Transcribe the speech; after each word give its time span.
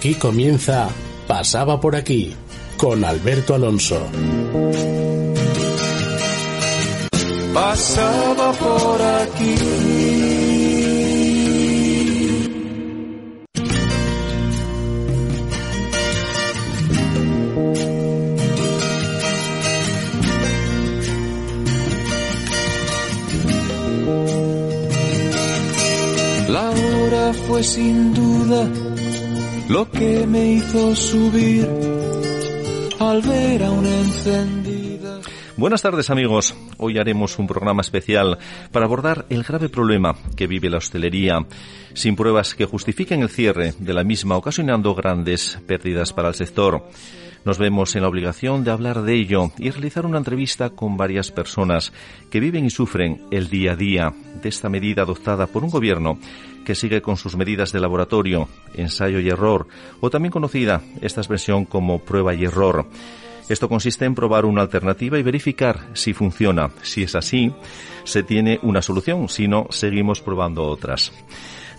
Aquí 0.00 0.14
comienza 0.14 0.88
Pasaba 1.26 1.78
por 1.78 1.94
aquí 1.94 2.34
con 2.78 3.04
Alberto 3.04 3.54
Alonso. 3.54 4.00
Pasaba 7.52 8.50
por 8.52 9.02
aquí. 9.02 9.56
La 26.48 26.70
hora 26.70 27.34
fue 27.46 27.62
sin 27.62 28.14
duda 28.14 28.89
lo 29.70 29.88
que 29.88 30.26
me 30.26 30.54
hizo 30.54 30.96
subir 30.96 31.68
al 32.98 33.22
ver 33.22 33.62
a 33.62 33.70
una 33.70 33.98
encendida. 34.00 35.20
Buenas 35.56 35.82
tardes 35.82 36.10
amigos. 36.10 36.56
Hoy 36.78 36.98
haremos 36.98 37.38
un 37.38 37.46
programa 37.46 37.80
especial 37.80 38.38
para 38.72 38.86
abordar 38.86 39.26
el 39.28 39.44
grave 39.44 39.68
problema 39.68 40.16
que 40.34 40.48
vive 40.48 40.70
la 40.70 40.78
hostelería, 40.78 41.46
sin 41.94 42.16
pruebas 42.16 42.56
que 42.56 42.64
justifiquen 42.64 43.22
el 43.22 43.28
cierre 43.28 43.74
de 43.78 43.94
la 43.94 44.02
misma, 44.02 44.36
ocasionando 44.36 44.92
grandes 44.96 45.60
pérdidas 45.68 46.12
para 46.12 46.28
el 46.28 46.34
sector. 46.34 46.88
Nos 47.44 47.58
vemos 47.58 47.94
en 47.94 48.02
la 48.02 48.08
obligación 48.08 48.64
de 48.64 48.72
hablar 48.72 49.02
de 49.02 49.14
ello 49.14 49.52
y 49.56 49.70
realizar 49.70 50.04
una 50.04 50.18
entrevista 50.18 50.70
con 50.70 50.96
varias 50.96 51.30
personas 51.30 51.92
que 52.28 52.40
viven 52.40 52.66
y 52.66 52.70
sufren 52.70 53.22
el 53.30 53.48
día 53.48 53.72
a 53.72 53.76
día 53.76 54.12
de 54.42 54.48
esta 54.48 54.68
medida 54.68 55.02
adoptada 55.02 55.46
por 55.46 55.62
un 55.62 55.70
gobierno 55.70 56.18
que 56.64 56.74
sigue 56.74 57.02
con 57.02 57.16
sus 57.16 57.36
medidas 57.36 57.72
de 57.72 57.80
laboratorio, 57.80 58.48
ensayo 58.74 59.20
y 59.20 59.28
error, 59.28 59.66
o 60.00 60.10
también 60.10 60.32
conocida 60.32 60.82
esta 61.00 61.20
expresión 61.20 61.64
como 61.64 62.00
prueba 62.00 62.34
y 62.34 62.44
error. 62.44 62.86
Esto 63.48 63.68
consiste 63.68 64.04
en 64.04 64.14
probar 64.14 64.44
una 64.44 64.62
alternativa 64.62 65.18
y 65.18 65.24
verificar 65.24 65.88
si 65.94 66.14
funciona. 66.14 66.70
Si 66.82 67.02
es 67.02 67.16
así, 67.16 67.52
se 68.04 68.22
tiene 68.22 68.60
una 68.62 68.80
solución, 68.80 69.28
si 69.28 69.48
no, 69.48 69.66
seguimos 69.70 70.20
probando 70.20 70.64
otras. 70.64 71.12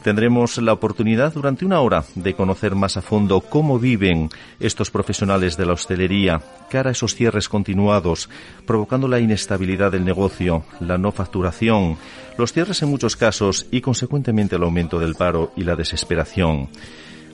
Tendremos 0.04 0.58
la 0.58 0.74
oportunidad 0.74 1.32
durante 1.34 1.64
una 1.64 1.80
hora 1.80 2.04
de 2.16 2.34
conocer 2.34 2.74
más 2.74 2.98
a 2.98 3.04
fondo 3.04 3.42
cómo 3.42 3.78
viven 3.78 4.30
estos 4.60 4.90
profesionales 4.90 5.58
de 5.58 5.68
la 5.68 5.74
hostelería 5.74 6.42
cara 6.72 6.90
a 6.90 6.92
esos 6.94 7.14
cierres 7.14 7.48
continuados, 7.48 8.28
provocando 8.66 9.08
la 9.08 9.20
inestabilidad 9.20 9.92
del 9.92 10.04
negocio, 10.04 10.64
la 10.80 10.98
no 10.98 11.12
facturación, 11.12 11.98
los 12.36 12.52
cierres 12.52 12.82
en 12.82 12.90
muchos 12.90 13.16
casos 13.16 13.68
y 13.70 13.82
consecuentemente 13.82 14.56
el 14.56 14.64
aumento 14.64 15.00
del 15.00 15.14
paro 15.14 15.52
y 15.56 15.64
la 15.64 15.76
desesperación. 15.76 16.70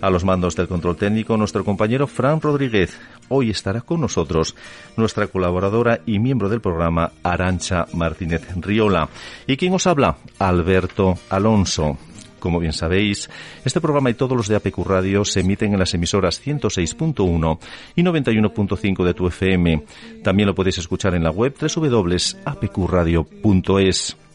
A 0.01 0.09
los 0.09 0.25
mandos 0.25 0.55
del 0.55 0.67
control 0.67 0.97
técnico, 0.97 1.37
nuestro 1.37 1.63
compañero 1.63 2.05
Fran 2.05 2.41
Rodríguez. 2.41 2.97
Hoy 3.29 3.49
estará 3.49 3.81
con 3.81 4.01
nosotros 4.01 4.55
nuestra 4.95 5.27
colaboradora 5.27 6.01
y 6.05 6.19
miembro 6.19 6.49
del 6.49 6.61
programa, 6.61 7.13
Arancha 7.23 7.87
Martínez 7.93 8.43
Riola. 8.57 9.09
¿Y 9.47 9.55
quién 9.57 9.73
os 9.73 9.87
habla? 9.87 10.17
Alberto 10.37 11.17
Alonso. 11.29 11.97
Como 12.39 12.59
bien 12.59 12.73
sabéis, 12.73 13.29
este 13.65 13.81
programa 13.81 14.09
y 14.09 14.13
todos 14.13 14.37
los 14.37 14.47
de 14.47 14.55
APQ 14.55 14.77
Radio 14.85 15.25
se 15.25 15.41
emiten 15.41 15.73
en 15.73 15.79
las 15.79 15.93
emisoras 15.93 16.41
106.1 16.45 17.59
y 17.95 18.03
91.5 18.03 19.03
de 19.03 19.13
tu 19.13 19.27
FM. 19.27 19.83
También 20.23 20.47
lo 20.47 20.55
podéis 20.55 20.77
escuchar 20.77 21.15
en 21.15 21.23
la 21.23 21.31
web 21.31 21.53
www.apqradio.es. 21.59 24.26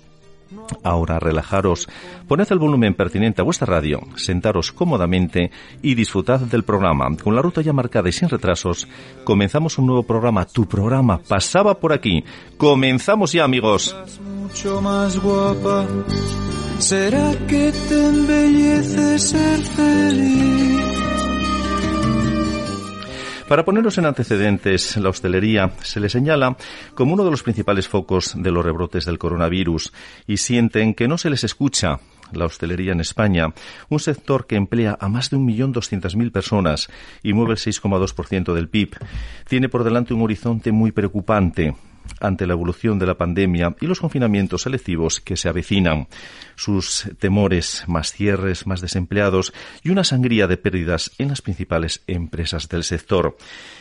Ahora 0.83 1.19
relajaros, 1.19 1.89
poned 2.27 2.47
el 2.50 2.58
volumen 2.58 2.95
pertinente 2.95 3.41
a 3.41 3.45
vuestra 3.45 3.67
radio, 3.67 4.00
sentaros 4.17 4.72
cómodamente 4.72 5.50
y 5.83 5.95
disfrutad 5.95 6.41
del 6.41 6.64
programa. 6.64 7.08
Con 7.17 7.34
la 7.34 7.42
ruta 7.42 7.61
ya 7.61 7.72
marcada 7.72 8.08
y 8.08 8.13
sin 8.13 8.29
retrasos, 8.29 8.89
comenzamos 9.24 9.79
un 9.79 9.86
nuevo 9.86 10.02
programa. 10.02 10.45
Tu 10.45 10.67
programa 10.67 11.18
pasaba 11.18 11.79
por 11.79 11.92
aquí. 11.92 12.24
Comenzamos 12.57 13.33
ya, 13.33 13.45
amigos. 13.45 13.95
Para 23.52 23.67
ponernos 23.67 23.98
en 23.98 24.07
antecedentes, 24.07 24.96
la 24.96 25.11
hostelería 25.11 25.73
se 25.83 26.01
le 26.01 26.08
señala 26.08 26.57
como 26.95 27.13
uno 27.13 27.23
de 27.23 27.30
los 27.30 27.42
principales 27.42 27.86
focos 27.86 28.33
de 28.35 28.51
los 28.51 28.64
rebrotes 28.64 29.05
del 29.05 29.18
coronavirus 29.18 29.92
y 30.27 30.39
sienten 30.39 30.95
que 30.95 31.07
no 31.07 31.18
se 31.18 31.29
les 31.29 31.45
escucha 31.45 32.01
la 32.33 32.46
hostelería 32.46 32.92
en 32.92 33.01
España, 33.01 33.52
un 33.91 34.01
sector 34.01 34.46
que 34.46 34.57
emplea 34.57 34.96
a 34.98 35.11
más 35.11 35.29
de 35.29 35.36
1.200.000 35.36 36.33
personas 36.33 36.89
y 37.23 37.35
mueve 37.35 37.52
el 37.52 37.58
6,2% 37.58 38.55
del 38.55 38.70
PIB. 38.70 38.96
Tiene 39.46 39.68
por 39.68 39.85
delante 39.85 40.14
un 40.14 40.23
horizonte 40.23 40.73
muy 40.73 40.91
preocupante 40.91 41.74
ante 42.20 42.46
la 42.46 42.52
evolución 42.52 42.98
de 42.98 43.07
la 43.07 43.17
pandemia 43.17 43.77
y 43.80 43.86
los 43.86 44.01
confinamientos 44.01 44.63
selectivos 44.63 45.20
que 45.20 45.36
se 45.36 45.48
avecinan. 45.48 46.08
Sus 46.55 47.11
temores, 47.18 47.85
más 47.86 48.13
cierres, 48.13 48.67
más 48.67 48.80
desempleados 48.80 49.52
y 49.83 49.90
una 49.90 50.05
sangría 50.05 50.46
de 50.46 50.57
pérdidas 50.57 51.11
en 51.18 51.29
las 51.29 51.42
principales 51.42 52.02
empresas 52.07 52.68
del 52.68 52.85
sector. 52.85 53.36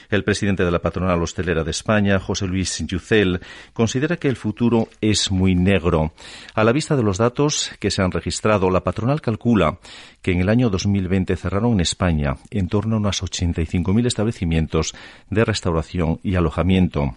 El 0.10 0.24
presidente 0.26 0.66
de 0.66 0.72
la 0.72 0.82
patronal 0.82 1.22
hostelera 1.24 1.64
de 1.64 1.72
España, 1.72 2.20
José 2.20 2.46
Luis 2.46 2.84
Yucel, 2.86 3.40
considera 3.72 4.18
que 4.18 4.28
el 4.28 4.36
futuro 4.36 4.90
es 5.00 5.32
muy 5.32 5.56
negro. 5.56 6.14
A 6.54 6.66
la 6.66 6.74
vista 6.74 6.98
de 6.98 7.04
los 7.04 7.18
datos 7.18 7.72
que 7.80 7.92
se 7.92 8.02
han 8.02 8.12
registrado, 8.12 8.70
la 8.70 8.84
patronal 8.84 9.22
calcula 9.22 9.80
que 10.22 10.32
en 10.32 10.42
el 10.42 10.50
año 10.50 10.70
2020 10.70 11.36
cerraron 11.38 11.74
en 11.74 11.80
España 11.82 12.36
en 12.50 12.68
torno 12.68 12.96
a 12.96 13.00
unos 13.00 13.24
85.000 13.24 14.06
establecimientos 14.06 14.94
de 15.30 15.46
restauración 15.46 16.20
y 16.24 16.36
alojamiento 16.36 17.16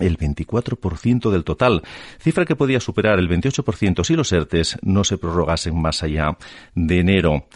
el 0.00 0.18
24% 0.18 1.30
del 1.30 1.44
total, 1.44 1.82
cifra 2.18 2.44
que 2.44 2.56
podía 2.56 2.80
superar 2.80 3.18
el 3.18 3.28
28% 3.28 4.04
si 4.04 4.14
los 4.14 4.32
ERTES 4.32 4.78
no 4.82 5.04
se 5.04 5.18
prorrogasen 5.18 5.80
más 5.80 6.02
allá 6.02 6.36
de 6.74 7.00
enero. 7.00 7.46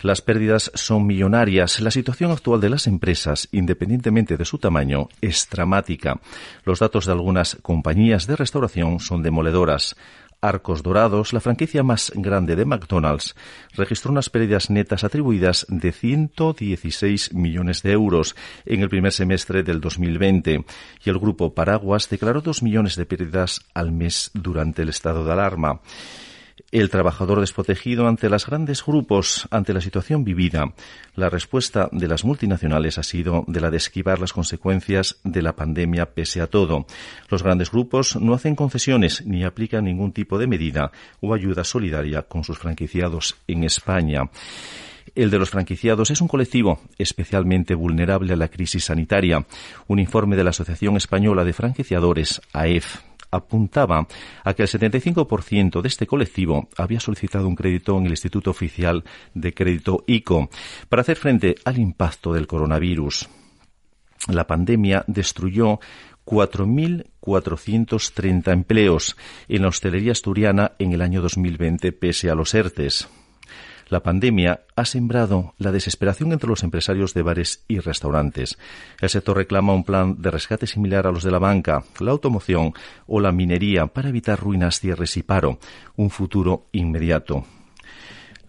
Las 0.00 0.20
pérdidas 0.20 0.70
son 0.74 1.06
millonarias. 1.06 1.80
La 1.80 1.90
situación 1.90 2.30
actual 2.30 2.60
de 2.60 2.70
las 2.70 2.86
empresas, 2.86 3.48
independientemente 3.50 4.36
de 4.36 4.44
su 4.44 4.58
tamaño, 4.58 5.08
es 5.20 5.48
dramática. 5.50 6.20
Los 6.64 6.78
datos 6.78 7.06
de 7.06 7.12
algunas 7.12 7.56
compañías 7.62 8.28
de 8.28 8.36
restauración 8.36 9.00
son 9.00 9.24
demoledoras. 9.24 9.96
Arcos 10.40 10.82
Dorados, 10.82 11.32
la 11.32 11.40
franquicia 11.40 11.82
más 11.82 12.12
grande 12.14 12.56
de 12.56 12.64
McDonald's, 12.64 13.34
registró 13.74 14.12
unas 14.12 14.30
pérdidas 14.30 14.70
netas 14.70 15.04
atribuidas 15.04 15.66
de 15.68 15.92
116 15.92 17.34
millones 17.34 17.82
de 17.82 17.92
euros 17.92 18.36
en 18.64 18.82
el 18.82 18.88
primer 18.88 19.12
semestre 19.12 19.62
del 19.62 19.80
2020 19.80 20.64
y 21.04 21.10
el 21.10 21.18
grupo 21.18 21.54
Paraguas 21.54 22.08
declaró 22.08 22.40
dos 22.40 22.62
millones 22.62 22.96
de 22.96 23.06
pérdidas 23.06 23.62
al 23.74 23.92
mes 23.92 24.30
durante 24.34 24.82
el 24.82 24.88
estado 24.88 25.24
de 25.24 25.32
alarma 25.32 25.80
el 26.70 26.90
trabajador 26.90 27.40
desprotegido 27.40 28.08
ante 28.08 28.28
los 28.28 28.46
grandes 28.46 28.84
grupos, 28.84 29.48
ante 29.50 29.72
la 29.72 29.80
situación 29.80 30.24
vivida. 30.24 30.72
La 31.14 31.30
respuesta 31.30 31.88
de 31.92 32.08
las 32.08 32.24
multinacionales 32.24 32.98
ha 32.98 33.02
sido 33.02 33.44
de 33.46 33.60
la 33.60 33.70
de 33.70 33.76
esquivar 33.76 34.18
las 34.18 34.32
consecuencias 34.32 35.18
de 35.24 35.42
la 35.42 35.54
pandemia 35.54 36.06
pese 36.06 36.40
a 36.40 36.46
todo. 36.46 36.86
Los 37.28 37.42
grandes 37.42 37.70
grupos 37.70 38.16
no 38.16 38.34
hacen 38.34 38.56
concesiones 38.56 39.24
ni 39.26 39.44
aplican 39.44 39.84
ningún 39.84 40.12
tipo 40.12 40.38
de 40.38 40.46
medida 40.46 40.90
o 41.20 41.34
ayuda 41.34 41.64
solidaria 41.64 42.22
con 42.22 42.44
sus 42.44 42.58
franquiciados 42.58 43.36
en 43.46 43.64
España. 43.64 44.22
El 45.14 45.30
de 45.30 45.38
los 45.38 45.50
franquiciados 45.50 46.10
es 46.10 46.20
un 46.20 46.28
colectivo 46.28 46.80
especialmente 46.98 47.74
vulnerable 47.74 48.32
a 48.34 48.36
la 48.36 48.48
crisis 48.48 48.84
sanitaria. 48.84 49.46
Un 49.86 49.98
informe 49.98 50.36
de 50.36 50.44
la 50.44 50.50
Asociación 50.50 50.96
Española 50.96 51.44
de 51.44 51.52
Franquiciadores, 51.52 52.40
AEF, 52.52 52.98
apuntaba 53.30 54.06
a 54.44 54.54
que 54.54 54.62
el 54.62 54.68
75% 54.68 55.80
de 55.80 55.88
este 55.88 56.06
colectivo 56.06 56.68
había 56.76 57.00
solicitado 57.00 57.48
un 57.48 57.56
crédito 57.56 57.98
en 57.98 58.04
el 58.06 58.12
Instituto 58.12 58.50
Oficial 58.50 59.04
de 59.34 59.52
Crédito 59.54 60.04
ICO 60.06 60.50
para 60.88 61.02
hacer 61.02 61.16
frente 61.16 61.56
al 61.64 61.78
impacto 61.78 62.32
del 62.32 62.46
coronavirus. 62.46 63.28
La 64.28 64.46
pandemia 64.46 65.04
destruyó 65.06 65.80
4.430 66.24 68.52
empleos 68.52 69.16
en 69.48 69.62
la 69.62 69.68
hostelería 69.68 70.12
asturiana 70.12 70.72
en 70.78 70.92
el 70.92 71.00
año 71.00 71.22
2020 71.22 71.92
pese 71.92 72.28
a 72.30 72.34
los 72.34 72.52
ERTES. 72.54 73.08
La 73.88 74.02
pandemia 74.02 74.60
ha 74.76 74.84
sembrado 74.84 75.54
la 75.56 75.72
desesperación 75.72 76.32
entre 76.32 76.48
los 76.48 76.62
empresarios 76.62 77.14
de 77.14 77.22
bares 77.22 77.64
y 77.68 77.78
restaurantes. 77.78 78.58
El 79.00 79.08
sector 79.08 79.36
reclama 79.36 79.72
un 79.72 79.84
plan 79.84 80.20
de 80.20 80.30
rescate 80.30 80.66
similar 80.66 81.06
a 81.06 81.12
los 81.12 81.22
de 81.22 81.30
la 81.30 81.38
banca, 81.38 81.84
la 81.98 82.10
automoción 82.10 82.74
o 83.06 83.20
la 83.20 83.32
minería 83.32 83.86
para 83.86 84.10
evitar 84.10 84.38
ruinas, 84.38 84.80
cierres 84.80 85.16
y 85.16 85.22
paro, 85.22 85.58
un 85.96 86.10
futuro 86.10 86.66
inmediato. 86.72 87.46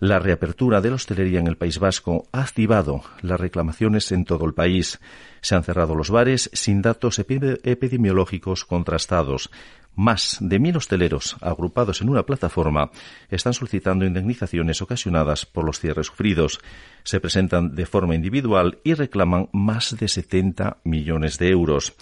La 0.02 0.18
reapertura 0.18 0.80
de 0.80 0.90
la 0.90 0.96
hostelería 0.96 1.40
en 1.40 1.48
el 1.48 1.58
País 1.58 1.78
Vasco 1.78 2.28
ha 2.32 2.42
activado 2.42 3.04
las 3.22 3.38
reclamaciones 3.38 4.14
en 4.14 4.24
todo 4.24 4.46
el 4.46 4.54
país. 4.54 5.00
Se 5.42 5.56
han 5.56 5.64
cerrado 5.66 5.94
los 5.94 6.10
bares 6.10 6.50
sin 6.54 6.82
datos 6.82 7.20
epidemiológicos 7.20 8.64
contrastados. 8.64 9.52
Más 9.96 10.38
de 10.40 10.60
mil 10.60 10.78
hosteleros 10.78 11.36
agrupados 11.42 12.02
en 12.02 12.10
una 12.10 12.24
plataforma 12.26 12.92
están 13.30 13.54
solicitando 13.54 14.06
indemnizaciones 14.06 14.82
ocasionadas 14.82 15.46
por 15.46 15.66
los 15.66 15.80
cierres 15.80 16.08
sufridos. 16.08 16.60
Se 17.04 17.20
presentan 17.20 17.76
de 17.76 17.86
forma 17.86 18.16
individual 18.16 18.80
y 18.84 18.94
reclaman 18.94 19.50
más 19.52 19.98
de 19.98 20.08
70 20.08 20.78
millones 20.84 21.38
de 21.38 21.50
euros. 21.50 21.96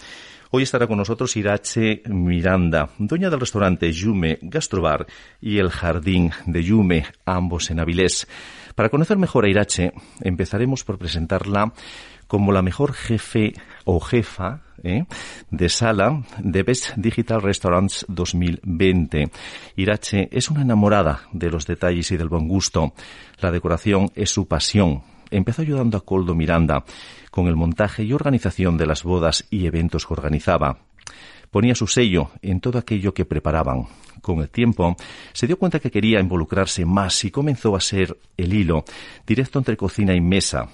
Hoy 0.50 0.62
estará 0.62 0.86
con 0.86 0.96
nosotros 0.96 1.36
Irache 1.36 2.00
Miranda, 2.06 2.88
dueña 2.98 3.28
del 3.28 3.40
restaurante 3.40 3.92
Yume 3.92 4.38
Gastrobar 4.40 5.06
y 5.42 5.58
el 5.58 5.68
Jardín 5.68 6.30
de 6.46 6.62
Yume, 6.62 7.04
ambos 7.26 7.70
en 7.70 7.80
Avilés. 7.80 8.26
Para 8.74 8.88
conocer 8.88 9.18
mejor 9.18 9.44
a 9.44 9.50
Irache, 9.50 9.92
empezaremos 10.22 10.84
por 10.84 10.96
presentarla 10.96 11.74
como 12.26 12.50
la 12.52 12.62
mejor 12.62 12.94
jefe 12.94 13.52
o 13.84 14.00
jefa 14.00 14.62
¿eh? 14.82 15.04
de 15.50 15.68
sala 15.68 16.22
de 16.38 16.62
Best 16.62 16.94
Digital 16.96 17.42
Restaurants 17.42 18.06
2020. 18.08 19.30
Irache 19.76 20.30
es 20.32 20.48
una 20.48 20.62
enamorada 20.62 21.28
de 21.30 21.50
los 21.50 21.66
detalles 21.66 22.10
y 22.10 22.16
del 22.16 22.30
buen 22.30 22.48
gusto. 22.48 22.94
La 23.40 23.50
decoración 23.50 24.10
es 24.14 24.30
su 24.30 24.48
pasión. 24.48 25.02
Empezó 25.30 25.62
ayudando 25.62 25.98
a 25.98 26.04
Coldo 26.04 26.34
Miranda 26.34 26.84
con 27.30 27.46
el 27.46 27.56
montaje 27.56 28.02
y 28.02 28.12
organización 28.12 28.76
de 28.76 28.86
las 28.86 29.02
bodas 29.02 29.46
y 29.50 29.66
eventos 29.66 30.06
que 30.06 30.14
organizaba. 30.14 30.78
Ponía 31.50 31.74
su 31.74 31.86
sello 31.86 32.30
en 32.42 32.60
todo 32.60 32.78
aquello 32.78 33.14
que 33.14 33.24
preparaban. 33.24 33.86
Con 34.20 34.40
el 34.40 34.50
tiempo, 34.50 34.96
se 35.32 35.46
dio 35.46 35.58
cuenta 35.58 35.80
que 35.80 35.90
quería 35.90 36.20
involucrarse 36.20 36.84
más 36.84 37.24
y 37.24 37.30
comenzó 37.30 37.74
a 37.76 37.80
ser 37.80 38.18
el 38.36 38.52
hilo 38.52 38.84
directo 39.26 39.58
entre 39.58 39.76
cocina 39.76 40.14
y 40.14 40.20
mesa. 40.20 40.68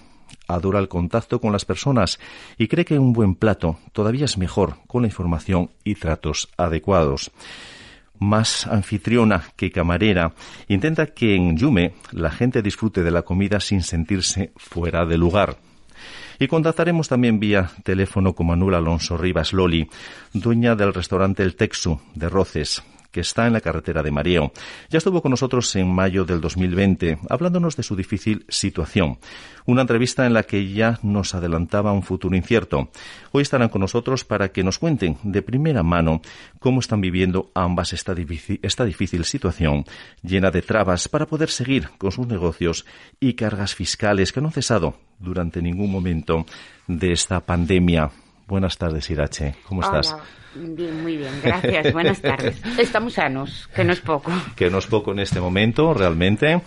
Adora 0.49 0.79
el 0.79 0.89
contacto 0.89 1.41
con 1.41 1.53
las 1.53 1.65
personas 1.65 2.19
y 2.59 2.69
cree 2.69 2.85
que 2.85 2.99
un 2.99 3.13
buen 3.13 3.35
plato 3.35 3.79
todavía 3.93 4.25
es 4.25 4.37
mejor 4.37 4.77
con 4.87 5.03
la 5.03 5.09
información 5.09 5.71
y 5.85 5.95
tratos 5.95 6.49
adecuados 6.57 7.31
más 8.19 8.67
anfitriona 8.67 9.45
que 9.57 9.71
camarera, 9.71 10.33
intenta 10.69 11.07
que 11.07 11.35
en 11.35 11.57
Yume 11.57 11.95
la 12.13 12.31
gente 12.31 12.63
disfrute 12.63 13.03
de 13.03 13.11
la 13.11 13.23
comida 13.23 13.61
sin 13.61 13.83
sentirse 13.83 14.53
fuera 14.57 15.05
de 15.05 15.19
lugar. 15.19 15.57
Y 16.39 16.49
contactaremos 16.49 17.09
también 17.09 17.39
vía 17.39 17.71
teléfono 17.85 18.35
con 18.35 18.49
Manuel 18.49 18.75
Alonso 18.75 19.17
Rivas 19.17 19.53
Loli, 19.53 19.89
dueña 20.33 20.75
del 20.75 20.93
restaurante 20.93 21.43
El 21.43 21.55
Texu 21.55 22.01
de 22.15 22.29
Roces, 22.29 22.83
que 23.15 23.21
está 23.21 23.47
en 23.47 23.53
la 23.53 23.61
carretera 23.61 24.03
de 24.03 24.11
Mareo. 24.11 24.53
Ya 24.91 24.99
estuvo 24.99 25.23
con 25.23 25.31
nosotros 25.31 25.75
en 25.77 25.89
mayo 25.89 26.25
del 26.25 26.41
2020, 26.41 27.21
hablándonos 27.31 27.77
de 27.77 27.85
su 27.85 27.95
difícil 27.95 28.45
situación. 28.49 29.19
Una 29.67 29.83
entrevista 29.83 30.27
en 30.27 30.35
la 30.35 30.43
que 30.43 30.73
ya 30.73 30.99
nos 31.05 31.33
adelantaba 31.33 31.93
un 31.93 32.03
futuro 32.03 32.35
incierto. 32.35 32.91
Hoy 33.31 33.43
estarán 33.43 33.69
con 33.69 33.83
nosotros 33.83 34.25
para 34.25 34.49
que 34.49 34.65
nos 34.65 34.81
cuenten 34.81 35.17
de 35.23 35.43
primera 35.43 35.85
mano 35.85 36.23
cómo 36.59 36.81
están 36.81 37.01
viviendo 37.01 37.53
ambas 37.55 37.93
esta 37.93 38.15
difícil, 38.15 39.25
situación, 39.25 39.85
llena 40.23 40.51
de 40.51 40.63
trabas 40.63 41.07
para 41.09 41.27
poder 41.27 41.51
seguir 41.51 41.91
con 41.97 42.11
sus 42.11 42.27
negocios 42.27 42.85
y 43.21 43.35
cargas 43.35 43.77
fiscales 43.77 44.33
que 44.33 44.41
no 44.41 44.49
han 44.49 44.55
cesado 44.55 44.97
durante 45.21 45.63
ningún 45.63 45.93
momento 45.93 46.47
de 46.89 47.13
esta 47.13 47.39
pandemia. 47.39 48.11
Buenas 48.49 48.77
tardes, 48.77 49.09
Irache. 49.09 49.55
¿Cómo 49.69 49.83
estás? 49.83 50.17
Bien, 50.55 51.03
muy 51.03 51.17
bien, 51.17 51.33
gracias. 51.43 51.93
Buenas 51.93 52.21
tardes. 52.21 52.61
Estamos 52.79 53.15
sanos, 53.15 53.69
que 53.75 53.85
no 53.85 53.93
es 53.93 54.01
poco. 54.01 54.31
Que 54.55 54.71
no 54.71 54.79
es 54.79 54.87
poco 54.87 55.13
en 55.13 55.19
este 55.19 55.41
momento, 55.41 55.93
realmente, 55.95 56.61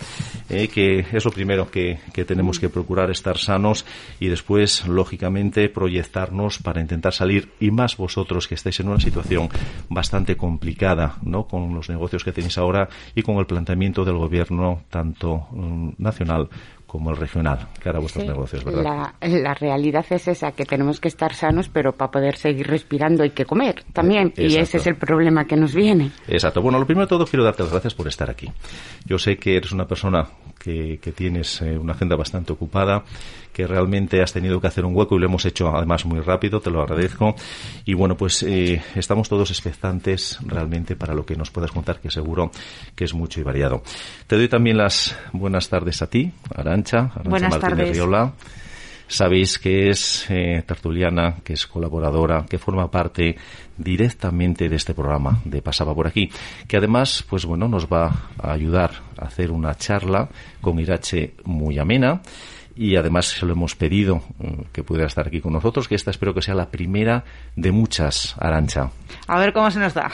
eh, 0.50 0.68
que 0.68 1.06
es 1.12 1.24
lo 1.24 1.31
primero 1.31 1.72
que, 1.72 2.00
que, 2.13 2.25
tenemos 2.25 2.60
que 2.60 2.69
procurar 2.69 3.10
estar 3.12 3.38
sanos 3.38 3.86
y 4.19 4.28
después, 4.28 4.86
lógicamente, 4.88 5.69
proyectarnos 5.69 6.60
para 6.60 6.81
intentar 6.81 7.13
salir 7.13 7.51
y 7.60 7.72
más 7.72 7.95
vosotros 7.95 8.48
que 8.48 8.56
estáis 8.56 8.80
en 8.81 8.89
una 8.89 9.00
situación 9.00 9.50
bastante 9.89 10.36
complicada, 10.36 11.18
¿no? 11.24 11.48
Con 11.48 11.74
los 11.74 11.89
negocios 11.89 12.24
que 12.24 12.34
tenéis 12.34 12.57
ahora 12.57 12.89
y 13.16 13.22
con 13.22 13.38
el 13.38 13.45
planteamiento 13.45 14.04
del 14.04 14.18
gobierno, 14.18 14.81
tanto 14.89 15.48
um, 15.51 15.94
nacional 15.98 16.50
como 16.88 17.12
el 17.12 17.18
regional, 17.18 17.68
que 17.84 17.89
hará 17.89 18.00
vuestros 18.00 18.24
sí, 18.24 18.30
negocios, 18.30 18.63
¿verdad? 18.63 19.13
La, 19.22 19.28
la, 19.28 19.54
realidad 19.54 20.06
es 20.10 20.28
esa, 20.30 20.54
que 20.54 20.63
tenemos 20.63 21.01
que 21.01 21.10
estar 21.10 21.34
sanos, 21.34 21.68
pero 21.68 21.92
para 21.92 22.10
poder 22.10 22.38
seguir 22.38 22.66
respirando 22.66 23.24
hay 23.24 23.31
que 23.31 23.45
comer 23.45 23.84
también, 23.92 24.34
eh, 24.38 24.48
y 24.48 24.56
ese 24.56 24.78
es 24.78 24.88
el 24.88 24.95
problema 24.95 25.45
que 25.45 25.57
nos 25.57 25.75
viene. 25.75 26.12
Exacto. 26.30 26.62
Bueno, 26.62 26.80
lo 26.80 26.86
primero 26.86 27.06
de 27.06 27.10
todo 27.10 27.25
quiero 27.25 27.44
darte 27.44 27.63
las 27.63 27.74
gracias 27.74 27.94
por 27.94 28.07
estar 28.07 28.30
aquí. 28.30 28.50
Yo 29.06 29.19
sé 29.19 29.36
que 29.38 29.57
eres 29.57 29.74
una 29.74 29.86
persona 29.86 30.28
que, 30.57 31.00
que 31.01 31.12
tienes 31.12 31.62
eh, 31.62 31.77
una 31.77 31.94
agenda 31.94 32.15
bastante 32.15 32.54
ocupada, 32.54 33.04
que 33.54 33.65
realmente 33.65 34.21
has 34.21 34.33
tenido 34.33 34.62
que 34.62 34.68
hacer 34.68 34.86
un 34.86 34.95
hueco 34.95 35.15
y 35.15 35.19
lo 35.19 35.25
hemos 35.25 35.45
hecho 35.45 35.75
además 35.75 36.06
muy 36.06 36.19
rápido, 36.19 36.59
te 36.59 36.69
lo 36.69 36.81
agradezco. 36.81 37.36
Y 37.86 37.94
bueno, 37.94 38.15
pues 38.15 38.44
eh, 38.44 38.81
estamos 38.95 39.30
todos 39.30 39.50
expectantes 39.50 40.38
realmente 40.45 40.95
para 40.95 41.13
lo 41.13 41.25
que 41.25 41.36
nos 41.36 41.51
puedas 41.51 41.71
contar, 41.71 42.00
que 42.00 42.12
seguro 42.12 42.51
que 42.95 43.06
es 43.06 43.13
mucho 43.13 43.39
y 43.39 43.44
variado. 43.44 43.81
Te 44.27 44.36
doy 44.36 44.48
también 44.48 44.77
las 44.77 45.18
buenas 45.33 45.69
tardes 45.69 46.01
a 46.01 46.07
ti, 46.09 46.31
Arancha, 46.54 46.98
Arancha 47.00 47.30
buenas 47.30 47.51
Martínez 47.51 47.77
tardes. 47.77 47.98
Riola. 47.98 48.33
Sabéis 49.07 49.57
que 49.57 49.89
es 49.89 50.25
eh, 50.30 50.63
tertuliana, 50.65 51.36
que 51.44 51.54
es 51.54 51.65
colaboradora, 51.65 52.45
que 52.50 52.57
forma 52.57 52.92
parte 52.92 53.38
directamente 53.77 54.68
de 54.68 54.75
este 54.75 54.94
programa 54.94 55.39
de 55.45 55.62
Pasaba 55.62 55.95
por 55.95 56.07
aquí, 56.07 56.30
que 56.68 56.77
además, 56.77 57.24
pues 57.30 57.45
bueno, 57.45 57.68
nos 57.68 57.88
va 57.88 58.30
a 58.42 58.51
ayudar 58.51 58.92
a 59.18 59.25
hacer 59.25 59.51
una 59.51 59.75
charla 59.75 60.27
con 60.62 60.80
Irache 60.80 61.36
muy 61.45 61.80
amena 61.80 62.21
y 62.75 62.95
además 62.95 63.25
se 63.27 63.45
lo 63.45 63.54
hemos 63.54 63.75
pedido 63.75 64.21
que 64.71 64.83
pudiera 64.83 65.07
estar 65.07 65.25
aquí 65.27 65.39
con 65.42 65.53
nosotros, 65.53 65.88
que 65.88 65.95
esta 65.95 66.12
espero 66.12 66.33
que 66.33 66.42
sea 66.42 66.53
la 66.53 66.69
primera 66.69 67.24
de 67.56 67.71
muchas, 67.71 68.36
Arancha. 68.39 68.92
A 69.27 69.39
ver 69.39 69.53
cómo 69.53 69.71
se 69.71 69.80
nos 69.80 69.94
da. 69.94 70.12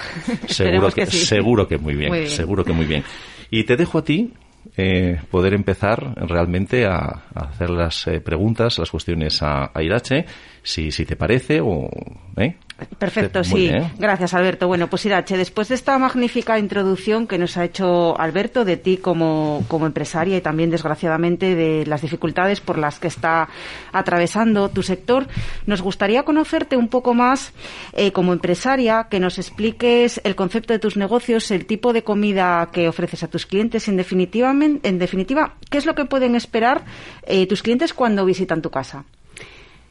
Seguro 0.47 0.89
que, 0.93 1.01
que 1.05 1.07
sí. 1.07 1.25
seguro 1.25 1.67
que 1.67 1.77
muy 1.77 1.95
bien, 1.95 2.09
Muy 2.09 2.19
bien. 2.19 2.31
seguro 2.31 2.63
que 2.63 2.71
muy 2.73 2.85
bien. 2.85 3.03
Y 3.51 3.63
te 3.65 3.75
dejo 3.75 3.97
a 3.97 4.03
ti 4.03 4.33
eh, 4.77 5.19
poder 5.29 5.53
empezar 5.53 6.15
realmente 6.27 6.85
a, 6.85 7.23
hacer 7.35 7.69
las 7.69 8.07
eh, 8.07 8.21
preguntas, 8.21 8.79
las 8.79 8.91
cuestiones 8.91 9.41
a, 9.43 9.71
a 9.73 9.83
Irache, 9.83 10.25
si, 10.63 10.91
si 10.91 11.05
te 11.05 11.15
parece 11.15 11.61
o... 11.61 11.89
¿eh? 12.37 12.55
Perfecto, 12.97 13.43
sí. 13.43 13.69
bien. 13.69 13.91
Gracias, 13.99 14.33
Alberto. 14.33 14.67
Bueno, 14.67 14.89
pues 14.89 15.05
Irache, 15.05 15.37
después 15.37 15.69
de 15.69 15.75
esta 15.75 15.97
magnífica 15.97 16.57
introducción 16.57 17.27
que 17.27 17.37
nos 17.37 17.55
ha 17.55 17.65
hecho 17.65 18.19
Alberto 18.19 18.65
de 18.65 18.77
ti 18.77 18.97
como, 18.97 19.63
como 19.67 19.85
empresaria 19.85 20.37
y 20.37 20.41
también, 20.41 20.69
desgraciadamente, 20.69 21.55
de 21.55 21.85
las 21.85 22.01
dificultades 22.01 22.61
por 22.61 22.77
las 22.77 22.99
que 22.99 23.07
está 23.07 23.47
atravesando 23.91 24.69
tu 24.69 24.83
sector, 24.83 25.27
nos 25.65 25.81
gustaría 25.81 26.23
conocerte 26.23 26.75
un 26.75 26.87
poco 26.87 27.13
más 27.13 27.53
eh, 27.93 28.11
como 28.11 28.33
empresaria, 28.33 29.07
que 29.09 29.19
nos 29.19 29.37
expliques 29.37 30.19
el 30.23 30.35
concepto 30.35 30.73
de 30.73 30.79
tus 30.79 30.97
negocios, 30.97 31.51
el 31.51 31.65
tipo 31.65 31.93
de 31.93 32.03
comida 32.03 32.69
que 32.71 32.87
ofreces 32.87 33.23
a 33.23 33.27
tus 33.27 33.45
clientes, 33.45 33.87
en 33.87 33.97
definitiva, 33.97 34.51
en 34.51 34.99
definitiva 34.99 35.55
¿qué 35.69 35.77
es 35.77 35.85
lo 35.85 35.95
que 35.95 36.05
pueden 36.05 36.35
esperar 36.35 36.83
eh, 37.23 37.47
tus 37.47 37.61
clientes 37.61 37.93
cuando 37.93 38.25
visitan 38.25 38.61
tu 38.61 38.71
casa? 38.71 39.05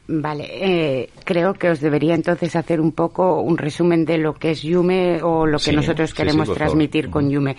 Vale, 0.05 0.47
eh, 0.51 1.09
creo 1.23 1.53
que 1.53 1.69
os 1.69 1.79
debería 1.79 2.13
entonces 2.13 2.55
hacer 2.57 2.81
un 2.81 2.91
poco 2.91 3.41
un 3.41 3.57
resumen 3.57 4.03
de 4.03 4.17
lo 4.17 4.33
que 4.33 4.51
es 4.51 4.61
Yume 4.61 5.21
o 5.23 5.45
lo 5.45 5.57
que 5.57 5.63
Sí, 5.63 5.75
nosotros 5.75 6.13
queremos 6.13 6.49
sí, 6.49 6.53
transmitir 6.53 7.05
favor. 7.05 7.13
con 7.13 7.29
Yume. 7.29 7.55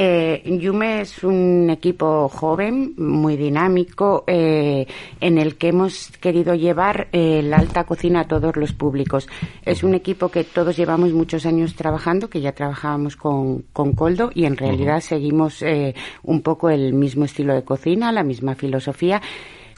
Eh, 0.00 0.42
Yume 0.60 1.00
es 1.00 1.24
un 1.24 1.68
equipo 1.70 2.28
joven, 2.28 2.94
muy 2.98 3.36
dinámico, 3.36 4.22
eh, 4.28 4.86
en 5.20 5.38
el 5.38 5.56
que 5.56 5.68
hemos 5.70 6.10
querido 6.20 6.54
llevar 6.54 7.08
eh, 7.10 7.42
la 7.42 7.56
alta 7.56 7.82
cocina 7.82 8.20
a 8.20 8.28
todos 8.28 8.54
los 8.56 8.72
públicos. 8.72 9.26
Es 9.64 9.82
un 9.82 9.94
equipo 9.94 10.28
que 10.28 10.44
todos 10.44 10.76
llevamos 10.76 11.12
muchos 11.12 11.46
años 11.46 11.74
trabajando, 11.74 12.30
que 12.30 12.40
ya 12.40 12.52
trabajábamos 12.52 13.16
con, 13.16 13.62
con 13.72 13.92
Coldo 13.92 14.30
y 14.32 14.44
en 14.44 14.56
realidad 14.56 15.00
seguimos 15.00 15.62
eh, 15.62 15.94
un 16.22 16.42
poco 16.42 16.70
el 16.70 16.92
mismo 16.92 17.24
estilo 17.24 17.54
de 17.54 17.64
cocina, 17.64 18.12
la 18.12 18.22
misma 18.22 18.54
filosofía. 18.54 19.20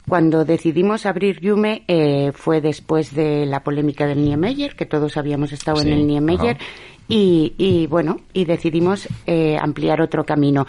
Cuando 0.07 0.45
decidimos 0.45 1.05
abrir 1.05 1.39
Yume 1.39 1.83
eh, 1.87 2.31
fue 2.33 2.59
después 2.61 3.13
de 3.13 3.45
la 3.45 3.61
polémica 3.63 4.05
del 4.07 4.23
Niemeyer, 4.23 4.75
que 4.75 4.85
todos 4.85 5.15
habíamos 5.17 5.51
estado 5.53 5.77
Sí, 5.77 5.87
en 5.87 5.93
el 5.93 6.07
Niemeyer, 6.07 6.57
ajá. 6.57 6.65
y, 7.07 7.53
y 7.57 7.87
bueno, 7.87 8.17
y 8.33 8.45
decidimos 8.45 9.07
eh, 9.27 9.57
ampliar 9.61 10.01
otro 10.01 10.25
camino. 10.25 10.65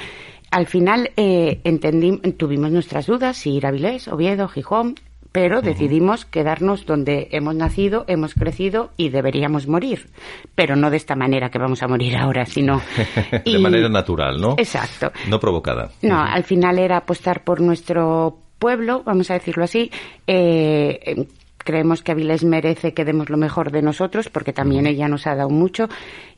Al 0.51 0.67
final 0.67 1.11
eh, 1.17 1.61
entendí, 1.65 2.19
tuvimos 2.37 2.71
nuestras 2.71 3.07
dudas 3.07 3.37
si 3.39 3.55
ir 3.55 3.65
a 3.67 3.71
Avilés, 3.71 4.07
Oviedo, 4.09 4.49
Gijón, 4.49 4.97
pero 5.33 5.63
decidimos 5.63 6.27
quedarnos 6.27 6.85
donde 6.85 7.29
hemos 7.33 7.55
nacido, 7.55 8.05
hemos 8.07 8.35
crecido 8.35 8.91
y 8.99 9.09
deberíamos 9.09 9.67
morir. 9.67 10.09
Pero 10.55 10.77
no 10.77 10.91
de 10.91 10.99
esta 10.99 11.17
manera 11.17 11.49
que 11.49 11.59
vamos 11.59 11.83
a 11.83 11.89
morir 11.89 12.19
ahora, 12.19 12.45
sino... 12.45 12.83
de 13.33 13.51
y- 13.51 13.57
manera 13.59 13.89
natural, 13.89 14.39
¿no? 14.39 14.57
Exacto. 14.59 15.11
No 15.31 15.41
provocada. 15.41 15.91
No, 16.03 16.21
al 16.21 16.45
final 16.45 16.79
era 16.79 16.99
apostar 16.99 17.45
por 17.45 17.63
nuestro 17.63 18.37
pueblo, 18.63 19.03
vamos 19.05 19.29
a 19.33 19.35
decirlo 19.35 19.65
así. 19.65 19.91
Eh, 20.29 21.01
eh, 21.05 21.27
creemos 21.59 22.01
que 22.03 22.13
Avilés 22.13 22.45
merece 22.45 22.95
que 22.95 23.05
demos 23.05 23.29
lo 23.29 23.37
mejor 23.37 23.73
de 23.73 23.83
nosotros, 23.83 24.29
porque 24.29 24.53
también 24.53 24.87
ella 24.87 25.09
nos 25.09 25.27
ha 25.27 25.35
dado 25.35 25.51
mucho. 25.51 25.89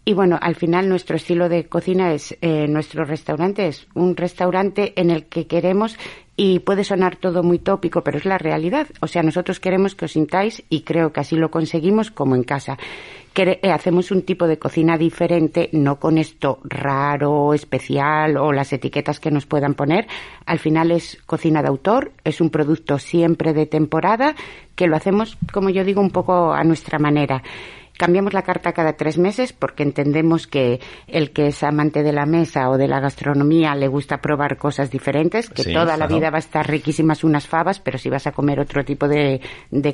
Y 0.07 0.14
bueno, 0.14 0.38
al 0.40 0.54
final 0.54 0.88
nuestro 0.88 1.16
estilo 1.16 1.50
de 1.50 1.66
cocina 1.66 2.14
es, 2.14 2.35
eh, 2.40 2.66
nuestro 2.66 3.04
restaurante 3.04 3.66
es 3.66 3.87
un 3.93 4.16
restaurante 4.16 4.95
en 4.97 5.11
el 5.11 5.26
que 5.26 5.47
queremos, 5.47 5.99
y 6.37 6.61
puede 6.61 6.83
sonar 6.83 7.16
todo 7.16 7.43
muy 7.43 7.59
tópico, 7.59 8.02
pero 8.02 8.16
es 8.16 8.25
la 8.25 8.38
realidad. 8.38 8.88
O 9.00 9.07
sea, 9.07 9.23
nosotros 9.23 9.61
queremos 9.61 9.95
que 9.95 10.07
os 10.07 10.12
sintáis, 10.12 10.64
y 10.71 10.81
creo 10.81 11.12
que 11.12 11.21
así 11.21 11.37
lo 11.37 11.50
conseguimos, 11.50 12.11
como 12.11 12.37
en 12.37 12.43
casa. 12.43 12.78
Eh, 13.43 13.71
hacemos 13.73 14.11
un 14.11 14.23
tipo 14.23 14.47
de 14.47 14.59
cocina 14.59 14.97
diferente, 14.97 15.69
no 15.73 15.99
con 15.99 16.19
esto 16.19 16.61
raro, 16.64 17.53
especial 17.53 18.37
o 18.37 18.53
las 18.53 18.73
etiquetas 18.73 19.19
que 19.19 19.31
nos 19.31 19.47
puedan 19.47 19.75
poner. 19.75 20.07
Al 20.47 20.59
final 20.59 20.93
es 20.93 21.19
cocina 21.26 21.61
de 21.61 21.69
autor, 21.69 22.12
es 22.23 22.41
un 22.41 22.50
producto 22.50 22.99
siempre 22.99 23.53
de 23.53 23.67
temporada, 23.67 24.37
que 24.76 24.87
lo 24.87 24.97
hacemos, 24.97 25.37
como 25.53 25.71
yo 25.71 25.85
digo, 25.85 26.00
un 26.00 26.11
poco 26.11 26.53
a 26.53 26.62
nuestra 26.64 26.99
manera. 26.99 27.43
Cambiamos 27.97 28.33
la 28.33 28.43
carta 28.43 28.73
cada 28.73 28.95
tres 28.95 29.19
meses 29.19 29.53
porque 29.53 29.85
entendemos 29.85 30.49
que 30.49 30.81
el 31.07 31.31
que 31.31 31.47
es 31.49 31.63
amante 31.63 32.03
de 32.03 32.13
la 32.13 32.27
mesa 32.27 32.69
o 32.69 32.77
de 32.77 32.89
la 32.89 32.99
gastronomía 32.99 33.77
le 33.77 33.87
gusta 33.87 34.19
probar 34.19 34.57
cosas 34.57 34.91
diferentes, 34.91 35.49
que 35.49 35.73
toda 35.73 35.97
la 35.97 36.09
vida 36.09 36.31
va 36.31 36.39
a 36.39 36.41
estar 36.41 36.69
riquísimas 36.69 37.23
unas 37.23 37.47
fabas, 37.47 37.79
pero 37.79 37.97
si 37.99 38.11
vas 38.11 38.27
a 38.27 38.33
comer 38.33 38.59
otro 38.59 38.85
tipo 38.85 39.07
de, 39.07 39.41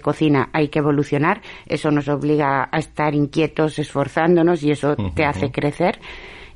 cocina 0.03 0.49
hay 0.55 0.69
que 0.69 0.79
evolucionar. 0.79 1.43
Eso 1.67 1.91
nos 1.91 2.09
obliga 2.09 2.71
a 2.73 2.79
estar 2.79 3.15
inquietos, 3.15 3.79
esforzándonos 3.79 4.63
y 4.63 4.71
eso 4.71 4.97
te 5.15 5.27
hace 5.27 5.51
crecer. 5.51 5.99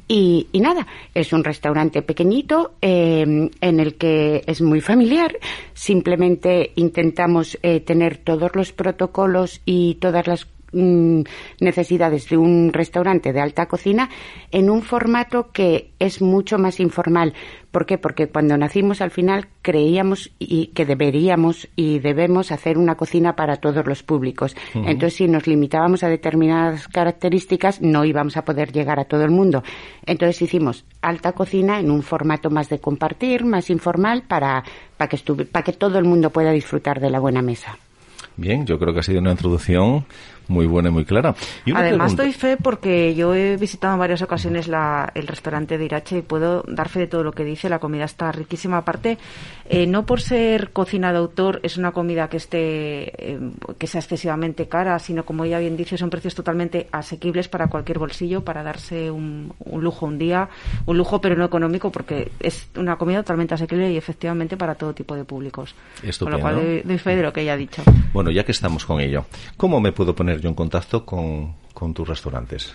Y, 0.07 0.49
nada, 0.55 0.87
es 1.15 1.33
un 1.33 1.45
restaurante 1.45 2.03
pequeñito 2.03 2.75
eh, 2.83 3.23
en 3.23 3.81
el 3.81 3.97
que 3.97 4.43
es 4.47 4.61
muy 4.61 4.81
familiar. 4.81 5.37
Simplemente 5.73 6.73
intentamos 6.77 7.59
eh, 7.63 7.81
tener 7.81 8.19
todos 8.19 8.55
los 8.55 8.73
protocolos 8.73 9.63
y 9.65 9.95
todas 9.97 10.27
las 10.27 10.47
Mm, 10.75 11.23
necesidades 11.61 12.28
de 12.28 12.37
un 12.37 12.73
restaurante 12.73 13.33
de 13.33 13.40
alta 13.40 13.66
cocina 13.66 14.11
en 14.50 14.69
un 14.71 14.83
formato 14.83 15.52
que 15.52 15.93
es 16.00 16.21
mucho 16.21 16.59
más 16.59 16.81
informal. 16.81 17.33
¿Por 17.71 17.87
qué? 17.87 17.97
Porque 17.97 18.26
cuando 18.26 18.57
nacimos 18.57 19.00
al 19.00 19.12
final 19.12 19.47
creíamos 19.62 20.33
y 20.40 20.69
que 20.69 20.85
deberíamos 20.85 21.69
y 21.76 22.00
debemos 22.00 22.50
hacer 22.50 22.76
una 22.76 22.97
cocina 22.97 23.37
para 23.37 23.57
todos 23.57 23.87
los 23.87 24.02
públicos. 24.02 24.57
Entonces, 24.75 25.14
si 25.14 25.28
nos 25.28 25.47
limitábamos 25.47 26.02
a 26.02 26.09
determinadas 26.09 26.88
características, 26.88 27.81
no 27.81 28.04
íbamos 28.04 28.37
a 28.37 28.45
poder 28.45 28.73
llegar 28.73 28.99
a 28.99 29.04
todo 29.04 29.23
el 29.23 29.31
mundo. 29.31 29.62
Entonces 30.07 30.43
hicimos 30.43 30.85
alta 31.02 31.33
cocina 31.33 31.78
en 31.78 31.90
un 31.90 32.02
formato 32.02 32.50
más 32.50 32.69
de 32.69 32.81
compartir, 32.81 33.45
más 33.45 33.71
informal, 33.71 34.25
para, 34.26 34.64
para, 34.97 35.09
que, 35.09 35.19
para 35.45 35.64
que 35.64 35.73
todo 35.73 35.99
el 35.99 36.04
mundo 36.04 36.31
pueda 36.31 36.50
disfrutar 36.50 37.00
de 37.00 37.11
la 37.11 37.21
buena 37.21 37.43
mesa. 37.43 37.78
Bien, 38.37 38.66
yo 38.66 38.78
creo 38.78 38.93
que 38.93 39.00
ha 39.00 39.04
sido 39.04 39.21
una 39.21 39.31
introducción 39.31 40.07
muy 40.49 40.67
buena 40.67 40.89
y 40.89 40.93
muy 40.93 41.05
clara. 41.05 41.35
Además, 41.75 42.17
doy 42.17 42.33
fe 42.33 42.57
porque 42.57 43.15
yo 43.15 43.35
he 43.35 43.57
visitado 43.57 43.95
en 43.95 44.01
varias 44.01 44.23
ocasiones 44.23 44.69
la, 44.69 45.11
el 45.15 45.27
restaurante 45.27 45.79
de 45.79 45.85
Irache 45.85 46.19
y 46.19 46.23
puedo 46.23 46.63
dar 46.69 46.89
fe 46.89 47.01
de 47.01 47.07
todo 47.07 47.23
lo 47.23 47.33
que 47.33 47.45
dice. 47.45 47.69
La 47.69 47.79
comida 47.79 48.05
está 48.05 48.31
riquísima. 48.33 48.79
Aparte, 48.79 49.19
eh, 49.69 49.87
no 49.87 50.07
por 50.07 50.21
ser 50.21 50.71
cocina 50.71 51.13
de 51.13 51.19
autor 51.19 51.61
es 51.63 51.77
una 51.77 51.93
comida 51.93 52.29
que 52.29 52.37
esté 52.37 53.33
eh, 53.33 53.39
que 53.79 53.87
sea 53.87 54.01
excesivamente 54.01 54.69
cara, 54.69 54.99
sino 54.99 55.25
como 55.25 55.45
ella 55.45 55.59
bien 55.59 55.77
dice, 55.77 55.97
son 55.97 56.11
precios 56.11 56.35
totalmente 56.35 56.89
asequibles 56.93 57.49
para 57.49 57.69
cualquier 57.69 57.99
bolsillo, 57.99 58.45
para 58.45 58.63
darse 58.63 59.11
un, 59.11 59.53
lujo 59.79 60.07
un 60.07 60.19
día, 60.19 60.49
un 60.87 60.99
lujo 60.99 61.21
pero 61.21 61.37
no 61.37 61.45
económico, 61.45 61.91
porque 61.91 62.31
es 62.41 62.69
una 62.77 62.97
comida 62.97 63.19
totalmente 63.23 63.55
asequible 63.55 63.91
y 63.91 63.97
efectivamente 63.97 64.57
para 64.57 64.75
todo 64.75 64.93
tipo 64.93 65.15
de 65.17 65.25
públicos. 65.25 65.75
Con 66.19 66.31
lo 66.31 66.41
cual 66.41 66.83
doy 66.85 66.99
fe 66.99 67.17
de 67.17 67.23
lo 67.23 67.33
que 67.33 67.43
ella 67.43 67.55
ha 67.55 67.57
dicho. 67.57 67.83
Bueno, 68.13 68.31
ya 68.31 68.45
que 68.45 68.53
estamos 68.53 68.85
con 68.85 69.01
ello, 69.01 69.27
¿cómo 69.57 69.81
me 69.81 69.93
puedo 69.93 70.15
poner 70.15 70.34
yo 70.41 70.49
en 70.49 70.55
contacto 70.55 71.05
con, 71.05 71.55
tus 71.95 72.09
restaurantes? 72.09 72.75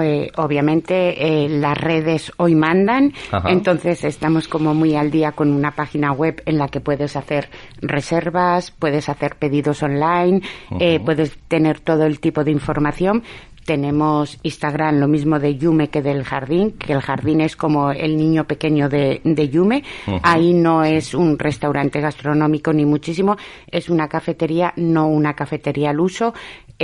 Eh, 0.00 0.30
obviamente 0.36 1.44
eh, 1.44 1.48
las 1.48 1.76
redes 1.76 2.30
hoy 2.36 2.54
mandan, 2.54 3.12
entonces 3.46 4.04
estamos 4.04 4.46
como 4.46 4.74
muy 4.74 4.94
al 4.94 5.10
día 5.10 5.32
con 5.32 5.50
una 5.50 5.72
página 5.72 6.12
web 6.12 6.40
en 6.46 6.56
la 6.56 6.68
que 6.68 6.78
puedes 6.78 7.16
hacer 7.16 7.50
reservas, 7.80 8.70
puedes 8.70 9.08
hacer 9.08 9.34
pedidos 9.34 9.82
online, 9.82 10.40
eh, 10.78 11.00
puedes 11.04 11.36
tener 11.48 11.80
todo 11.80 12.06
el 12.06 12.20
tipo 12.20 12.44
de 12.44 12.52
información. 12.52 13.24
Tenemos 13.64 14.38
Instagram, 14.42 14.98
lo 14.98 15.08
mismo 15.08 15.38
de 15.38 15.56
Yume 15.56 15.88
que 15.88 16.02
del 16.02 16.24
jardín, 16.24 16.72
que 16.72 16.92
el 16.92 17.00
jardín 17.00 17.40
es 17.40 17.56
como 17.56 17.90
el 17.92 18.16
niño 18.16 18.44
pequeño 18.44 18.88
de, 18.88 19.20
de 19.22 19.48
Yume. 19.48 19.84
Ahí 20.22 20.52
no 20.52 20.82
es 20.84 21.14
un 21.14 21.38
restaurante 21.38 22.00
gastronómico 22.00 22.72
ni 22.72 22.84
muchísimo, 22.84 23.36
es 23.70 23.88
una 23.88 24.08
cafetería, 24.08 24.72
no 24.76 25.06
una 25.06 25.34
cafetería 25.34 25.90
al 25.90 26.00
uso. 26.00 26.34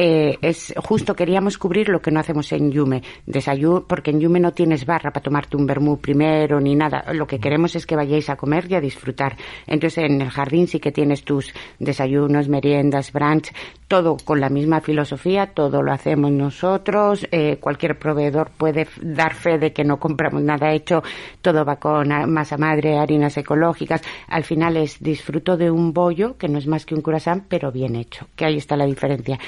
Eh, 0.01 0.39
es 0.43 0.73
justo 0.77 1.17
queríamos 1.17 1.59
cubrir 1.59 1.89
lo 1.89 2.01
que 2.01 2.13
no 2.13 2.21
hacemos 2.21 2.53
en 2.53 2.71
Yume, 2.71 3.03
desayuno, 3.27 3.85
porque 3.85 4.13
en 4.13 4.21
Yume 4.21 4.39
no 4.39 4.53
tienes 4.53 4.87
barra 4.87 5.11
para 5.11 5.25
tomarte 5.25 5.57
un 5.57 5.67
vermú 5.67 5.99
primero 5.99 6.61
ni 6.61 6.77
nada. 6.77 7.13
Lo 7.13 7.27
que 7.27 7.41
queremos 7.41 7.75
es 7.75 7.85
que 7.85 7.97
vayáis 7.97 8.31
a 8.31 8.37
comer 8.37 8.71
y 8.71 8.77
a 8.77 8.81
disfrutar. 8.81 9.37
Entonces 9.67 10.05
en 10.05 10.23
el 10.23 10.31
jardín 10.31 10.69
sí 10.69 10.79
que 10.79 10.93
tienes 10.93 11.25
tus 11.25 11.53
desayunos, 11.81 12.49
meriendas, 12.49 13.13
brunch, 13.13 13.53
todo 13.89 14.19
con 14.25 14.41
la 14.41 14.51
misma 14.51 14.81
filosofía, 14.81 15.47
todo 15.47 15.83
lo 15.83 15.93
hacemos 15.93 16.31
nosotros, 16.31 17.27
eh, 17.33 17.57
cualquier 17.57 17.99
proveedor 17.99 18.53
puede 18.57 18.87
dar 19.03 19.35
fe 19.35 19.59
de 19.59 19.73
que 19.73 19.83
no 19.83 19.99
compramos 19.99 20.43
nada 20.43 20.73
hecho, 20.73 21.03
todo 21.43 21.65
va 21.65 21.77
con 21.77 22.09
masa 22.33 22.57
madre, 22.57 22.99
harinas 22.99 23.37
ecológicas, 23.37 24.03
al 24.29 24.45
final 24.45 24.77
es 24.77 25.03
disfruto 25.03 25.57
de 25.57 25.73
un 25.73 25.93
bollo 25.93 26.37
que 26.37 26.49
no 26.49 26.59
es 26.59 26.69
más 26.69 26.87
que 26.87 26.95
un 26.95 27.01
croissant, 27.01 27.45
pero 27.49 27.73
bien 27.73 27.97
hecho, 27.97 28.29
que 28.37 28.45
ahí 28.45 28.59
está 28.59 28.77
la 28.77 28.85
diferencia. 28.85 29.39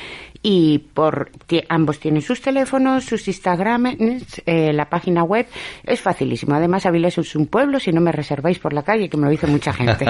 Y 0.42 0.78
por 0.78 1.30
ambos 1.68 1.98
tienen 1.98 2.22
sus 2.22 2.40
teléfonos, 2.40 3.04
sus 3.04 3.28
Instagram, 3.28 3.98
eh, 4.46 4.72
la 4.72 4.88
página 4.88 5.22
web, 5.22 5.46
es 5.84 6.00
facilísimo. 6.00 6.54
Además, 6.54 6.86
Avilés 6.86 7.18
es 7.18 7.36
un 7.36 7.46
pueblo, 7.46 7.78
si 7.78 7.92
no 7.92 8.00
me 8.00 8.10
reserváis 8.10 8.58
por 8.58 8.72
la 8.72 8.82
calle, 8.82 9.10
que 9.10 9.18
me 9.18 9.24
lo 9.24 9.30
dice 9.30 9.46
mucha 9.46 9.72
gente. 9.72 10.06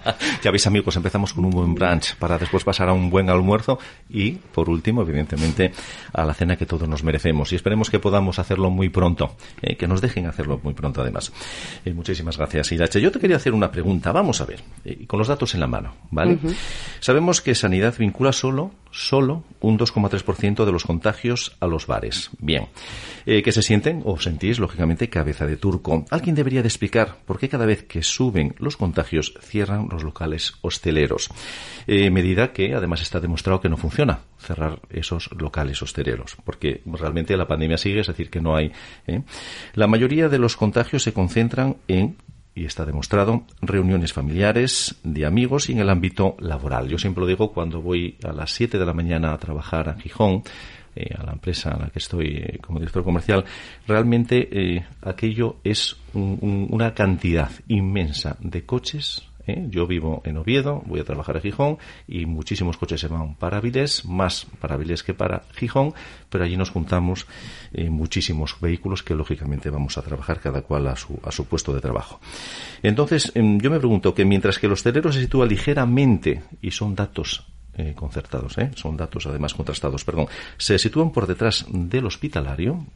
ya 0.42 0.50
veis 0.50 0.66
amigos, 0.66 0.96
empezamos 0.96 1.34
con 1.34 1.44
un 1.44 1.50
buen 1.50 1.74
brunch 1.74 2.16
para 2.16 2.38
después 2.38 2.64
pasar 2.64 2.88
a 2.88 2.94
un 2.94 3.10
buen 3.10 3.28
almuerzo 3.28 3.78
y, 4.08 4.32
por 4.32 4.70
último, 4.70 5.02
evidentemente, 5.02 5.72
a 6.14 6.24
la 6.24 6.32
cena 6.32 6.56
que 6.56 6.64
todos 6.64 6.88
nos 6.88 7.04
merecemos. 7.04 7.52
Y 7.52 7.56
esperemos 7.56 7.90
que 7.90 7.98
podamos 7.98 8.38
hacerlo 8.38 8.70
muy 8.70 8.88
pronto, 8.88 9.36
eh, 9.60 9.76
que 9.76 9.86
nos 9.86 10.00
dejen 10.00 10.26
hacerlo 10.26 10.60
muy 10.62 10.72
pronto, 10.72 11.02
además. 11.02 11.30
Eh, 11.84 11.92
muchísimas 11.92 12.38
gracias, 12.38 12.72
Irache. 12.72 13.02
Yo 13.02 13.12
te 13.12 13.20
quería 13.20 13.36
hacer 13.36 13.52
una 13.52 13.70
pregunta. 13.70 14.12
Vamos 14.12 14.40
a 14.40 14.46
ver, 14.46 14.60
eh, 14.86 15.06
con 15.06 15.18
los 15.18 15.28
datos 15.28 15.52
en 15.52 15.60
la 15.60 15.66
mano, 15.66 15.94
¿vale? 16.10 16.38
Sabemos 17.00 17.42
que 17.42 17.54
Sanidad 17.54 17.94
vincula 17.98 18.32
solo 18.32 18.72
solo 18.94 19.42
un 19.60 19.73
2,3% 19.78 20.64
de 20.64 20.72
los 20.72 20.84
contagios 20.84 21.56
a 21.60 21.66
los 21.66 21.86
bares. 21.86 22.30
Bien, 22.38 22.68
eh, 23.26 23.42
¿qué 23.42 23.52
se 23.52 23.62
sienten 23.62 24.02
o 24.04 24.18
sentís, 24.18 24.58
lógicamente, 24.58 25.08
cabeza 25.08 25.46
de 25.46 25.56
turco? 25.56 26.04
Alguien 26.10 26.34
debería 26.34 26.62
de 26.62 26.68
explicar 26.68 27.18
por 27.24 27.38
qué 27.38 27.48
cada 27.48 27.66
vez 27.66 27.84
que 27.84 28.02
suben 28.02 28.54
los 28.58 28.76
contagios 28.76 29.34
cierran 29.40 29.88
los 29.90 30.02
locales 30.02 30.54
hosteleros. 30.62 31.28
Eh, 31.86 32.10
medida 32.10 32.52
que 32.52 32.74
además 32.74 33.02
está 33.02 33.20
demostrado 33.20 33.60
que 33.60 33.68
no 33.68 33.76
funciona 33.76 34.20
cerrar 34.38 34.80
esos 34.90 35.30
locales 35.32 35.80
hosteleros, 35.82 36.36
porque 36.44 36.82
realmente 36.86 37.36
la 37.36 37.46
pandemia 37.46 37.78
sigue, 37.78 38.00
es 38.00 38.06
decir, 38.06 38.30
que 38.30 38.40
no 38.40 38.56
hay. 38.56 38.72
¿eh? 39.06 39.22
La 39.74 39.86
mayoría 39.86 40.28
de 40.28 40.38
los 40.38 40.56
contagios 40.56 41.02
se 41.02 41.12
concentran 41.12 41.76
en 41.88 42.16
y 42.54 42.66
está 42.66 42.84
demostrado, 42.84 43.44
reuniones 43.60 44.12
familiares, 44.12 44.96
de 45.02 45.26
amigos 45.26 45.68
y 45.68 45.72
en 45.72 45.80
el 45.80 45.90
ámbito 45.90 46.36
laboral. 46.38 46.88
Yo 46.88 46.98
siempre 46.98 47.22
lo 47.22 47.26
digo 47.26 47.52
cuando 47.52 47.82
voy 47.82 48.16
a 48.22 48.32
las 48.32 48.52
7 48.52 48.78
de 48.78 48.86
la 48.86 48.94
mañana 48.94 49.32
a 49.32 49.38
trabajar 49.38 49.88
a 49.88 49.94
Gijón, 49.94 50.42
eh, 50.94 51.12
a 51.18 51.24
la 51.24 51.32
empresa 51.32 51.70
a 51.70 51.78
la 51.78 51.88
que 51.88 51.98
estoy 51.98 52.36
eh, 52.36 52.58
como 52.60 52.78
director 52.78 53.02
comercial, 53.02 53.44
realmente 53.88 54.48
eh, 54.52 54.86
aquello 55.02 55.56
es 55.64 55.96
una 56.12 56.94
cantidad 56.94 57.50
inmensa 57.66 58.36
de 58.38 58.64
coches 58.64 59.24
¿eh? 59.46 59.66
Yo 59.70 59.86
vivo 59.86 60.22
en 60.24 60.36
Oviedo, 60.36 60.82
voy 60.86 61.00
a 61.00 61.04
trabajar 61.04 61.36
a 61.36 61.40
Gijón 61.40 61.78
y 62.06 62.26
muchísimos 62.26 62.76
coches 62.76 63.00
se 63.00 63.08
van 63.08 63.34
para 63.34 63.58
Avilés, 63.58 64.04
más 64.04 64.46
para 64.60 64.74
Avilés 64.74 65.02
que 65.02 65.14
para 65.14 65.44
Gijón, 65.54 65.94
pero 66.28 66.44
allí 66.44 66.56
nos 66.56 66.70
juntamos 66.70 67.26
eh, 67.72 67.90
muchísimos 67.90 68.56
vehículos 68.60 69.02
que 69.02 69.14
lógicamente 69.14 69.70
vamos 69.70 69.98
a 69.98 70.02
trabajar 70.02 70.40
cada 70.40 70.62
cual 70.62 70.86
a 70.88 70.96
su, 70.96 71.18
a 71.22 71.30
su 71.30 71.46
puesto 71.46 71.74
de 71.74 71.80
trabajo. 71.80 72.20
Entonces, 72.82 73.32
em, 73.34 73.58
yo 73.58 73.70
me 73.70 73.78
pregunto 73.78 74.14
que 74.14 74.24
mientras 74.24 74.58
que 74.58 74.66
el 74.66 74.72
hostelero 74.72 75.12
se 75.12 75.20
sitúa 75.20 75.46
ligeramente, 75.46 76.42
y 76.60 76.70
son 76.70 76.94
datos 76.94 77.46
eh, 77.76 77.92
concertados, 77.94 78.56
son 78.76 78.96
datos 78.96 79.26
además 79.26 79.54
contrastados, 79.54 80.04
perdón, 80.04 80.28
se 80.56 80.78
sitúan 80.78 81.10
por 81.10 81.26
detrás 81.26 81.66
del 81.68 82.06
hospitalario. 82.06 82.86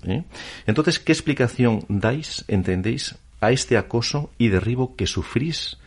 Entonces, 0.66 0.98
¿qué 0.98 1.12
explicación 1.12 1.84
dais, 1.88 2.44
entendéis, 2.48 3.16
a 3.40 3.50
este 3.50 3.76
acoso 3.76 4.30
y 4.38 4.48
derribo 4.48 4.96
que 4.96 5.06
sufrís 5.06 5.78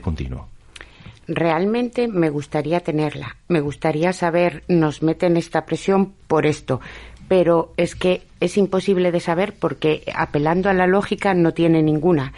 continuo? 0.00 0.48
Realmente 1.28 2.06
me 2.06 2.30
gustaría 2.30 2.80
tenerla. 2.80 3.36
Me 3.48 3.60
gustaría 3.60 4.12
saber, 4.12 4.62
nos 4.68 5.02
meten 5.02 5.36
esta 5.36 5.66
presión 5.66 6.14
por 6.28 6.46
esto. 6.46 6.80
Pero 7.28 7.72
es 7.76 7.96
que 7.96 8.22
es 8.40 8.56
imposible 8.56 9.12
de 9.12 9.20
saber 9.20 9.54
porque 9.58 10.04
apelando 10.14 10.68
a 10.68 10.74
la 10.74 10.86
lógica 10.86 11.34
no 11.34 11.52
tiene 11.52 11.82
ninguna. 11.82 12.32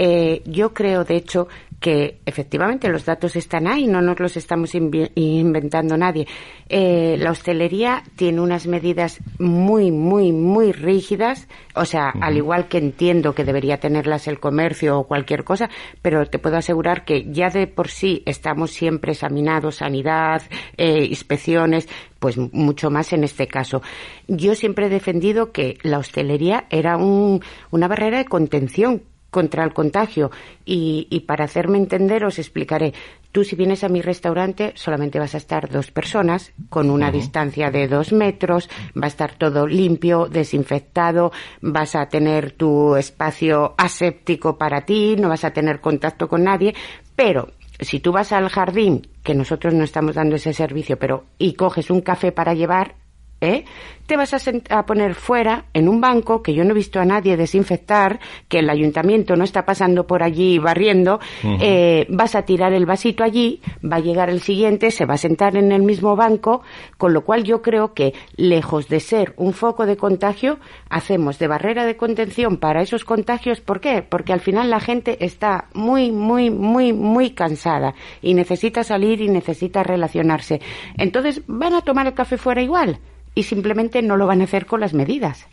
Eh, 0.00 0.42
yo 0.44 0.74
creo, 0.74 1.04
de 1.04 1.16
hecho, 1.16 1.48
que 1.80 2.18
efectivamente 2.26 2.88
los 2.88 3.04
datos 3.04 3.36
están 3.36 3.68
ahí, 3.68 3.86
no 3.86 4.00
nos 4.00 4.18
los 4.18 4.36
estamos 4.36 4.74
inventando 4.74 5.96
nadie. 5.96 6.26
Eh, 6.68 7.16
la 7.18 7.30
hostelería 7.30 8.02
tiene 8.16 8.40
unas 8.40 8.66
medidas 8.66 9.20
muy, 9.38 9.92
muy, 9.92 10.32
muy 10.32 10.72
rígidas, 10.72 11.46
o 11.74 11.84
sea, 11.84 12.10
al 12.20 12.36
igual 12.36 12.68
que 12.68 12.78
entiendo 12.78 13.32
que 13.32 13.44
debería 13.44 13.78
tenerlas 13.78 14.26
el 14.26 14.40
comercio 14.40 14.98
o 14.98 15.04
cualquier 15.04 15.44
cosa, 15.44 15.70
pero 16.02 16.26
te 16.26 16.38
puedo 16.38 16.56
asegurar 16.56 17.04
que 17.04 17.30
ya 17.30 17.48
de 17.50 17.68
por 17.68 17.88
sí 17.88 18.22
estamos 18.26 18.72
siempre 18.72 19.12
examinados, 19.12 19.76
sanidad, 19.76 20.42
eh, 20.76 21.04
inspecciones, 21.04 21.88
pues 22.18 22.36
mucho 22.36 22.90
más 22.90 23.12
en 23.12 23.22
este 23.22 23.46
caso. 23.46 23.82
Yo 24.26 24.56
siempre 24.56 24.86
he 24.86 24.90
defendido 24.90 25.37
que 25.46 25.78
la 25.82 25.98
hostelería 25.98 26.66
era 26.70 26.96
un, 26.96 27.42
una 27.70 27.88
barrera 27.88 28.18
de 28.18 28.24
contención 28.26 29.02
contra 29.30 29.64
el 29.64 29.72
contagio. 29.72 30.30
Y, 30.64 31.24
para 31.26 31.44
hacerme 31.44 31.78
entender 31.78 32.24
os 32.24 32.38
explicaré. 32.38 32.94
Tú 33.32 33.44
si 33.44 33.56
vienes 33.56 33.84
a 33.84 33.88
mi 33.88 34.00
restaurante 34.00 34.72
solamente 34.74 35.18
vas 35.18 35.34
a 35.34 35.38
estar 35.38 35.68
dos 35.68 35.90
personas 35.90 36.52
con 36.70 36.88
una 36.90 37.10
distancia 37.10 37.70
de 37.70 37.86
dos 37.86 38.12
metros, 38.12 38.70
va 38.96 39.04
a 39.04 39.08
estar 39.08 39.34
todo 39.34 39.66
limpio, 39.66 40.26
desinfectado, 40.26 41.30
vas 41.60 41.94
a 41.94 42.08
tener 42.08 42.52
tu 42.52 42.96
espacio 42.96 43.74
aséptico 43.76 44.56
para 44.56 44.86
ti, 44.86 45.16
no 45.18 45.28
vas 45.28 45.44
a 45.44 45.52
tener 45.52 45.80
contacto 45.80 46.26
con 46.26 46.44
nadie, 46.44 46.74
pero 47.14 47.48
si 47.80 48.00
tú 48.00 48.12
vas 48.12 48.32
al 48.32 48.48
jardín, 48.48 49.06
que 49.22 49.34
nosotros 49.34 49.74
no 49.74 49.84
estamos 49.84 50.14
dando 50.14 50.36
ese 50.36 50.54
servicio, 50.54 50.98
pero 50.98 51.26
y 51.36 51.52
coges 51.52 51.90
un 51.90 52.00
café 52.00 52.32
para 52.32 52.54
llevar, 52.54 52.94
¿eh? 53.40 53.64
te 54.08 54.16
vas 54.16 54.32
a, 54.32 54.86
poner 54.86 55.14
fuera 55.14 55.66
en 55.74 55.86
un 55.86 56.00
banco 56.00 56.42
que 56.42 56.54
yo 56.54 56.64
no 56.64 56.70
he 56.70 56.74
visto 56.74 56.98
a 56.98 57.04
nadie 57.04 57.36
desinfectar, 57.36 58.18
que 58.48 58.60
el 58.60 58.70
ayuntamiento 58.70 59.36
no 59.36 59.44
está 59.44 59.66
pasando 59.66 60.06
por 60.06 60.22
allí 60.22 60.58
barriendo, 60.58 61.20
eh, 61.60 62.06
vas 62.08 62.34
a 62.34 62.42
tirar 62.42 62.72
el 62.72 62.86
vasito 62.86 63.22
allí, 63.22 63.60
va 63.84 63.96
a 63.96 64.00
llegar 64.00 64.30
el 64.30 64.40
siguiente, 64.40 64.90
se 64.90 65.04
va 65.04 65.14
a 65.14 65.18
sentar 65.18 65.58
en 65.58 65.72
el 65.72 65.82
mismo 65.82 66.16
banco, 66.16 66.62
con 66.96 67.12
lo 67.12 67.22
cual 67.22 67.44
yo 67.44 67.60
creo 67.60 67.92
que 67.92 68.14
lejos 68.34 68.88
de 68.88 69.00
ser 69.00 69.34
un 69.36 69.52
foco 69.52 69.84
de 69.84 69.98
contagio, 69.98 70.58
hacemos 70.88 71.38
de 71.38 71.46
barrera 71.46 71.84
de 71.84 71.98
contención 71.98 72.56
para 72.56 72.80
esos 72.80 73.04
contagios. 73.04 73.60
¿Por 73.60 73.80
qué? 73.80 74.02
Porque 74.02 74.32
al 74.32 74.40
final 74.40 74.70
la 74.70 74.80
gente 74.80 75.22
está 75.22 75.66
muy, 75.74 76.12
muy, 76.12 76.48
muy, 76.48 76.94
muy 76.94 77.32
cansada 77.32 77.94
y 78.22 78.32
necesita 78.32 78.84
salir 78.84 79.20
y 79.20 79.28
necesita 79.28 79.82
relacionarse. 79.82 80.62
Entonces 80.96 81.42
van 81.46 81.74
a 81.74 81.82
tomar 81.82 82.06
el 82.06 82.14
café 82.14 82.38
fuera 82.38 82.62
igual 82.62 82.98
y 83.38 83.44
simplemente 83.44 84.02
no 84.02 84.16
lo 84.16 84.26
van 84.26 84.40
a 84.40 84.44
hacer 84.44 84.66
con 84.66 84.80
las 84.80 84.94
medidas. 84.94 85.46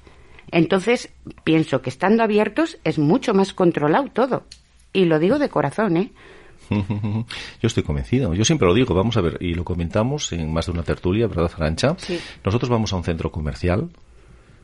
Entonces, 0.49 1.13
pienso 1.43 1.83
que 1.83 1.91
estando 1.91 2.23
abiertos 2.23 2.79
es 2.83 2.97
mucho 2.97 3.35
más 3.35 3.53
controlado 3.53 4.07
todo. 4.11 4.43
Y 4.91 5.05
lo 5.05 5.19
digo 5.19 5.37
de 5.37 5.49
corazón, 5.49 5.97
¿eh? 5.97 6.11
Yo 6.71 7.67
estoy 7.67 7.83
convencido. 7.83 8.33
Yo 8.33 8.43
siempre 8.43 8.67
lo 8.67 8.73
digo. 8.73 8.95
Vamos 8.95 9.17
a 9.17 9.21
ver, 9.21 9.37
y 9.39 9.53
lo 9.53 9.63
comentamos 9.63 10.33
en 10.33 10.51
más 10.51 10.65
de 10.65 10.71
una 10.71 10.81
tertulia, 10.81 11.27
¿verdad, 11.27 11.51
Arancha? 11.55 11.93
Sí. 11.99 12.19
Nosotros 12.43 12.71
vamos 12.71 12.91
a 12.91 12.95
un 12.95 13.03
centro 13.03 13.31
comercial 13.31 13.91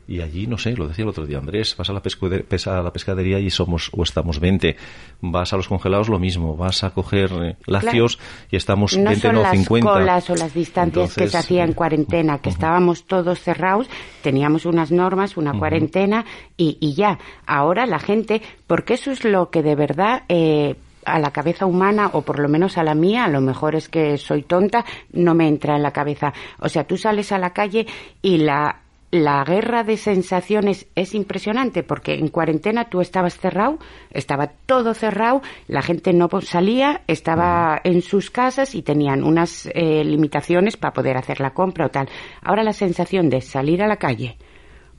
y 0.06 0.20
allí, 0.20 0.46
no 0.46 0.58
sé, 0.58 0.76
lo 0.76 0.88
decía 0.88 1.04
el 1.04 1.08
otro 1.08 1.26
día 1.26 1.38
Andrés, 1.38 1.76
vas 1.76 1.88
a 1.88 1.92
la, 1.92 2.00
a 2.00 2.82
la 2.82 2.92
pescadería 2.92 3.38
y 3.38 3.50
somos 3.50 3.90
o 3.92 4.02
estamos 4.02 4.40
20. 4.40 4.76
Vas 5.20 5.52
a 5.52 5.56
los 5.56 5.68
congelados 5.68 6.08
lo 6.08 6.18
mismo, 6.18 6.56
vas 6.56 6.82
a 6.84 6.90
coger 6.90 7.30
eh, 7.32 7.56
lacios 7.66 8.18
y 8.50 8.56
estamos 8.56 8.96
no 8.96 9.10
20 9.10 9.20
son 9.20 9.34
no 9.36 9.42
las 9.42 9.52
50. 9.52 9.92
colas 9.92 10.30
o 10.30 10.34
las 10.34 10.54
distancias 10.54 11.14
que 11.14 11.28
se 11.28 11.38
hacía 11.38 11.64
en 11.64 11.72
cuarentena, 11.72 12.38
que 12.38 12.50
estábamos 12.50 13.06
todos 13.06 13.40
cerrados, 13.40 13.88
teníamos 14.22 14.66
unas 14.66 14.90
normas, 14.90 15.36
una 15.36 15.52
cuarentena 15.58 16.24
y, 16.56 16.78
y, 16.80 16.94
ya. 16.94 17.18
Ahora 17.46 17.86
la 17.86 17.98
gente, 17.98 18.42
porque 18.66 18.94
eso 18.94 19.10
es 19.10 19.24
lo 19.24 19.50
que 19.50 19.62
de 19.62 19.74
verdad... 19.74 20.24
Eh, 20.28 20.76
a 21.04 21.18
la 21.18 21.32
cabeza 21.32 21.66
humana, 21.66 22.10
o 22.12 22.22
por 22.22 22.38
lo 22.38 22.48
menos 22.48 22.78
a 22.78 22.84
la 22.84 22.94
mía, 22.94 23.24
a 23.24 23.28
lo 23.28 23.40
mejor 23.40 23.74
es 23.74 23.88
que 23.88 24.16
soy 24.18 24.42
tonta, 24.42 24.84
no 25.12 25.34
me 25.34 25.48
entra 25.48 25.74
en 25.74 25.82
la 25.82 25.90
cabeza. 25.90 26.32
O 26.60 26.68
sea, 26.68 26.84
tú 26.84 26.96
sales 26.96 27.32
a 27.32 27.38
la 27.38 27.52
calle 27.52 27.88
y 28.22 28.38
la 28.38 28.81
la 29.12 29.44
guerra 29.44 29.84
de 29.84 29.98
sensaciones 29.98 30.86
es 30.94 31.14
impresionante 31.14 31.82
porque 31.82 32.14
en 32.14 32.28
cuarentena 32.28 32.88
tú 32.88 33.02
estabas 33.02 33.38
cerrado, 33.38 33.78
estaba 34.10 34.48
todo 34.64 34.94
cerrado, 34.94 35.42
la 35.68 35.82
gente 35.82 36.14
no 36.14 36.30
salía, 36.40 37.02
estaba 37.06 37.78
en 37.84 38.00
sus 38.00 38.30
casas 38.30 38.74
y 38.74 38.80
tenían 38.80 39.22
unas 39.22 39.68
eh, 39.74 40.02
limitaciones 40.02 40.78
para 40.78 40.94
poder 40.94 41.18
hacer 41.18 41.40
la 41.40 41.50
compra 41.50 41.86
o 41.86 41.90
tal. 41.90 42.08
Ahora 42.40 42.64
la 42.64 42.72
sensación 42.72 43.28
de 43.28 43.42
salir 43.42 43.82
a 43.82 43.86
la 43.86 43.96
calle, 43.96 44.38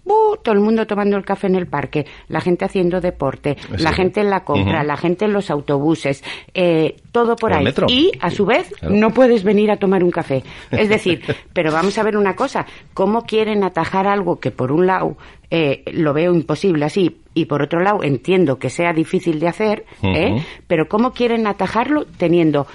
todo 0.05 0.53
el 0.53 0.59
mundo 0.59 0.85
tomando 0.85 1.17
el 1.17 1.23
café 1.23 1.47
en 1.47 1.55
el 1.55 1.67
parque, 1.67 2.05
la 2.27 2.41
gente 2.41 2.65
haciendo 2.65 2.99
deporte, 2.99 3.57
la 3.77 3.93
gente 3.93 4.21
en 4.21 4.29
la 4.29 4.43
compra, 4.43 4.83
la 4.83 4.97
gente 4.97 5.25
en 5.25 5.33
los 5.33 5.49
autobuses, 5.49 6.23
eh, 6.53 6.97
todo 7.11 7.35
por 7.35 7.53
ahí. 7.53 7.73
Y 7.87 8.11
a 8.19 8.29
su 8.29 8.45
vez 8.45 8.73
no 8.81 9.11
puedes 9.11 9.43
venir 9.43 9.71
a 9.71 9.77
tomar 9.77 10.03
un 10.03 10.11
café. 10.11 10.43
Es 10.71 10.89
decir, 10.89 11.21
pero 11.53 11.71
vamos 11.71 11.97
a 11.97 12.03
ver 12.03 12.17
una 12.17 12.35
cosa, 12.35 12.65
¿cómo 12.93 13.21
quieren 13.21 13.63
atajar 13.63 14.07
algo 14.07 14.39
que 14.39 14.51
por 14.51 14.71
un 14.71 14.87
lado 14.87 15.17
eh, 15.49 15.83
lo 15.93 16.13
veo 16.13 16.33
imposible 16.33 16.85
así 16.85 17.21
y 17.35 17.45
por 17.45 17.61
otro 17.61 17.79
lado 17.79 18.03
entiendo 18.03 18.57
que 18.57 18.69
sea 18.69 18.91
difícil 18.91 19.39
de 19.39 19.47
hacer, 19.47 19.85
¿eh? 20.01 20.43
pero 20.67 20.87
¿cómo 20.87 21.11
quieren 21.11 21.45
atajarlo 21.47 22.05
teniendo 22.17 22.65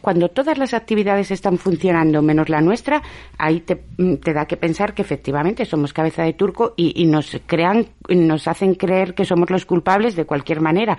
cuando 0.00 0.28
todas 0.28 0.58
las 0.58 0.74
actividades 0.74 1.30
están 1.30 1.58
funcionando 1.58 2.22
menos 2.22 2.48
la 2.48 2.60
nuestra, 2.60 3.02
ahí 3.38 3.60
te, 3.60 3.82
mm, 3.96 4.16
te 4.16 4.32
da 4.32 4.46
que 4.46 4.56
pensar 4.56 4.94
que 4.94 5.02
efectivamente 5.02 5.64
somos 5.64 5.92
cabeza 5.92 6.22
de 6.22 6.34
turco 6.34 6.74
y, 6.76 7.00
y, 7.02 7.06
nos 7.06 7.36
crean, 7.46 7.86
nos 8.08 8.48
hacen 8.48 8.74
creer 8.74 9.14
que 9.14 9.24
somos 9.24 9.50
los 9.50 9.64
culpables 9.64 10.16
de 10.16 10.24
cualquier 10.24 10.60
manera. 10.60 10.98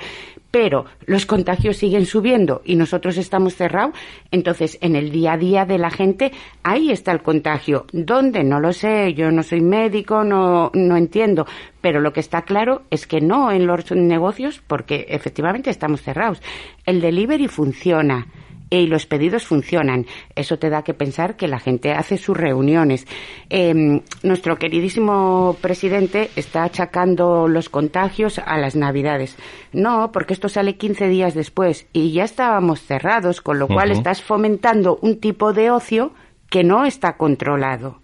Pero 0.60 0.86
los 1.06 1.28
contagios 1.28 1.78
siguen 1.78 2.08
subiendo 2.08 2.63
y 2.65 2.78
nosotros 2.78 3.20
estamos 3.20 3.54
cerrados, 3.54 3.96
entonces 4.32 4.80
en 4.82 4.96
el 4.96 5.12
día 5.12 5.34
a 5.34 5.38
día 5.38 5.65
de 5.65 5.78
la 5.78 5.91
gente 5.91 6.32
ahí 6.63 6.89
está 6.89 7.12
el 7.12 7.22
contagio. 7.22 7.86
¿Dónde? 7.93 8.43
No 8.43 8.60
lo 8.60 8.74
sé, 8.74 9.13
yo 9.13 9.30
no 9.30 9.43
soy 9.43 9.62
médico, 9.62 10.24
no, 10.24 10.72
no 10.74 10.98
entiendo, 10.98 11.46
pero 11.80 12.02
lo 12.02 12.12
que 12.12 12.22
está 12.22 12.41
claro 12.41 12.82
es 12.89 13.06
que 13.06 13.22
no 13.22 13.52
en 13.52 13.67
los 13.67 13.91
negocios 13.91 14.63
porque 14.65 15.06
efectivamente 15.10 15.70
estamos 15.70 16.02
cerrados. 16.02 16.41
El 16.88 17.02
delivery 17.02 17.48
funciona 17.48 18.26
y 18.69 18.88
los 18.88 19.06
pedidos 19.06 19.45
funcionan. 19.45 20.06
Eso 20.36 20.58
te 20.58 20.69
da 20.69 20.84
que 20.84 20.93
pensar 20.93 21.36
que 21.36 21.47
la 21.47 21.60
gente 21.60 21.93
hace 21.93 22.17
sus 22.17 22.36
reuniones. 22.36 23.08
Em, 23.49 24.01
nuestro 24.23 24.58
queridísimo 24.58 25.58
presidente 25.62 26.30
está 26.36 26.63
achacando 26.63 27.47
los 27.47 27.69
contagios 27.69 28.39
a 28.39 28.58
las 28.58 28.75
Navidades. 28.75 29.38
No, 29.71 30.12
porque 30.12 30.34
esto 30.34 30.49
sale 30.49 30.77
15 30.77 31.08
días 31.08 31.34
después 31.34 31.88
y 31.93 32.12
ya 32.12 32.23
estábamos 32.23 32.82
cerrados, 32.82 33.41
con 33.41 33.60
lo 33.60 33.67
cual 33.67 33.91
estás 33.91 34.21
fomentando 34.21 34.99
un 35.01 35.19
tipo 35.19 35.53
de 35.53 35.71
ocio 35.71 36.12
que 36.49 36.63
no 36.63 36.86
está 36.86 37.17
controlado 37.17 37.99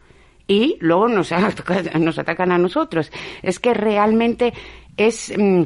y 0.48 0.78
luego 0.80 1.08
nos, 1.08 1.32
nos 1.32 2.20
atacan 2.20 2.52
a 2.52 2.58
nosotros. 2.58 3.12
Es 3.42 3.60
que 3.60 3.74
realmente 3.74 4.54
es... 4.98 5.34
Mm, 5.38 5.64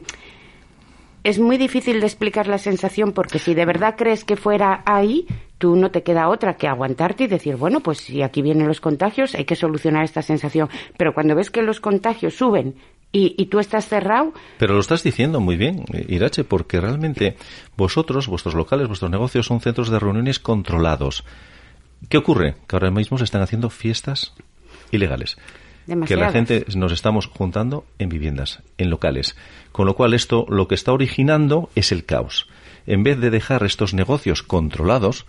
es 1.27 1.39
muy 1.39 1.57
difícil 1.57 1.99
de 1.99 2.05
explicar 2.05 2.47
la 2.47 2.57
sensación 2.57 3.11
porque 3.11 3.37
si 3.37 3.53
de 3.53 3.65
verdad 3.65 3.95
crees 3.97 4.23
que 4.23 4.37
fuera 4.37 4.81
ahí, 4.85 5.27
tú 5.57 5.75
no 5.75 5.91
te 5.91 6.01
queda 6.01 6.29
otra 6.29 6.55
que 6.55 6.69
aguantarte 6.69 7.25
y 7.25 7.27
decir, 7.27 7.57
bueno, 7.57 7.81
pues 7.81 7.97
si 7.97 8.21
aquí 8.21 8.41
vienen 8.41 8.65
los 8.65 8.79
contagios, 8.79 9.35
hay 9.35 9.43
que 9.43 9.57
solucionar 9.57 10.05
esta 10.05 10.21
sensación. 10.21 10.69
Pero 10.97 11.13
cuando 11.13 11.35
ves 11.35 11.51
que 11.51 11.61
los 11.63 11.81
contagios 11.81 12.35
suben 12.35 12.75
y, 13.11 13.35
y, 13.37 13.47
tú 13.47 13.59
estás 13.59 13.89
cerrado. 13.89 14.31
Pero 14.57 14.75
lo 14.75 14.79
estás 14.79 15.03
diciendo 15.03 15.41
muy 15.41 15.57
bien, 15.57 15.83
Irache, 16.07 16.45
porque 16.45 16.79
realmente 16.79 17.35
vosotros, 17.75 18.27
vuestros 18.29 18.55
locales, 18.55 18.87
vuestros 18.87 19.11
negocios 19.11 19.47
son 19.47 19.59
centros 19.59 19.89
de 19.89 19.99
reuniones 19.99 20.39
controlados. 20.39 21.25
¿Qué 22.07 22.17
ocurre? 22.17 22.55
Que 22.67 22.77
ahora 22.77 22.89
mismo 22.89 23.17
se 23.17 23.25
están 23.25 23.41
haciendo 23.41 23.69
fiestas 23.69 24.33
ilegales. 24.91 25.37
Que 26.05 26.17
la 26.17 26.31
gente 26.31 26.65
nos 26.75 26.91
estamos 26.91 27.27
juntando 27.27 27.85
en 27.97 28.09
viviendas, 28.09 28.61
en 28.77 28.89
locales. 28.89 29.37
Con 29.71 29.85
lo 29.85 29.95
cual 29.95 30.13
esto 30.13 30.45
lo 30.49 30.67
que 30.67 30.75
está 30.75 30.91
originando 30.91 31.69
es 31.75 31.91
el 31.91 32.03
caos. 32.03 32.47
En 32.85 33.03
vez 33.03 33.19
de 33.19 33.29
dejar 33.29 33.63
estos 33.63 33.93
negocios 33.93 34.43
controlados, 34.43 35.25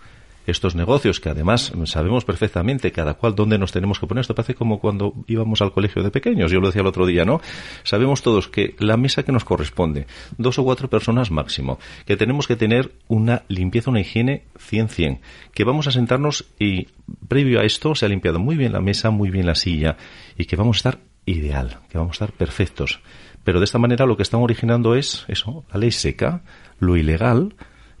estos 0.51 0.75
negocios 0.75 1.19
que 1.19 1.29
además 1.29 1.71
sabemos 1.85 2.25
perfectamente 2.25 2.91
cada 2.91 3.15
cual 3.15 3.35
dónde 3.35 3.57
nos 3.57 3.71
tenemos 3.71 3.99
que 3.99 4.07
poner. 4.07 4.21
Esto 4.21 4.35
parece 4.35 4.55
como 4.55 4.79
cuando 4.79 5.13
íbamos 5.27 5.61
al 5.61 5.71
colegio 5.71 6.03
de 6.03 6.11
pequeños, 6.11 6.51
yo 6.51 6.59
lo 6.59 6.67
decía 6.67 6.81
el 6.81 6.87
otro 6.87 7.05
día, 7.05 7.25
¿no? 7.25 7.41
Sabemos 7.83 8.21
todos 8.21 8.47
que 8.47 8.75
la 8.79 8.97
mesa 8.97 9.23
que 9.23 9.31
nos 9.31 9.43
corresponde, 9.43 10.07
dos 10.37 10.59
o 10.59 10.63
cuatro 10.63 10.89
personas 10.89 11.31
máximo, 11.31 11.79
que 12.05 12.17
tenemos 12.17 12.47
que 12.47 12.55
tener 12.55 12.91
una 13.07 13.43
limpieza, 13.47 13.91
una 13.91 14.01
higiene 14.01 14.43
100-100, 14.57 15.19
que 15.53 15.63
vamos 15.63 15.87
a 15.87 15.91
sentarnos 15.91 16.45
y 16.59 16.87
previo 17.27 17.59
a 17.59 17.63
esto 17.63 17.95
se 17.95 18.05
ha 18.05 18.09
limpiado 18.09 18.39
muy 18.39 18.55
bien 18.55 18.73
la 18.73 18.81
mesa, 18.81 19.09
muy 19.09 19.29
bien 19.29 19.45
la 19.45 19.55
silla 19.55 19.97
y 20.37 20.45
que 20.45 20.55
vamos 20.55 20.77
a 20.77 20.79
estar 20.79 20.99
ideal, 21.25 21.79
que 21.89 21.97
vamos 21.97 22.13
a 22.13 22.25
estar 22.25 22.31
perfectos. 22.33 22.99
Pero 23.43 23.59
de 23.59 23.65
esta 23.65 23.79
manera 23.79 24.05
lo 24.05 24.17
que 24.17 24.23
están 24.23 24.41
originando 24.41 24.95
es 24.95 25.25
eso, 25.27 25.65
la 25.71 25.79
ley 25.79 25.91
seca, 25.91 26.41
lo 26.79 26.97
ilegal, 26.97 27.55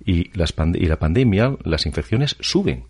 y, 0.05 0.37
las 0.37 0.53
y 0.75 0.85
la 0.85 0.97
pandemia, 0.97 1.55
las 1.63 1.85
infecciones 1.85 2.35
suben. 2.39 2.85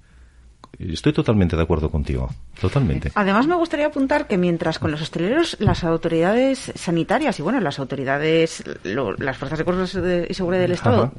Estoy 0.78 1.12
totalmente 1.12 1.56
de 1.56 1.64
acuerdo 1.64 1.90
contigo, 1.90 2.30
totalmente. 2.62 3.12
Además, 3.16 3.48
me 3.48 3.56
gustaría 3.56 3.88
apuntar 3.88 4.28
que 4.28 4.38
mientras 4.38 4.80
con 4.80 4.92
los 4.92 5.02
hosteleros, 5.02 5.58
las 5.60 5.84
autoridades 5.84 6.72
sanitarias 6.76 7.38
y, 7.40 7.42
bueno, 7.42 7.60
las 7.60 7.80
autoridades, 7.80 8.64
las 8.84 9.38
fuerzas 9.38 9.60
de 9.94 10.28
y 10.30 10.34
seguridad 10.34 10.62
del 10.62 10.72
Estado, 10.72 11.12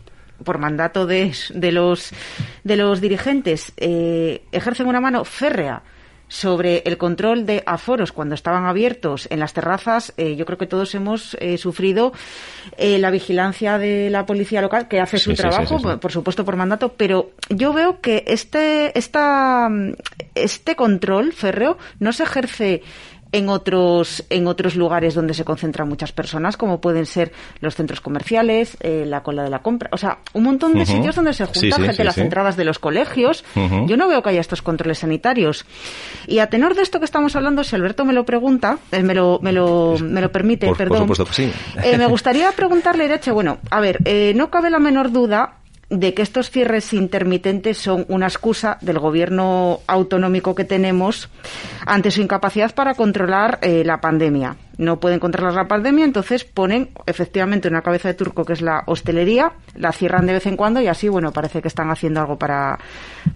por 0.44 0.59
mandato 0.59 1.07
de, 1.07 1.35
de, 1.53 1.72
los, 1.72 2.12
de 2.64 2.76
los 2.76 3.00
dirigentes, 3.00 3.72
eh, 3.76 4.44
ejercen 4.53 4.87
una 4.87 5.00
mano 5.00 5.24
férrea 5.24 5.83
sobre 6.31 6.83
el 6.87 6.97
control 6.97 7.45
de 7.45 7.64
aforos 7.66 8.12
cuando 8.12 8.37
estaban 8.37 8.64
abiertos 8.64 9.27
en 9.31 9.40
las 9.40 9.53
terrazas, 9.53 10.14
eh, 10.16 10.37
yo 10.37 10.47
creo 10.47 10.59
que 10.59 10.69
todos 10.69 10.95
hemos 10.95 11.37
eh, 11.40 11.59
sufrido 11.59 12.12
eh, 12.79 12.99
la 13.01 13.11
vigilancia 13.11 13.79
de 13.79 14.11
la 14.11 14.27
policía 14.27 14.62
local, 14.62 14.87
que 14.87 15.01
hace 15.01 15.19
su 15.19 15.35
trabajo, 15.35 15.99
por 15.99 16.12
supuesto 16.12 16.45
por 16.45 16.55
mandato, 16.55 16.95
pero 16.97 17.33
yo 17.49 17.73
veo 17.73 18.01
que 18.01 18.23
este, 18.29 18.97
esta, 18.97 19.69
este 20.37 20.77
control 20.77 21.33
férreo 21.33 21.79
no 21.99 22.12
se 22.12 22.23
ejerce 22.23 22.83
en 23.33 23.49
otros, 23.49 24.25
en 24.31 24.47
otros 24.47 24.77
lugares 24.77 25.14
donde 25.14 25.35
se 25.35 25.45
concentran 25.45 25.88
muchas 25.88 26.12
personas, 26.12 26.57
como 26.57 26.81
pueden 26.81 27.07
ser 27.07 27.33
los 27.61 27.75
centros 27.75 28.01
comerciales, 28.01 28.77
eh, 28.81 29.05
la 29.07 29.23
cola 29.23 29.45
de 29.45 29.51
la 29.51 29.61
compra, 29.61 29.88
o 29.93 29.97
sea, 29.97 30.19
un 30.33 30.45
montón 30.45 30.75
de 30.75 30.87
sitios 30.87 31.14
donde 31.14 31.33
se 31.33 31.45
junta 31.47 31.77
gente, 31.77 32.05
las 32.05 32.19
entradas 32.19 32.57
de 32.57 32.64
los 32.64 32.79
colegios. 32.79 33.45
Yo 33.87 33.97
no 33.97 34.09
veo 34.09 34.23
que 34.23 34.31
haya 34.31 34.40
estos 34.40 34.62
controles 34.62 34.99
sanitarios. 34.99 35.64
Y 36.27 36.38
a 36.38 36.49
tenor 36.49 36.75
de 36.75 36.83
esto 36.83 36.99
que 36.99 37.05
estamos 37.05 37.37
hablando, 37.37 37.64
si 37.64 37.77
Alberto 37.77 38.05
me 38.05 38.12
lo 38.12 38.25
pregunta, 38.25 38.79
eh, 38.90 39.03
me, 39.03 39.14
lo, 39.14 39.38
me, 39.43 39.53
lo, 39.53 39.97
me 39.99 40.21
lo 40.21 40.33
permite, 40.33 40.73
perdón. 40.75 41.07
Por 41.07 41.16
supuesto 41.16 41.25
que 41.27 41.33
sí. 41.33 41.53
Eh, 41.83 41.99
me 41.99 42.07
gustaría 42.07 42.51
preguntarle, 42.53 43.05
Irache, 43.05 43.31
bueno, 43.31 43.59
a 43.71 43.81
ver, 43.81 44.01
no 44.35 44.51
cabe 44.51 44.71
la 44.71 44.79
menor 44.79 45.12
duda 45.12 45.60
de 45.90 46.14
que 46.14 46.22
estos 46.22 46.50
cierres 46.50 46.92
intermitentes 46.92 47.79
son 47.79 48.07
una 48.09 48.26
excusa 48.26 48.79
del 48.81 49.00
gobierno 49.00 49.81
autonómico 49.88 50.55
que 50.55 50.64
tenemos 50.64 51.29
ante 51.85 52.12
su 52.12 52.22
incapacidad 52.22 52.72
para 52.74 52.94
controlar 52.94 53.59
eh, 53.61 53.83
la 53.85 54.00
pandemia. 54.00 54.57
No 54.79 55.00
pueden 55.00 55.18
controlar 55.18 55.53
la 55.53 55.68
pandemia, 55.68 56.05
entonces 56.05 56.44
ponen 56.44 56.90
efectivamente 57.07 57.68
una 57.68 57.83
cabeza 57.83 58.09
de 58.09 58.14
turco 58.14 58.44
que 58.44 58.53
es 58.55 58.62
la 58.62 58.85
hostelería, 58.87 59.53
la 59.74 59.92
cierran 59.92 60.26
de 60.26 60.35
vez 60.35 60.46
en 60.46 60.57
cuando 60.57 60.81
y 60.81 60.87
así, 60.87 61.09
bueno, 61.09 61.33
parece 61.33 61.61
que 61.61 61.68
están 61.68 61.90
haciendo 61.90 62.20
algo 62.20 62.38
para, 62.38 62.79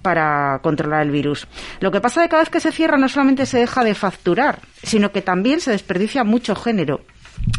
para 0.00 0.60
controlar 0.62 1.02
el 1.02 1.10
virus. 1.10 1.48
Lo 1.80 1.90
que 1.90 2.00
pasa 2.00 2.20
es 2.20 2.26
que 2.26 2.30
cada 2.30 2.42
vez 2.44 2.50
que 2.50 2.60
se 2.60 2.72
cierra 2.72 2.96
no 2.96 3.08
solamente 3.08 3.46
se 3.46 3.58
deja 3.58 3.82
de 3.82 3.94
facturar, 3.94 4.60
sino 4.82 5.10
que 5.10 5.22
también 5.22 5.60
se 5.60 5.72
desperdicia 5.72 6.22
mucho 6.22 6.54
género 6.54 7.00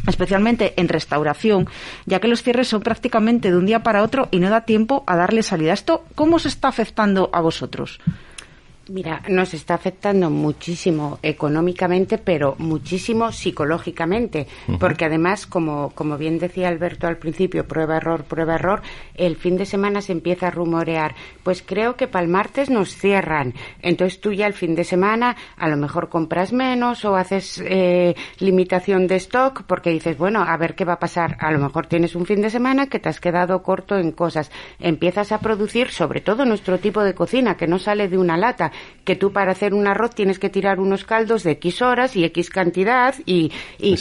especialmente 0.07 0.73
en 0.77 0.87
restauración, 0.87 1.67
ya 2.05 2.19
que 2.19 2.27
los 2.27 2.43
cierres 2.43 2.67
son 2.67 2.81
prácticamente 2.81 3.51
de 3.51 3.57
un 3.57 3.65
día 3.65 3.83
para 3.83 4.03
otro 4.03 4.27
y 4.31 4.39
no 4.39 4.49
da 4.49 4.61
tiempo 4.61 5.03
a 5.07 5.15
darle 5.15 5.43
salida. 5.43 5.73
¿Esto 5.73 6.05
cómo 6.15 6.39
se 6.39 6.47
está 6.47 6.67
afectando 6.67 7.29
a 7.33 7.41
vosotros? 7.41 7.99
Mira, 8.87 9.23
nos 9.29 9.55
está 9.55 9.73
afectando 9.73 10.29
muchísimo 10.29 11.17
económicamente, 11.23 12.19
pero 12.19 12.53
muchísimo 12.59 13.31
psicológicamente, 13.31 14.45
porque 14.79 15.05
además, 15.05 15.47
como, 15.47 15.89
como 15.95 16.19
bien 16.19 16.37
decía 16.37 16.67
Alberto 16.67 17.07
al 17.07 17.17
principio, 17.17 17.67
prueba 17.67 17.97
error, 17.97 18.25
prueba 18.25 18.53
error, 18.53 18.83
el 19.15 19.37
fin 19.37 19.57
de 19.57 19.65
semana 19.65 20.01
se 20.01 20.11
empieza 20.11 20.47
a 20.47 20.51
rumorear, 20.51 21.15
pues 21.41 21.63
creo 21.63 21.95
que 21.95 22.07
para 22.07 22.25
el 22.25 22.31
martes 22.31 22.69
nos 22.69 22.95
cierran, 22.95 23.55
entonces 23.81 24.21
tú 24.21 24.33
ya 24.33 24.45
el 24.45 24.53
fin 24.53 24.75
de 24.75 24.83
semana 24.83 25.35
a 25.57 25.67
lo 25.67 25.77
mejor 25.77 26.09
compras 26.09 26.53
menos 26.53 27.05
o 27.05 27.15
haces 27.15 27.63
eh, 27.65 28.13
limitación 28.37 29.07
de 29.07 29.15
stock 29.15 29.63
porque 29.63 29.89
dices, 29.89 30.15
bueno, 30.15 30.43
a 30.43 30.55
ver 30.57 30.75
qué 30.75 30.85
va 30.85 30.93
a 30.93 30.99
pasar, 30.99 31.37
a 31.39 31.51
lo 31.51 31.57
mejor 31.57 31.87
tienes 31.87 32.15
un 32.15 32.27
fin 32.27 32.39
de 32.43 32.51
semana 32.51 32.85
que 32.85 32.99
te 32.99 33.09
has 33.09 33.19
quedado 33.19 33.63
corto 33.63 33.97
en 33.97 34.11
cosas, 34.11 34.51
empiezas 34.79 35.31
a 35.31 35.39
producir 35.39 35.89
sobre 35.89 36.21
todo 36.21 36.45
nuestro 36.45 36.77
tipo 36.77 37.03
de 37.03 37.15
cocina 37.15 37.57
que 37.57 37.65
no 37.65 37.79
sale 37.79 38.07
de 38.07 38.19
una 38.19 38.37
lata, 38.37 38.71
que 39.03 39.15
tú 39.15 39.31
para 39.31 39.51
hacer 39.51 39.73
un 39.73 39.87
arroz 39.87 40.15
tienes 40.15 40.39
que 40.39 40.49
tirar 40.49 40.79
unos 40.79 41.05
caldos 41.05 41.43
de 41.43 41.51
X 41.51 41.81
horas 41.81 42.15
y 42.15 42.25
X 42.25 42.49
cantidad 42.49 43.15
y, 43.25 43.51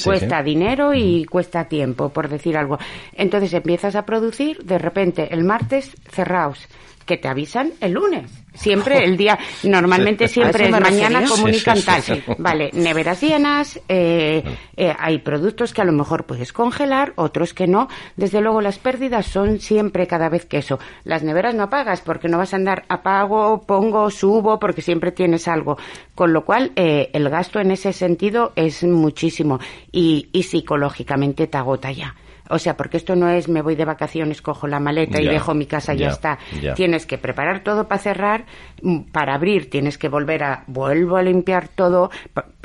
cuesta 0.02 0.42
dinero 0.42 0.94
y 0.94 1.24
cuesta 1.26 1.64
tiempo, 1.68 2.08
por 2.08 2.28
decir 2.28 2.56
algo. 2.56 2.78
Entonces 3.12 3.52
empiezas 3.52 3.94
a 3.96 4.06
producir, 4.06 4.64
de 4.64 4.78
repente 4.78 5.28
el 5.32 5.44
martes 5.44 5.94
cerraos, 6.10 6.66
que 7.06 7.16
te 7.16 7.28
avisan 7.28 7.72
el 7.80 7.92
lunes 7.92 8.44
Siempre 8.54 9.04
el 9.04 9.16
día, 9.16 9.38
normalmente 9.64 10.28
siempre 10.28 10.66
es 10.66 10.70
mañana 10.70 11.24
comunican 11.26 11.82
tal. 11.82 12.02
Vale, 12.38 12.70
neveras 12.72 13.20
llenas, 13.20 13.80
eh, 13.88 14.42
eh, 14.76 14.94
hay 14.96 15.18
productos 15.18 15.74
que 15.74 15.82
a 15.82 15.84
lo 15.84 15.92
mejor 15.92 16.24
puedes 16.24 16.52
congelar, 16.52 17.12
otros 17.16 17.52
que 17.52 17.66
no. 17.66 17.88
Desde 18.16 18.40
luego 18.40 18.60
las 18.60 18.78
pérdidas 18.78 19.26
son 19.26 19.58
siempre 19.58 20.06
cada 20.06 20.28
vez 20.28 20.46
que 20.46 20.58
eso. 20.58 20.78
Las 21.02 21.24
neveras 21.24 21.54
no 21.54 21.64
apagas 21.64 22.00
porque 22.00 22.28
no 22.28 22.38
vas 22.38 22.52
a 22.52 22.56
andar 22.56 22.84
apago, 22.88 23.62
pongo, 23.66 24.10
subo, 24.10 24.58
porque 24.60 24.82
siempre 24.82 25.10
tienes 25.10 25.48
algo. 25.48 25.76
Con 26.14 26.32
lo 26.32 26.44
cual 26.44 26.72
eh, 26.76 27.10
el 27.12 27.28
gasto 27.28 27.58
en 27.58 27.72
ese 27.72 27.92
sentido 27.92 28.52
es 28.54 28.84
muchísimo 28.84 29.58
y, 29.90 30.28
y 30.32 30.44
psicológicamente 30.44 31.48
te 31.48 31.58
agota 31.58 31.90
ya. 31.90 32.14
O 32.50 32.58
sea, 32.58 32.76
porque 32.76 32.98
esto 32.98 33.16
no 33.16 33.28
es 33.28 33.48
me 33.48 33.62
voy 33.62 33.74
de 33.74 33.84
vacaciones, 33.84 34.42
cojo 34.42 34.66
la 34.66 34.80
maleta 34.80 35.20
y 35.20 35.26
dejo 35.26 35.54
mi 35.54 35.66
casa 35.66 35.94
y 35.94 35.98
ya, 35.98 36.08
está. 36.08 36.38
Tienes 36.74 37.06
que 37.06 37.16
preparar 37.16 37.62
todo 37.62 37.88
para 37.88 38.00
cerrar, 38.00 38.44
mm, 38.82 39.00
para 39.12 39.34
abrir 39.34 39.70
tienes 39.70 39.96
que 39.96 40.08
volver 40.08 40.44
a, 40.44 40.64
vuelvo 40.66 41.16
a 41.16 41.22
limpiar 41.22 41.68
todo, 41.68 42.10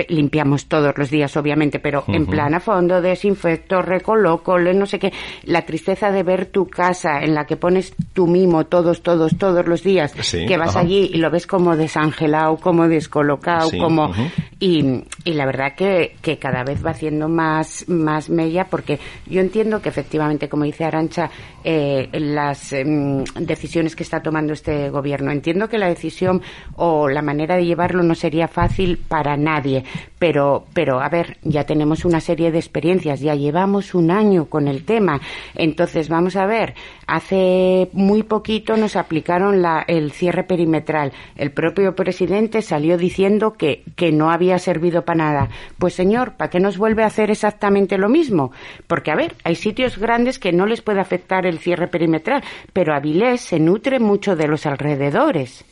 limpiamos 0.09 0.65
todos 0.65 0.97
los 0.97 1.09
días 1.09 1.35
obviamente, 1.37 1.79
pero 1.79 2.03
en 2.07 2.25
plan 2.25 2.53
a 2.53 2.59
fondo, 2.59 3.01
desinfecto, 3.01 3.81
recoloco, 3.81 4.59
no 4.59 4.85
sé 4.85 4.99
qué. 4.99 5.13
La 5.43 5.65
tristeza 5.65 6.11
de 6.11 6.23
ver 6.23 6.47
tu 6.47 6.67
casa 6.67 7.21
en 7.21 7.33
la 7.33 7.45
que 7.45 7.55
pones 7.55 7.93
tu 8.13 8.27
mimo 8.27 8.65
todos, 8.65 9.01
todos, 9.01 9.37
todos 9.37 9.67
los 9.67 9.83
días, 9.83 10.13
que 10.13 10.57
vas 10.57 10.75
allí 10.75 11.09
y 11.13 11.17
lo 11.17 11.31
ves 11.31 11.47
como 11.47 11.75
desangelado, 11.75 12.57
como 12.57 12.87
descolocado, 12.87 13.69
como... 13.77 14.11
y, 14.59 15.03
y 15.23 15.33
la 15.33 15.45
verdad 15.45 15.73
que, 15.75 16.15
que 16.21 16.37
cada 16.37 16.63
vez 16.63 16.85
va 16.85 16.91
haciendo 16.91 17.29
más, 17.29 17.87
más 17.87 18.29
mella 18.29 18.65
porque 18.65 18.99
yo 19.25 19.41
entiendo 19.41 19.68
que 19.77 19.89
efectivamente, 19.89 20.49
como 20.49 20.63
dice 20.63 20.85
Arancha, 20.85 21.29
eh, 21.63 22.09
las 22.13 22.73
em, 22.73 23.23
decisiones 23.39 23.95
que 23.95 24.03
está 24.03 24.21
tomando 24.21 24.53
este 24.53 24.89
gobierno. 24.89 25.31
Entiendo 25.31 25.69
que 25.69 25.77
la 25.77 25.87
decisión 25.87 26.41
o 26.75 27.07
la 27.07 27.21
manera 27.21 27.55
de 27.55 27.65
llevarlo 27.65 28.01
no 28.01 28.15
sería 28.15 28.47
fácil 28.47 28.97
para 28.97 29.37
nadie, 29.37 29.83
pero, 30.17 30.65
pero 30.73 30.99
a 30.99 31.09
ver, 31.09 31.37
ya 31.43 31.65
tenemos 31.65 32.05
una 32.05 32.19
serie 32.19 32.51
de 32.51 32.57
experiencias, 32.57 33.19
ya 33.19 33.35
llevamos 33.35 33.93
un 33.93 34.09
año 34.09 34.45
con 34.45 34.67
el 34.67 34.83
tema. 34.83 35.21
Entonces, 35.55 36.09
vamos 36.09 36.35
a 36.35 36.45
ver, 36.45 36.73
hace 37.09 37.89
muy 37.93 38.23
poquito 38.23 38.77
nos 38.77 38.95
aplicaron 38.95 39.61
la, 39.61 39.83
el 39.87 40.11
cierre 40.11 40.43
perimetral. 40.43 41.11
El 41.35 41.51
propio 41.51 41.95
presidente 41.95 42.61
salió 42.61 42.97
diciendo 42.97 43.53
que, 43.53 43.83
que 43.95 44.11
no 44.11 44.31
había 44.31 44.59
servido 44.59 45.03
para 45.03 45.17
nada. 45.17 45.49
Pues 45.77 45.93
señor, 45.93 46.33
¿para 46.37 46.49
qué 46.49 46.59
nos 46.59 46.77
vuelve 46.77 47.03
a 47.03 47.07
hacer 47.07 47.31
exactamente 47.31 47.97
lo 47.97 48.09
mismo? 48.09 48.51
Porque, 48.87 49.11
a 49.11 49.15
ver, 49.15 49.35
hay 49.43 49.55
sitios 49.55 49.97
grandes 49.97 50.39
que 50.39 50.51
no 50.51 50.65
les 50.65 50.81
puede 50.81 50.99
afectar 50.99 51.45
el 51.45 51.59
cierre 51.59 51.87
perimetral, 51.87 52.43
pero 52.73 52.93
Avilés 52.93 53.41
se 53.41 53.59
nutre 53.59 53.99
mucho 53.99 54.35
de 54.35 54.47
los 54.47 54.65
alrededores. 54.65 55.65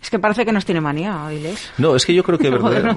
Es 0.00 0.10
que 0.10 0.18
parece 0.18 0.44
que 0.44 0.52
nos 0.52 0.64
tiene 0.64 0.80
manía, 0.80 1.26
Avilés. 1.26 1.72
No, 1.78 1.96
es 1.96 2.06
que 2.06 2.14
yo 2.14 2.22
creo 2.22 2.38
que 2.38 2.50
verdad. 2.50 2.96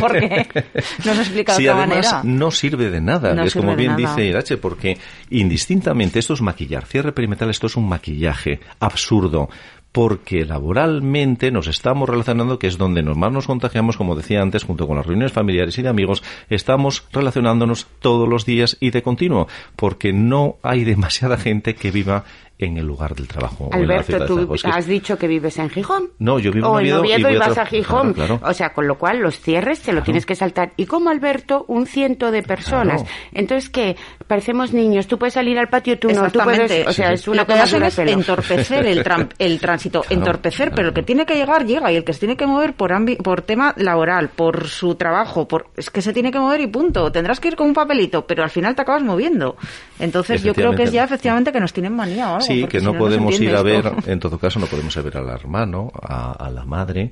¿Por 0.00 0.20
qué? 0.20 0.46
Nos 1.04 1.18
explica 1.18 1.56
de 1.56 1.70
otra 1.70 1.84
además 1.84 2.24
no 2.24 2.50
sirve 2.50 2.90
de 2.90 3.00
nada, 3.00 3.44
es 3.44 3.54
como 3.54 3.74
bien 3.76 3.96
dice 3.96 4.24
Irache, 4.24 4.56
porque 4.56 4.98
indistintamente 5.30 6.18
esto 6.18 6.34
es 6.34 6.42
maquillar. 6.42 6.86
Cierre 6.86 7.12
perimetral, 7.12 7.50
esto 7.50 7.66
es 7.66 7.76
un 7.76 7.88
maquillaje 7.88 8.60
absurdo 8.80 9.48
porque 9.94 10.44
laboralmente 10.44 11.52
nos 11.52 11.68
estamos 11.68 12.08
relacionando, 12.08 12.58
que 12.58 12.66
es 12.66 12.76
donde 12.76 13.04
más 13.04 13.30
nos 13.30 13.46
contagiamos, 13.46 13.96
como 13.96 14.16
decía 14.16 14.42
antes, 14.42 14.64
junto 14.64 14.88
con 14.88 14.96
las 14.96 15.06
reuniones 15.06 15.30
familiares 15.30 15.78
y 15.78 15.82
de 15.82 15.88
amigos, 15.88 16.24
estamos 16.50 17.06
relacionándonos 17.12 17.86
todos 18.00 18.28
los 18.28 18.44
días 18.44 18.76
y 18.80 18.90
de 18.90 19.02
continuo, 19.02 19.46
porque 19.76 20.12
no 20.12 20.56
hay 20.64 20.82
demasiada 20.82 21.36
gente 21.36 21.76
que 21.76 21.92
viva 21.92 22.24
en 22.58 22.76
el 22.76 22.86
lugar 22.86 23.14
del 23.14 23.26
trabajo. 23.26 23.68
Alberto, 23.72 24.26
tú 24.26 24.54
has 24.64 24.86
dicho 24.86 25.18
que 25.18 25.26
vives 25.26 25.58
en 25.58 25.70
Gijón. 25.70 26.10
No, 26.18 26.38
yo 26.38 26.52
vivo 26.52 26.78
en 26.78 26.92
Oviedo, 26.92 27.30
y, 27.30 27.36
vas 27.36 27.58
a 27.58 27.66
Gijón. 27.66 28.14
O 28.42 28.54
sea, 28.54 28.72
con 28.72 28.86
lo 28.86 28.96
cual 28.96 29.18
los 29.18 29.40
cierres 29.40 29.80
te 29.80 29.92
lo 29.92 30.02
tienes 30.02 30.24
que 30.24 30.36
saltar. 30.36 30.72
Y 30.76 30.86
como 30.86 31.10
Alberto, 31.10 31.64
un 31.68 31.86
ciento 31.86 32.30
de 32.30 32.42
personas. 32.42 33.04
Entonces, 33.32 33.70
¿qué? 33.70 33.96
Parecemos 34.26 34.72
niños. 34.72 35.06
Tú 35.08 35.18
puedes 35.18 35.34
salir 35.34 35.58
al 35.58 35.68
patio, 35.68 35.98
tú 35.98 36.10
no. 36.10 36.30
Tú 36.30 36.40
puedes, 36.40 36.86
o 36.86 36.92
sea, 36.92 37.12
es 37.12 37.26
una 37.26 37.44
cosa 37.44 37.86
es 37.86 37.98
entorpecer 37.98 38.86
el, 38.86 39.04
el 39.38 39.60
tránsito. 39.60 40.04
Entorpecer, 40.08 40.70
pero 40.74 40.88
el 40.88 40.94
que 40.94 41.02
tiene 41.02 41.26
que 41.26 41.34
llegar, 41.34 41.66
llega. 41.66 41.90
Y 41.90 41.96
el 41.96 42.04
que 42.04 42.12
se 42.12 42.20
tiene 42.20 42.36
que 42.36 42.46
mover 42.46 42.74
por, 42.74 42.92
por 43.22 43.42
tema 43.42 43.74
laboral, 43.76 44.28
por 44.28 44.68
su 44.68 44.94
trabajo, 44.94 45.48
por 45.48 45.66
es 45.76 45.90
que 45.90 46.02
se 46.02 46.12
tiene 46.12 46.30
que 46.30 46.38
mover 46.38 46.60
y 46.60 46.68
punto. 46.68 47.10
Tendrás 47.10 47.40
que 47.40 47.48
ir 47.48 47.56
con 47.56 47.66
un 47.66 47.74
papelito, 47.74 48.26
pero 48.26 48.44
al 48.44 48.50
final 48.50 48.76
te 48.76 48.82
acabas 48.82 49.02
moviendo. 49.02 49.56
Entonces, 49.98 50.42
yo 50.42 50.54
creo 50.54 50.72
que 50.74 50.84
es 50.84 50.92
ya 50.92 51.04
efectivamente 51.04 51.50
que 51.50 51.60
nos 51.60 51.72
tienen 51.72 51.94
manía 51.94 52.38
Sí, 52.46 52.66
que 52.66 52.80
no 52.80 52.96
podemos 52.96 53.40
ir 53.40 53.54
a 53.54 53.62
ver, 53.62 53.92
en 54.06 54.20
todo 54.20 54.38
caso, 54.38 54.58
no 54.58 54.66
podemos 54.66 54.94
ir 54.94 55.00
a 55.00 55.02
ver 55.02 55.16
al 55.16 55.28
hermano, 55.28 55.92
a, 56.02 56.50
la 56.50 56.64
madre, 56.64 57.10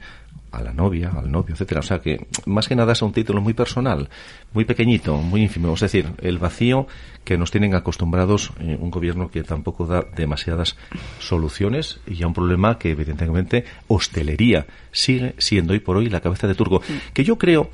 a 0.51 0.62
la 0.62 0.73
novia, 0.73 1.12
al 1.16 1.31
novio, 1.31 1.55
etcétera. 1.55 1.81
O 1.81 1.83
sea 1.83 2.01
que 2.01 2.27
más 2.47 2.68
que 2.68 2.77
nada 2.77 2.92
es 2.92 3.03
un 3.03 3.12
título 3.12 3.40
muy 3.40 3.55
personal, 3.55 4.09
muy 4.53 4.64
pequeñito, 4.64 5.16
muy 5.16 5.42
ínfimo. 5.42 5.73
Es 5.75 5.81
decir, 5.81 6.11
el 6.21 6.38
vacío 6.38 6.87
que 7.25 7.38
nos 7.38 7.51
tienen 7.51 7.75
acostumbrados 7.75 8.53
eh, 8.61 8.77
un 8.79 8.90
gobierno 8.90 9.31
que 9.31 9.42
tampoco 9.42 9.87
da 9.87 10.05
demasiadas 10.14 10.77
soluciones 11.18 12.01
y 12.07 12.23
a 12.23 12.27
un 12.27 12.35
problema 12.35 12.79
que 12.79 12.90
evidentemente 12.90 13.64
hostelería 13.88 14.66
sigue 14.90 15.35
siendo 15.38 15.73
hoy 15.73 15.81
por 15.81 15.97
hoy 15.97 16.09
la 16.09 16.21
cabeza 16.21 16.47
de 16.47 16.55
turco. 16.55 16.83
Que 17.12 17.25
yo 17.25 17.38
creo 17.38 17.71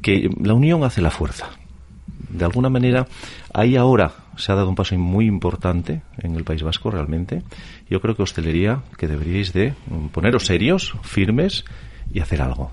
que 0.00 0.30
la 0.42 0.54
unión 0.54 0.84
hace 0.84 1.02
la 1.02 1.10
fuerza. 1.10 1.50
De 2.28 2.44
alguna 2.44 2.68
manera, 2.68 3.06
ahí 3.52 3.76
ahora 3.76 4.23
se 4.36 4.52
ha 4.52 4.54
dado 4.54 4.68
un 4.68 4.74
paso 4.74 4.96
muy 4.98 5.26
importante 5.26 6.02
en 6.18 6.34
el 6.34 6.44
País 6.44 6.62
Vasco 6.62 6.90
realmente. 6.90 7.42
Yo 7.88 8.00
creo 8.00 8.14
que 8.16 8.22
hostelería 8.22 8.82
que 8.98 9.08
deberíais 9.08 9.52
de 9.52 9.74
poneros 10.12 10.46
serios, 10.46 10.94
firmes 11.02 11.64
y 12.12 12.20
hacer 12.20 12.42
algo. 12.42 12.70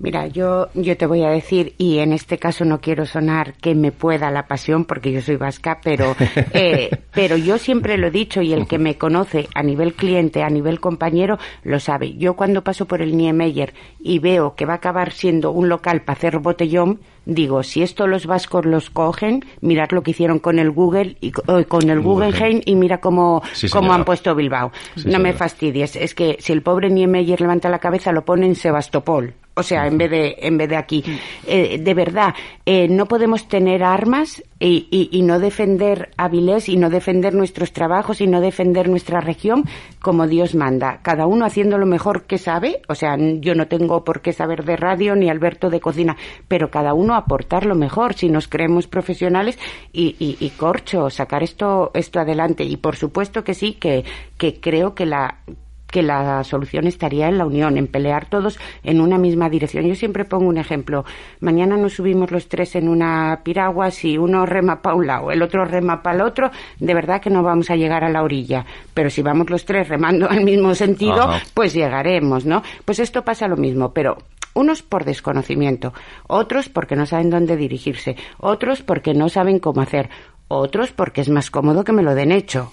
Mira, 0.00 0.28
yo, 0.28 0.68
yo 0.72 0.96
te 0.96 1.04
voy 1.04 1.24
a 1.24 1.28
decir, 1.28 1.74
y 1.76 1.98
en 1.98 2.14
este 2.14 2.38
caso 2.38 2.64
no 2.64 2.80
quiero 2.80 3.04
sonar 3.04 3.52
que 3.60 3.74
me 3.74 3.92
pueda 3.92 4.30
la 4.30 4.46
pasión, 4.46 4.86
porque 4.86 5.12
yo 5.12 5.20
soy 5.20 5.36
vasca, 5.36 5.78
pero, 5.84 6.16
eh, 6.54 6.88
pero 7.12 7.36
yo 7.36 7.58
siempre 7.58 7.98
lo 7.98 8.06
he 8.06 8.10
dicho, 8.10 8.40
y 8.40 8.54
el 8.54 8.66
que 8.66 8.78
me 8.78 8.96
conoce 8.96 9.46
a 9.54 9.62
nivel 9.62 9.92
cliente, 9.92 10.42
a 10.42 10.48
nivel 10.48 10.80
compañero, 10.80 11.38
lo 11.64 11.78
sabe. 11.80 12.14
Yo 12.14 12.34
cuando 12.34 12.64
paso 12.64 12.86
por 12.86 13.02
el 13.02 13.14
Niemeyer 13.14 13.74
y 14.00 14.20
veo 14.20 14.54
que 14.54 14.64
va 14.64 14.72
a 14.72 14.76
acabar 14.76 15.12
siendo 15.12 15.50
un 15.50 15.68
local 15.68 16.00
para 16.00 16.16
hacer 16.16 16.38
botellón, 16.38 17.00
digo, 17.26 17.62
si 17.62 17.82
esto 17.82 18.06
los 18.06 18.24
vascos 18.24 18.64
los 18.64 18.88
cogen, 18.88 19.44
mirad 19.60 19.90
lo 19.90 20.02
que 20.02 20.12
hicieron 20.12 20.38
con 20.38 20.58
el 20.58 20.70
Google 20.70 21.18
y 21.20 21.32
con 21.32 21.90
el 21.90 22.00
Guggenheim 22.00 22.62
y 22.64 22.74
mira 22.74 23.02
cómo, 23.02 23.42
cómo 23.70 23.92
han 23.92 24.06
puesto 24.06 24.34
Bilbao. 24.34 24.72
no 25.04 25.18
me 25.18 25.34
fastidies, 25.34 25.94
es 25.96 26.14
que 26.14 26.38
si 26.40 26.54
el 26.54 26.62
pobre 26.62 26.88
Niemeyer 26.88 27.42
levanta 27.42 27.68
la 27.68 27.80
cabeza, 27.80 28.12
lo 28.12 28.24
pone 28.24 28.46
en 28.46 28.54
Sebastopol 28.54 29.34
o 29.54 29.62
sea, 29.62 29.86
en 29.86 29.98
vez 29.98 30.10
de, 30.10 30.36
en 30.38 30.56
vez 30.56 30.68
de 30.68 30.76
aquí. 30.76 31.04
Eh, 31.46 31.78
de 31.78 31.94
verdad, 31.94 32.34
eh, 32.64 32.88
no 32.88 33.06
podemos 33.06 33.48
tener 33.48 33.82
armas 33.82 34.42
y, 34.58 35.08
y, 35.10 35.22
no 35.22 35.38
defender 35.38 36.10
Avilés 36.16 36.68
y 36.68 36.76
no 36.76 36.90
defender 36.90 37.34
nuestros 37.34 37.72
trabajos 37.72 38.20
y 38.20 38.26
no 38.26 38.40
defender 38.40 38.88
nuestra 38.88 39.20
región 39.20 39.64
como 40.00 40.26
Dios 40.26 40.54
manda. 40.54 41.00
Cada 41.02 41.26
uno 41.26 41.44
haciendo 41.44 41.78
lo 41.78 41.86
mejor 41.86 42.24
que 42.24 42.38
sabe. 42.38 42.82
O 42.88 42.94
sea, 42.94 43.16
yo 43.18 43.54
no 43.54 43.68
tengo 43.68 44.04
por 44.04 44.20
qué 44.20 44.32
saber 44.32 44.64
de 44.64 44.76
radio 44.76 45.16
ni 45.16 45.30
Alberto 45.30 45.70
de 45.70 45.80
cocina, 45.80 46.16
pero 46.46 46.70
cada 46.70 46.94
uno 46.94 47.14
aportar 47.14 47.66
lo 47.66 47.74
mejor 47.74 48.14
si 48.14 48.28
nos 48.28 48.48
creemos 48.48 48.86
profesionales 48.86 49.58
y, 49.92 50.16
y, 50.18 50.36
y 50.38 50.50
corcho, 50.50 51.10
sacar 51.10 51.42
esto, 51.42 51.90
esto 51.94 52.20
adelante. 52.20 52.64
Y 52.64 52.76
por 52.76 52.96
supuesto 52.96 53.42
que 53.44 53.54
sí, 53.54 53.74
que, 53.74 54.04
que 54.36 54.60
creo 54.60 54.94
que 54.94 55.06
la 55.06 55.38
que 55.90 56.02
la 56.02 56.44
solución 56.44 56.86
estaría 56.86 57.28
en 57.28 57.38
la 57.38 57.46
unión, 57.46 57.76
en 57.76 57.86
pelear 57.86 58.28
todos 58.28 58.58
en 58.82 59.00
una 59.00 59.18
misma 59.18 59.48
dirección. 59.48 59.86
Yo 59.86 59.94
siempre 59.94 60.24
pongo 60.24 60.48
un 60.48 60.58
ejemplo. 60.58 61.04
Mañana 61.40 61.76
nos 61.76 61.94
subimos 61.94 62.30
los 62.30 62.48
tres 62.48 62.76
en 62.76 62.88
una 62.88 63.40
piragua, 63.42 63.90
si 63.90 64.16
uno 64.18 64.46
rema 64.46 64.82
para 64.82 64.96
un 64.96 65.06
lado, 65.06 65.30
el 65.30 65.42
otro 65.42 65.64
rema 65.64 66.02
para 66.02 66.16
el 66.16 66.22
otro, 66.22 66.50
de 66.78 66.94
verdad 66.94 67.20
que 67.20 67.30
no 67.30 67.42
vamos 67.42 67.70
a 67.70 67.76
llegar 67.76 68.04
a 68.04 68.10
la 68.10 68.22
orilla. 68.22 68.64
Pero 68.94 69.10
si 69.10 69.22
vamos 69.22 69.50
los 69.50 69.64
tres 69.64 69.88
remando 69.88 70.28
al 70.28 70.44
mismo 70.44 70.74
sentido, 70.74 71.28
pues 71.54 71.74
llegaremos, 71.74 72.46
¿no? 72.46 72.62
Pues 72.84 72.98
esto 72.98 73.22
pasa 73.22 73.48
lo 73.48 73.56
mismo, 73.56 73.92
pero 73.92 74.16
unos 74.54 74.82
por 74.82 75.04
desconocimiento, 75.04 75.92
otros 76.26 76.68
porque 76.68 76.96
no 76.96 77.06
saben 77.06 77.30
dónde 77.30 77.56
dirigirse, 77.56 78.16
otros 78.38 78.82
porque 78.82 79.14
no 79.14 79.28
saben 79.28 79.60
cómo 79.60 79.80
hacer, 79.80 80.10
otros 80.52 80.90
porque 80.90 81.20
es 81.20 81.28
más 81.28 81.48
cómodo 81.48 81.84
que 81.84 81.92
me 81.92 82.02
lo 82.02 82.12
den 82.14 82.32
hecho. 82.32 82.72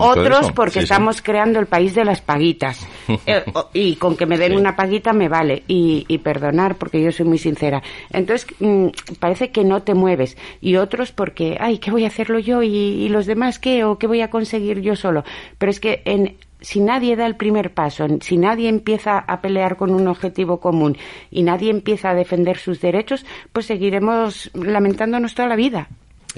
Otros 0.00 0.50
porque 0.50 0.80
estamos 0.80 1.22
creando 1.22 1.60
el 1.60 1.66
país 1.66 1.94
de 1.94 2.04
las 2.04 2.20
paguitas. 2.20 2.86
Eh, 3.26 3.42
y 3.72 3.96
con 3.96 4.16
que 4.16 4.26
me 4.26 4.38
den 4.38 4.54
una 4.54 4.76
paguita 4.76 5.12
me 5.12 5.28
vale. 5.28 5.62
Y, 5.66 6.18
perdonar 6.18 6.76
porque 6.76 7.02
yo 7.02 7.10
soy 7.10 7.26
muy 7.26 7.38
sincera. 7.38 7.82
Entonces 8.10 8.46
mm, 8.58 8.88
parece 9.18 9.50
que 9.50 9.64
no 9.64 9.82
te 9.82 9.94
mueves. 9.94 10.36
Y 10.60 10.76
otros 10.76 11.12
porque, 11.12 11.56
ay, 11.58 11.78
¿qué 11.78 11.90
voy 11.90 12.04
a 12.04 12.08
hacerlo 12.08 12.38
yo? 12.38 12.62
¿Y, 12.62 13.08
los 13.08 13.26
demás 13.26 13.58
qué? 13.58 13.84
¿O 13.84 13.98
qué 13.98 14.06
voy 14.06 14.20
a 14.20 14.30
conseguir 14.30 14.80
yo 14.80 14.94
solo? 14.94 15.24
Pero 15.58 15.70
es 15.70 15.80
que 15.80 16.02
en, 16.04 16.36
si 16.60 16.80
nadie 16.80 17.16
da 17.16 17.26
el 17.26 17.36
primer 17.36 17.72
paso, 17.72 18.06
si 18.20 18.36
nadie 18.36 18.68
empieza 18.68 19.18
a 19.18 19.40
pelear 19.40 19.76
con 19.76 19.94
un 19.94 20.06
objetivo 20.08 20.60
común 20.60 20.96
y 21.30 21.42
nadie 21.42 21.70
empieza 21.70 22.10
a 22.10 22.14
defender 22.14 22.58
sus 22.58 22.80
derechos, 22.80 23.24
pues 23.52 23.66
seguiremos 23.66 24.50
lamentándonos 24.54 25.34
toda 25.34 25.48
la 25.48 25.56
vida. 25.56 25.88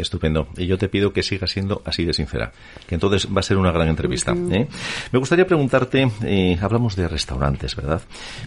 Estupendo. 0.01 0.49
Y 0.57 0.67
yo 0.67 0.79
te 0.79 0.89
pido 0.89 1.13
que 1.13 1.23
sigas 1.23 1.51
siendo 1.51 1.83
así 1.85 2.05
de 2.05 2.13
sincera, 2.13 2.53
que 2.87 2.95
entonces 2.95 3.29
va 3.35 3.41
a 3.41 3.43
ser 3.43 3.57
una 3.57 3.73
gran 3.73 3.89
entrevista. 3.89 4.33
¿eh? 4.33 4.67
Me 5.13 5.19
gustaría 5.19 5.47
preguntarte, 5.47 6.11
eh, 6.25 6.59
hablamos 6.61 6.97
de 6.97 7.09
restaurantes, 7.09 7.77
¿verdad? 7.77 8.03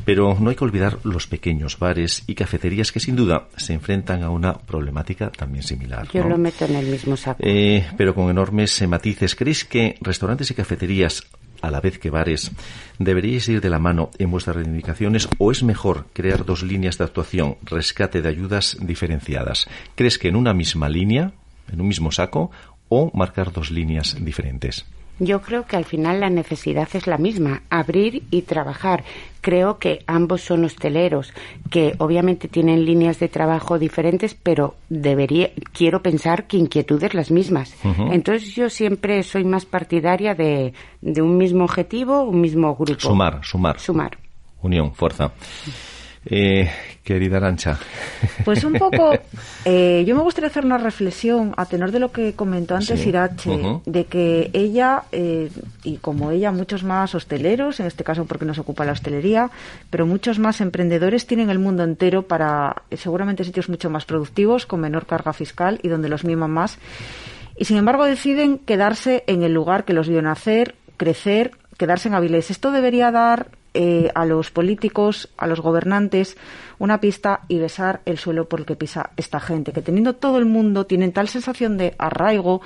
Pero 0.06 0.38
no 0.40 0.50
hay 0.50 0.56
que 0.56 0.64
olvidar 0.64 1.00
los 1.04 1.28
pequeños 1.28 1.80
bares 1.80 2.24
y 2.28 2.36
cafeterías 2.36 2.92
que 2.92 3.00
sin 3.00 3.16
duda 3.16 3.48
se 3.58 3.74
enfrentan 3.74 4.24
a 4.24 4.30
una 4.30 4.54
problemática 4.54 5.30
también 5.30 5.64
similar. 5.64 6.08
Yo 6.14 6.24
lo 6.24 6.38
meto 6.38 6.66
en 6.66 6.76
el 6.76 6.88
mismo 6.88 7.18
saco. 7.18 7.42
Eh, 7.44 7.86
pero 7.98 8.14
con 8.16 8.30
enormes 8.30 8.86
matices. 8.88 9.36
¿Creéis 9.36 9.66
que 9.66 9.98
restaurantes 10.02 10.52
y 10.52 10.54
cafeterías 10.54 11.24
a 11.64 11.72
la 11.72 11.80
vez 11.80 11.98
que 11.98 12.10
bares, 12.10 12.52
¿deberíais 13.00 13.48
ir 13.48 13.62
de 13.62 13.70
la 13.70 13.80
mano 13.80 14.12
en 14.20 14.30
vuestras 14.30 14.58
reivindicaciones 14.58 15.30
o 15.38 15.50
es 15.50 15.64
mejor 15.64 16.08
crear 16.12 16.44
dos 16.44 16.62
líneas 16.62 16.98
de 16.98 17.06
actuación, 17.06 17.56
rescate 17.64 18.22
de 18.22 18.28
ayudas 18.28 18.78
diferenciadas? 18.82 19.70
¿Crees 19.96 20.20
que 20.20 20.28
en 20.28 20.36
una 20.36 20.54
misma 20.54 20.90
línea, 20.90 21.32
en 21.72 21.82
un 21.82 21.88
mismo 21.88 22.12
saco, 22.12 22.52
o 22.90 23.12
marcar 23.14 23.52
dos 23.52 23.72
líneas 23.72 24.16
diferentes? 24.20 24.86
Yo 25.20 25.42
creo 25.42 25.66
que 25.66 25.78
al 25.78 25.86
final 25.86 26.20
la 26.20 26.30
necesidad 26.30 26.88
es 26.94 27.06
la 27.06 27.18
misma, 27.18 27.62
abrir 27.70 28.24
y 28.32 28.42
trabajar. 28.42 29.04
Creo 29.42 29.78
que 29.78 30.00
ambos 30.08 30.42
son 30.42 30.66
hosteleros, 30.66 31.34
que 31.70 31.94
obviamente 32.00 32.48
tienen 32.48 32.84
líneas 32.84 33.20
de 33.20 33.28
trabajo 33.28 33.78
diferentes, 33.78 34.34
pero 34.34 34.76
debería, 34.90 35.52
quiero 35.72 36.02
pensar 36.02 36.48
que 36.48 36.58
inquietudes 36.58 37.14
las 37.14 37.30
mismas. 37.30 37.76
Entonces 38.12 38.56
yo 38.56 38.70
siempre 38.70 39.22
soy 39.22 39.44
más 39.44 39.66
partidaria 39.66 40.34
de, 40.34 40.74
de 41.02 41.22
un 41.22 41.38
mismo 41.38 41.64
objetivo, 41.66 42.24
un 42.24 42.42
mismo 42.42 42.76
grupo. 42.76 43.00
Sumar, 43.00 43.40
sumar. 43.44 43.80
Sumar. 43.80 44.18
Unión, 44.62 44.96
fuerza. 44.96 45.32
Eh, 46.26 46.70
querida 47.04 47.38
Arancha. 47.38 47.78
Pues 48.46 48.64
un 48.64 48.74
poco, 48.74 49.12
eh, 49.66 50.04
yo 50.08 50.16
me 50.16 50.22
gustaría 50.22 50.48
hacer 50.48 50.66
una 50.66 50.78
reflexión 50.78 51.54
a 51.58 51.66
tenor 51.66 51.92
de 51.92 52.00
lo 52.00 52.12
que 52.12 52.34
comentó 52.34 52.76
antes 52.76 53.06
Irache, 53.06 53.82
de 53.86 54.06
que 54.06 54.50
ella, 54.54 55.04
eh, 55.12 55.50
y 55.84 55.98
como 55.98 56.32
ella, 56.32 56.52
muchos 56.52 56.84
más 56.84 57.14
hosteleros, 57.14 57.80
en 57.80 57.88
este 57.88 58.04
caso 58.04 58.26
porque 58.26 58.46
nos 58.46 58.58
ocupa 58.58 58.86
la 58.86 58.94
hostelería, 58.94 59.52
pero 59.90 60.06
muchos 60.06 60.40
más 60.40 60.62
emprendedores 60.62 61.28
tienen 61.28 61.50
el 61.50 61.60
mundo 61.60 61.84
entero 61.84 62.24
para 62.24 62.84
seguramente 62.92 63.44
sitios 63.44 63.68
mucho 63.68 63.90
más 63.90 64.06
productivos, 64.06 64.66
con 64.66 64.80
menor 64.80 65.06
carga 65.06 65.34
fiscal 65.34 65.80
y 65.84 65.90
donde 65.90 66.10
los 66.10 66.24
miman 66.24 66.52
más. 66.52 66.80
Y 67.58 67.66
sin 67.66 67.78
embargo 67.78 68.06
deciden 68.06 68.58
quedarse 68.60 69.24
en 69.28 69.44
el 69.44 69.54
lugar 69.54 69.84
que 69.86 69.94
los 69.94 70.08
vio 70.08 70.22
nacer, 70.22 70.76
crecer, 70.98 71.52
quedarse 71.78 72.08
en 72.08 72.16
Avilés. 72.16 72.50
Esto 72.50 72.72
debería 72.72 73.12
dar 73.12 73.50
eh, 73.74 74.12
a 74.14 74.26
los 74.26 74.52
políticos, 74.52 75.30
a 75.38 75.48
los 75.48 75.60
gobernantes, 75.60 76.38
una 76.80 77.00
pista 77.00 77.42
y 77.48 77.60
besar 77.60 78.02
el 78.06 78.18
suelo 78.18 78.48
por 78.48 78.60
el 78.60 78.66
que 78.66 78.76
pisa 78.76 79.12
esta 79.18 79.40
gente, 79.40 79.74
que 79.74 79.82
teniendo 79.82 80.14
todo 80.14 80.38
el 80.38 80.46
mundo 80.46 80.86
tienen 80.86 81.12
tal 81.12 81.28
sensación 81.28 81.78
de 81.78 81.96
arraigo 81.98 82.62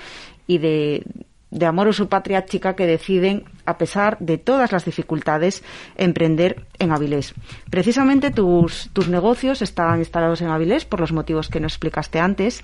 y 0.48 0.58
de, 0.58 1.04
de 1.50 1.66
amor 1.66 1.88
a 1.88 1.94
su 1.94 2.10
patria 2.10 2.46
chica 2.46 2.76
que 2.76 2.88
deciden, 2.88 3.46
a 3.66 3.78
pesar 3.78 4.18
de 4.20 4.38
todas 4.38 4.72
las 4.72 4.86
dificultades, 4.86 5.64
emprender 5.96 6.66
en 6.80 6.92
Avilés. 6.92 7.34
Precisamente 7.70 8.32
tus, 8.32 8.90
tus 8.94 9.08
negocios 9.08 9.62
están 9.62 10.00
instalados 10.00 10.42
en 10.42 10.50
Avilés 10.50 10.86
por 10.86 11.00
los 11.00 11.14
motivos 11.14 11.48
que 11.50 11.60
nos 11.60 11.74
explicaste 11.74 12.20
antes. 12.20 12.64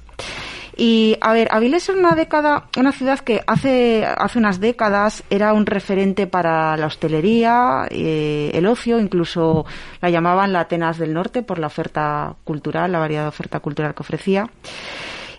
Y, 0.75 1.17
a 1.21 1.33
ver, 1.33 1.49
Avilés 1.51 1.89
es 1.89 1.95
una 1.95 2.15
década, 2.15 2.65
una 2.77 2.91
ciudad 2.91 3.19
que 3.19 3.43
hace, 3.45 4.05
hace 4.05 4.39
unas 4.39 4.59
décadas 4.59 5.23
era 5.29 5.53
un 5.53 5.67
referente 5.67 6.25
para 6.25 6.75
la 6.77 6.87
hostelería, 6.87 7.87
eh, 7.91 8.49
el 8.53 8.65
ocio, 8.65 8.99
incluso 8.99 9.65
la 10.01 10.09
llamaban 10.09 10.51
la 10.51 10.61
Atenas 10.61 10.97
del 10.97 11.13
Norte 11.13 11.43
por 11.43 11.59
la 11.59 11.67
oferta 11.67 12.35
cultural, 12.43 12.91
la 12.91 12.99
variada 12.99 13.27
oferta 13.27 13.59
cultural 13.59 13.93
que 13.93 14.01
ofrecía 14.01 14.49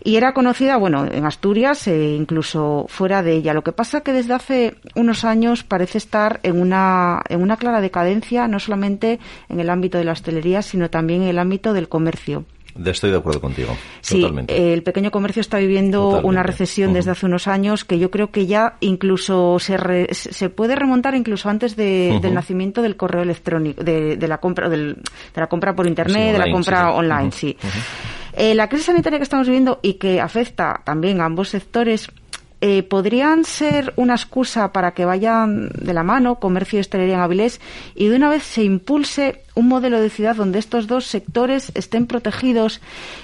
y 0.04 0.16
era 0.16 0.34
conocida, 0.34 0.76
bueno, 0.76 1.06
en 1.10 1.24
Asturias 1.24 1.88
e 1.88 2.14
incluso 2.14 2.84
fuera 2.88 3.22
de 3.22 3.32
ella. 3.32 3.54
Lo 3.54 3.64
que 3.64 3.72
pasa 3.72 4.02
que 4.02 4.12
desde 4.12 4.34
hace 4.34 4.76
unos 4.94 5.24
años 5.24 5.64
parece 5.64 5.98
estar 5.98 6.40
en 6.42 6.60
una, 6.60 7.22
en 7.28 7.40
una 7.42 7.56
clara 7.56 7.80
decadencia, 7.80 8.46
no 8.46 8.60
solamente 8.60 9.18
en 9.48 9.60
el 9.60 9.70
ámbito 9.70 9.96
de 9.96 10.04
la 10.04 10.12
hostelería, 10.12 10.60
sino 10.60 10.90
también 10.90 11.22
en 11.22 11.28
el 11.28 11.38
ámbito 11.38 11.72
del 11.72 11.88
comercio. 11.88 12.44
Estoy 12.84 13.12
de 13.12 13.18
acuerdo 13.18 13.40
contigo. 13.40 13.76
Sí, 14.00 14.26
el 14.48 14.82
pequeño 14.82 15.12
comercio 15.12 15.40
está 15.40 15.58
viviendo 15.58 16.20
una 16.24 16.42
recesión 16.42 16.92
desde 16.92 17.12
hace 17.12 17.24
unos 17.24 17.46
años 17.46 17.84
que 17.84 18.00
yo 18.00 18.10
creo 18.10 18.32
que 18.32 18.46
ya 18.46 18.74
incluso 18.80 19.58
se, 19.60 20.08
se 20.12 20.50
puede 20.50 20.74
remontar 20.74 21.14
incluso 21.14 21.48
antes 21.48 21.76
de, 21.76 22.18
del 22.20 22.34
nacimiento 22.34 22.82
del 22.82 22.96
correo 22.96 23.22
electrónico, 23.22 23.84
de, 23.84 24.16
de 24.16 24.28
la 24.28 24.38
compra 24.38 24.68
del, 24.68 24.96
de 24.96 25.40
la 25.40 25.46
compra 25.46 25.74
por 25.74 25.86
internet, 25.86 26.32
de 26.32 26.38
la 26.38 26.50
compra 26.50 26.90
online, 26.90 27.30
sí. 27.30 27.56
Eh, 28.36 28.54
la 28.54 28.68
crisis 28.68 28.86
sanitaria 28.86 29.18
que 29.18 29.22
estamos 29.22 29.46
viviendo 29.46 29.78
y 29.80 29.94
que 29.94 30.20
afecta 30.20 30.82
también 30.84 31.20
a 31.20 31.26
ambos 31.26 31.50
sectores 31.50 32.10
eh, 32.66 32.82
¿podrían 32.82 33.44
ser 33.44 33.92
una 33.96 34.14
excusa 34.14 34.72
para 34.72 34.92
que 34.92 35.04
vayan 35.04 35.68
de 35.68 35.92
la 35.92 36.02
mano 36.02 36.36
comercio 36.36 36.78
y 36.78 36.80
hostelería 36.80 37.16
en 37.16 37.20
Avilés 37.20 37.60
y 37.94 38.08
de 38.08 38.16
una 38.16 38.30
vez 38.30 38.42
se 38.42 38.64
impulse 38.64 39.42
un 39.54 39.68
modelo 39.68 40.00
de 40.00 40.08
ciudad 40.08 40.34
donde 40.34 40.60
estos 40.60 40.86
dos 40.86 41.04
sectores 41.04 41.70
estén 41.74 42.06
protegidos 42.06 42.80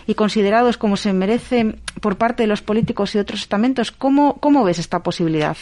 y 0.06 0.12
considerados 0.12 0.76
como 0.76 0.98
se 0.98 1.14
merecen 1.14 1.80
por 2.02 2.18
parte 2.18 2.42
de 2.42 2.48
los 2.48 2.60
políticos 2.60 3.14
y 3.14 3.18
otros 3.18 3.40
estamentos. 3.40 3.92
¿Cómo, 3.92 4.34
cómo 4.40 4.62
ves 4.62 4.78
esta 4.78 5.02
posibilidad? 5.02 5.56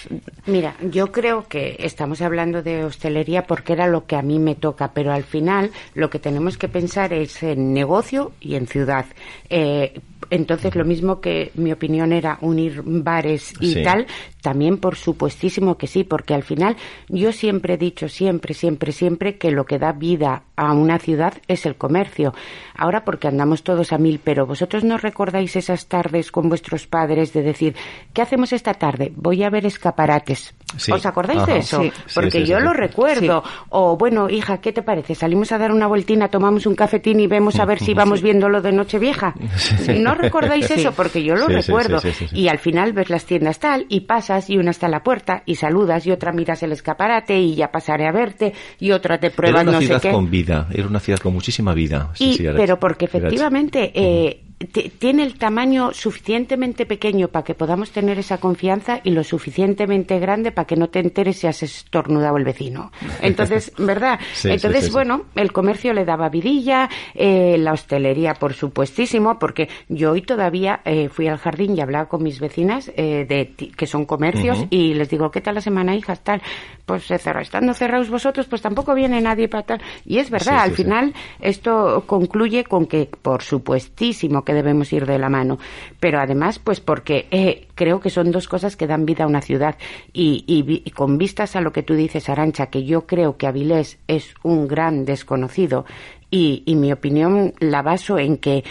Mira, 0.47 0.75
yo 0.83 1.13
creo 1.13 1.47
que 1.47 1.77
estamos 1.79 2.21
hablando 2.21 2.65
de 2.65 2.85
hostelería 2.85 3.47
porque 3.47 3.75
era 3.75 3.87
lo 3.87 4.07
que 4.07 4.17
a 4.17 4.23
mí 4.23 4.41
me 4.41 4.57
toca, 4.57 4.91
pero 4.93 5.13
al 5.13 5.23
final 5.23 5.71
lo 5.95 6.11
que 6.11 6.19
tenemos 6.19 6.59
que 6.59 6.67
pensar 6.67 7.13
es 7.13 7.45
en 7.45 7.73
negocio 7.75 8.33
y 8.41 8.57
en 8.57 8.67
ciudad. 8.67 9.07
Eh, 9.49 10.01
entonces, 10.31 10.75
lo 10.75 10.85
mismo 10.85 11.21
que 11.21 11.53
mi 11.55 11.73
opinión 11.73 12.13
era 12.13 12.39
unir 12.41 12.83
bares 12.85 13.53
y 13.61 13.83
tal, 13.83 14.07
también 14.43 14.79
por 14.79 14.97
supuestísimo 14.97 15.77
que 15.77 15.87
sí, 15.87 16.05
porque 16.05 16.35
al 16.35 16.43
final 16.43 16.77
yo 17.09 17.33
siempre 17.33 17.75
he 17.75 17.79
dicho, 17.79 18.09
siempre, 18.09 18.55
siempre, 18.55 18.93
siempre, 18.93 19.37
que 19.37 19.51
lo 19.51 19.65
que 19.65 19.79
da 19.79 19.93
vida 19.93 20.45
a 20.57 20.73
una 20.73 20.99
ciudad 20.99 21.35
es 21.49 21.67
el 21.67 21.77
comercio. 21.77 22.35
Ahora 22.75 23.05
porque 23.05 23.29
andamos 23.29 23.63
todos 23.63 23.93
a 23.93 23.99
mil, 23.99 24.21
pero 24.23 24.47
vosotros 24.47 24.85
no 24.85 24.99
recordáis 24.99 25.57
esas 25.57 25.87
tardes 25.87 26.31
con 26.31 26.49
vuestros 26.49 26.87
padres 26.87 27.33
de 27.33 27.43
decir, 27.43 27.75
¿qué 28.13 28.23
hacemos 28.23 28.53
esta 28.53 28.75
tarde? 28.75 29.13
Voy 29.17 29.43
a 29.43 29.51
ver 29.51 29.67
escaparates. 29.67 30.55
¿Os 30.93 31.07
acordáis 31.07 31.47
de 31.47 31.59
eso? 31.59 31.83
Porque 32.15 32.45
yo 32.45 32.61
lo 32.61 32.73
recuerdo. 32.73 33.43
O 33.71 33.97
bueno, 33.97 34.29
hija, 34.29 34.59
¿qué 34.59 34.73
te 34.73 34.83
parece? 34.83 35.15
Salimos 35.15 35.51
a 35.53 35.59
dar 35.59 35.73
una 35.73 35.87
vueltina, 35.87 36.29
tomamos 36.29 36.67
un 36.67 36.75
cafetín 36.75 37.21
y 37.21 37.27
vemos 37.27 37.59
a 37.59 37.65
ver 37.65 37.79
si 37.79 37.95
vamos 37.95 38.23
viendo 38.23 38.49
lo 38.49 38.61
de 38.61 38.73
Nochevieja. 38.73 39.35
¿No 39.99 40.15
recordáis 40.19 40.71
eso? 40.71 40.93
Porque 40.93 41.23
yo 41.23 41.35
lo 41.35 41.47
recuerdo. 41.47 42.01
Y 42.33 42.49
al 42.49 42.59
final 42.59 42.93
ves 42.93 43.11
las 43.11 43.25
tiendas 43.25 43.59
tal 43.59 43.87
y 43.89 44.01
pasas 44.01 44.51
y 44.51 44.59
una 44.59 44.71
está 44.71 44.87
a 44.87 44.91
la 44.91 45.03
puerta 45.03 45.43
y 45.47 45.55
saludas 45.55 46.07
y 46.07 46.11
otra 46.11 46.33
miras 46.33 46.63
el 46.63 46.73
escaparate 46.73 47.39
y 47.39 47.55
ya 47.55 47.71
pasaré 47.71 48.07
a 48.07 48.13
verte 48.13 48.53
y 48.79 48.91
otra 48.91 49.19
te 49.19 49.31
prueba 49.31 49.65
no 49.65 49.81
sé 49.81 49.99
qué. 50.01 50.11
con 50.11 50.31
vida, 50.31 50.69
era 50.73 50.87
una 50.87 51.01
ciudad 51.01 51.19
con 51.19 51.33
muchísima 51.33 51.75
vida. 51.75 52.13
pero 52.57 52.79
porque 52.79 53.07
efectivamente 53.07 53.93
eh, 53.95 54.48
tiene 54.99 55.23
el 55.23 55.39
tamaño 55.39 55.93
suficientemente 55.93 56.85
pequeño 56.85 57.29
para 57.29 57.45
que 57.45 57.55
podamos 57.55 57.93
tener 57.93 58.19
esa 58.19 58.39
confianza 58.39 59.01
y 59.05 59.11
lo 59.11 59.23
suficientemente 59.23 60.19
grande 60.19 60.51
para 60.51 60.67
que 60.67 60.77
no 60.77 60.89
te 60.89 60.99
enteres 60.99 61.39
si 61.39 61.47
has 61.47 61.63
estornudado 61.63 62.37
el 62.37 62.45
vecino. 62.45 62.91
Entonces, 63.23 63.73
¿verdad? 63.79 64.19
Entonces, 64.45 64.93
bueno, 64.93 65.27
el 65.37 65.53
comercio 65.53 65.93
le 65.93 66.05
daba 66.05 66.29
vidilla, 66.29 66.89
eh, 67.15 67.57
la 67.59 67.73
hostelería, 67.73 68.35
por 68.35 68.53
supuestísimo, 68.53 69.39
porque 69.39 69.69
yo 69.89 70.13
hoy 70.13 70.23
todavía 70.23 70.81
eh, 70.85 71.09
fui 71.09 71.29
al 71.29 71.39
jardín 71.39 71.77
y 71.77 71.81
hablaba 71.81 72.07
con 72.07 72.23
mis 72.23 72.41
vecinas 72.41 72.91
eh, 72.97 73.27
de 73.29 73.55
que 73.77 73.87
son 73.87 74.07
comercios 74.07 74.67
y 74.71 74.95
les 74.95 75.09
digo, 75.09 75.31
¿qué 75.31 75.41
tal 75.41 75.55
la 75.55 75.61
semana, 75.61 75.95
hijas? 75.95 76.21
Tal, 76.23 76.43
pues 76.85 77.05
se 77.05 77.19
cerró. 77.19 77.41
Estando 77.41 77.75
cerrados 77.75 78.11
vosotros, 78.11 78.47
pues 78.47 78.61
tampoco 78.61 78.95
viene 78.95 79.21
nadie 79.21 79.49
para 79.49 79.63
tal. 79.63 79.83
Y 80.05 80.19
es 80.19 80.31
verdad, 80.31 80.61
al 80.61 80.73
final 80.73 81.15
esto 81.41 82.05
concluye 82.07 82.65
con 82.65 82.87
que, 82.87 83.09
por 83.23 83.43
supuestísimo, 83.43 84.43
que 84.49 84.55
debemos 84.55 84.91
ir 84.95 85.05
de 85.05 85.19
la 85.19 85.29
mano. 85.29 85.59
Pero 86.01 86.21
además, 86.21 86.59
pues 86.59 86.81
porque 86.81 87.27
eh, 87.31 87.69
creo 87.75 88.01
que 88.01 88.09
son 88.09 88.33
dos 88.33 88.49
cosas 88.49 88.77
que 88.77 88.87
dan 88.87 89.05
vida 89.05 89.25
a 89.25 89.27
una 89.27 89.43
ciudad. 89.43 89.77
Y, 90.15 90.91
con 90.95 91.19
vistas 91.19 91.55
a 91.55 91.61
lo 91.61 91.71
que 91.71 91.83
tú 91.83 91.93
dices, 91.93 92.31
Arancha, 92.31 92.69
que 92.69 92.85
yo 92.85 93.07
creo 93.07 93.37
que 93.37 93.47
Avilés 93.47 93.99
es 94.09 94.33
un 94.43 94.67
gran 94.67 95.05
desconocido 95.05 95.85
y, 96.31 96.63
y 96.65 96.77
mi 96.77 96.91
opinión 96.93 97.53
la 97.59 97.83
baso 97.83 98.19
en 98.19 98.39
que 98.39 98.65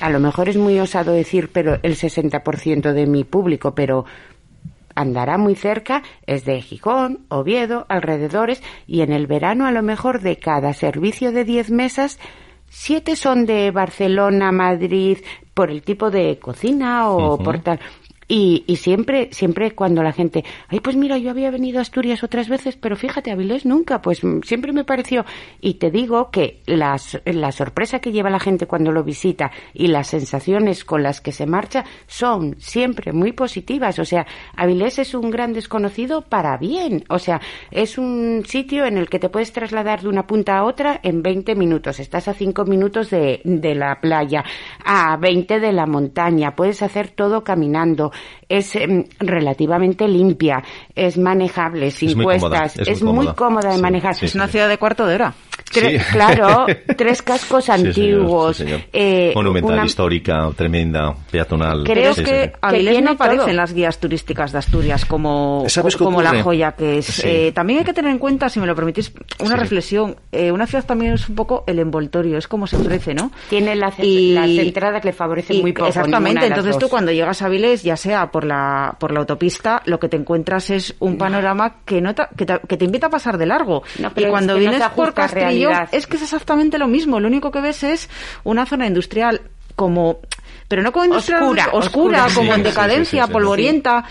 a 0.00 0.10
lo 0.10 0.18
mejor 0.18 0.48
es 0.48 0.56
muy 0.56 0.80
osado 0.80 1.12
decir, 1.12 1.50
pero 1.52 1.78
el 1.84 1.94
60% 1.94 2.92
de 2.92 3.06
mi 3.06 3.22
público, 3.22 3.76
pero 3.76 4.04
andará 4.96 5.38
muy 5.38 5.54
cerca, 5.54 6.02
es 6.26 6.44
de 6.44 6.60
Gijón, 6.62 7.26
Oviedo, 7.28 7.86
alrededores, 7.88 8.60
y 8.88 9.02
en 9.02 9.12
el 9.12 9.28
verano 9.28 9.66
a 9.66 9.70
lo 9.70 9.84
mejor 9.84 10.20
de 10.20 10.36
cada 10.38 10.72
servicio 10.72 11.30
de 11.30 11.44
10 11.44 11.70
mesas 11.70 12.18
siete 12.72 13.16
son 13.16 13.44
de 13.44 13.70
Barcelona, 13.70 14.50
Madrid, 14.50 15.18
por 15.54 15.70
el 15.70 15.82
tipo 15.82 16.10
de 16.10 16.38
cocina 16.38 17.10
o 17.10 17.36
por 17.38 17.58
tal. 17.60 17.78
Y, 18.34 18.64
y, 18.66 18.76
siempre, 18.76 19.28
siempre 19.30 19.72
cuando 19.72 20.02
la 20.02 20.10
gente, 20.10 20.42
ay, 20.68 20.80
pues 20.80 20.96
mira, 20.96 21.18
yo 21.18 21.28
había 21.28 21.50
venido 21.50 21.78
a 21.78 21.82
Asturias 21.82 22.24
otras 22.24 22.48
veces, 22.48 22.76
pero 22.76 22.96
fíjate, 22.96 23.30
Avilés 23.30 23.66
nunca, 23.66 24.00
pues 24.00 24.22
siempre 24.44 24.72
me 24.72 24.84
pareció. 24.84 25.26
Y 25.60 25.74
te 25.74 25.90
digo 25.90 26.30
que 26.30 26.62
la, 26.64 26.98
la 27.26 27.52
sorpresa 27.52 27.98
que 27.98 28.10
lleva 28.10 28.30
la 28.30 28.40
gente 28.40 28.66
cuando 28.66 28.90
lo 28.90 29.04
visita 29.04 29.50
y 29.74 29.88
las 29.88 30.06
sensaciones 30.06 30.86
con 30.86 31.02
las 31.02 31.20
que 31.20 31.30
se 31.30 31.44
marcha 31.44 31.84
son 32.06 32.56
siempre 32.58 33.12
muy 33.12 33.32
positivas. 33.32 33.98
O 33.98 34.06
sea, 34.06 34.26
Avilés 34.56 34.98
es 34.98 35.12
un 35.12 35.30
gran 35.30 35.52
desconocido 35.52 36.22
para 36.22 36.56
bien. 36.56 37.04
O 37.10 37.18
sea, 37.18 37.38
es 37.70 37.98
un 37.98 38.44
sitio 38.46 38.86
en 38.86 38.96
el 38.96 39.10
que 39.10 39.18
te 39.18 39.28
puedes 39.28 39.52
trasladar 39.52 40.00
de 40.00 40.08
una 40.08 40.26
punta 40.26 40.56
a 40.56 40.64
otra 40.64 40.98
en 41.02 41.22
20 41.22 41.54
minutos. 41.54 42.00
Estás 42.00 42.28
a 42.28 42.32
5 42.32 42.64
minutos 42.64 43.10
de, 43.10 43.42
de 43.44 43.74
la 43.74 44.00
playa, 44.00 44.42
a 44.82 45.18
20 45.18 45.60
de 45.60 45.72
la 45.72 45.84
montaña. 45.84 46.56
Puedes 46.56 46.80
hacer 46.80 47.10
todo 47.10 47.44
caminando 47.44 48.10
es 48.48 48.74
em, 48.76 49.04
relativamente 49.18 50.06
limpia, 50.08 50.62
es 50.94 51.18
manejable, 51.18 51.90
sin 51.90 52.22
cuestas, 52.22 52.78
es, 52.78 53.02
muy, 53.02 53.26
cómoda, 53.28 53.74
de 53.74 53.80
manejar. 53.80 54.14
Es 54.20 54.34
una 54.34 54.48
ciudad 54.48 54.68
de 54.68 54.78
cuarto 54.78 55.06
de 55.06 55.14
hora. 55.14 55.34
Claro, 56.12 56.66
tres 56.96 57.22
cascos 57.22 57.68
antiguos. 57.68 58.62
Eh, 58.92 59.32
Monumental, 59.34 59.86
histórica, 59.86 60.50
tremenda, 60.56 61.14
peatonal. 61.30 61.84
Creo 61.84 62.14
que 62.14 62.52
Avilés 62.60 63.02
no 63.02 63.12
aparece 63.12 63.50
en 63.50 63.56
las 63.56 63.72
guías 63.72 63.98
turísticas 63.98 64.52
de 64.52 64.58
Asturias 64.58 65.04
como, 65.04 65.64
como 65.98 66.22
la 66.22 66.42
joya 66.42 66.72
que 66.72 66.98
es. 66.98 67.24
Eh, 67.24 67.52
también 67.54 67.80
hay 67.80 67.84
que 67.84 67.92
tener 67.92 68.10
en 68.10 68.18
cuenta, 68.18 68.48
si 68.48 68.60
me 68.60 68.66
lo 68.66 68.74
permitís, 68.74 69.12
una 69.40 69.56
reflexión. 69.56 70.16
Eh, 70.30 70.52
una 70.52 70.66
ciudad 70.66 70.84
también 70.84 71.14
es 71.14 71.28
un 71.28 71.34
poco 71.34 71.64
el 71.66 71.78
envoltorio, 71.78 72.38
es 72.38 72.48
como 72.48 72.66
se 72.66 72.76
ofrece, 72.76 73.14
¿no? 73.14 73.32
Tiene 73.48 73.74
las, 73.76 73.98
las 73.98 74.50
entradas 74.50 75.04
le 75.04 75.12
favorecen 75.12 75.60
muy 75.60 75.72
poco. 75.72 75.88
Exactamente, 75.88 76.46
entonces 76.46 76.78
tú 76.78 76.88
cuando 76.88 77.12
llegas 77.12 77.42
a 77.42 77.46
Avilés, 77.46 77.82
ya 77.82 77.96
sea 77.96 78.30
por 78.30 78.44
la, 78.44 78.96
por 78.98 79.12
la 79.12 79.20
autopista, 79.20 79.82
lo 79.86 79.98
que 79.98 80.08
te 80.08 80.16
encuentras 80.16 80.70
es 80.70 80.94
un 80.98 81.16
panorama 81.16 81.76
que, 81.84 82.00
no 82.00 82.14
que, 82.14 82.46
te, 82.46 82.84
invita 82.84 83.06
a 83.06 83.10
pasar 83.10 83.38
de 83.38 83.46
largo. 83.46 83.82
y 84.16 84.24
cuando 84.24 84.56
vienes 84.56 84.82
por 84.94 85.14
Es 85.92 86.06
que 86.06 86.16
es 86.16 86.22
exactamente 86.22 86.78
lo 86.78 86.88
mismo. 86.88 87.20
Lo 87.20 87.28
único 87.28 87.50
que 87.50 87.60
ves 87.60 87.82
es 87.82 88.08
una 88.44 88.66
zona 88.66 88.86
industrial 88.86 89.42
como 89.76 90.20
pero 90.68 90.82
no 90.82 90.90
como 90.90 91.04
industrial 91.04 91.42
oscura, 91.42 91.68
oscura, 91.72 92.26
como 92.34 92.54
en 92.54 92.62
decadencia, 92.62 93.26
polvorienta, 93.26 94.04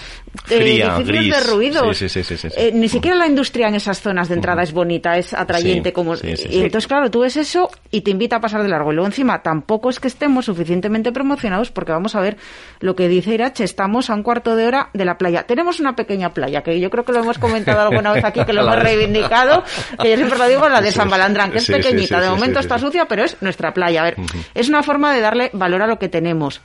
Fría, 0.46 0.98
eh, 1.00 1.04
de 1.04 1.40
ruidos. 1.42 2.02
Eh, 2.02 2.72
ni 2.74 2.88
siquiera 2.88 3.18
la 3.18 3.28
industria 3.28 3.68
en 3.68 3.76
esas 3.76 4.02
zonas 4.02 4.30
de 4.30 4.36
entrada 4.36 4.64
es 4.64 4.72
bonita, 4.72 5.18
es 5.18 5.34
atrayente. 5.34 5.92
como 5.92 6.16
y 6.16 6.62
entonces, 6.62 6.88
claro, 6.88 7.12
tú 7.12 7.22
ves 7.22 7.38
eso 7.38 7.70
y 7.92 8.02
te 8.02 8.12
invita 8.12 8.38
a 8.38 8.42
pasar 8.42 8.64
de 8.64 8.70
largo. 8.70 8.92
Y 8.92 8.96
luego, 8.96 9.08
encima, 9.08 9.42
tampoco 9.44 9.90
es 9.90 10.00
que 10.00 10.08
estemos 10.08 10.46
suficientemente 10.46 11.12
promocionados 11.12 11.72
porque 11.72 11.92
vamos 11.92 12.16
a 12.16 12.22
ver 12.22 12.38
lo 12.80 12.96
que 12.96 13.08
dice 13.08 13.34
Irache. 13.34 13.64
Estamos 13.64 14.10
a 14.10 14.16
un 14.16 14.24
cuarto 14.24 14.56
de 14.56 14.66
hora 14.66 14.90
de 14.94 15.06
la 15.06 15.18
playa. 15.18 15.44
Tenemos 15.44 15.80
una 15.80 15.96
pequeña 15.96 16.34
playa, 16.34 16.64
que 16.64 16.80
yo 16.80 16.90
creo 16.90 17.04
que 17.04 17.12
lo 17.12 17.20
hemos 17.20 17.38
comentado 17.38 17.82
alguna 17.90 18.14
vez 18.14 18.24
aquí, 18.24 18.44
que 18.46 18.54
lo 18.54 18.62
hemos 18.62 18.80
reivindicado, 18.80 19.64
que 20.02 20.10
yo 20.12 20.16
siempre 20.16 20.38
lo 20.38 20.48
digo, 20.48 20.70
la 20.70 20.82
de 20.82 20.92
San 20.92 21.10
Balandrán, 21.10 21.52
que 21.52 21.58
es 21.58 21.68
pequeñita. 21.68 22.22
de 22.22 22.30
momento 22.30 22.60
está 22.60 22.80
sucia, 22.80 23.06
pero 23.06 23.24
es 23.24 23.38
nuestra 23.42 23.74
playa. 23.74 24.02
A 24.02 24.06
ver, 24.06 24.16
es 24.54 24.70
una 24.70 24.82
forma 24.82 25.14
de 25.14 25.22
darle 25.22 25.50
valor 25.54 25.82
a 25.82 25.88
lo 25.88 26.00
que 26.00 26.08
tenemos. 26.10 26.62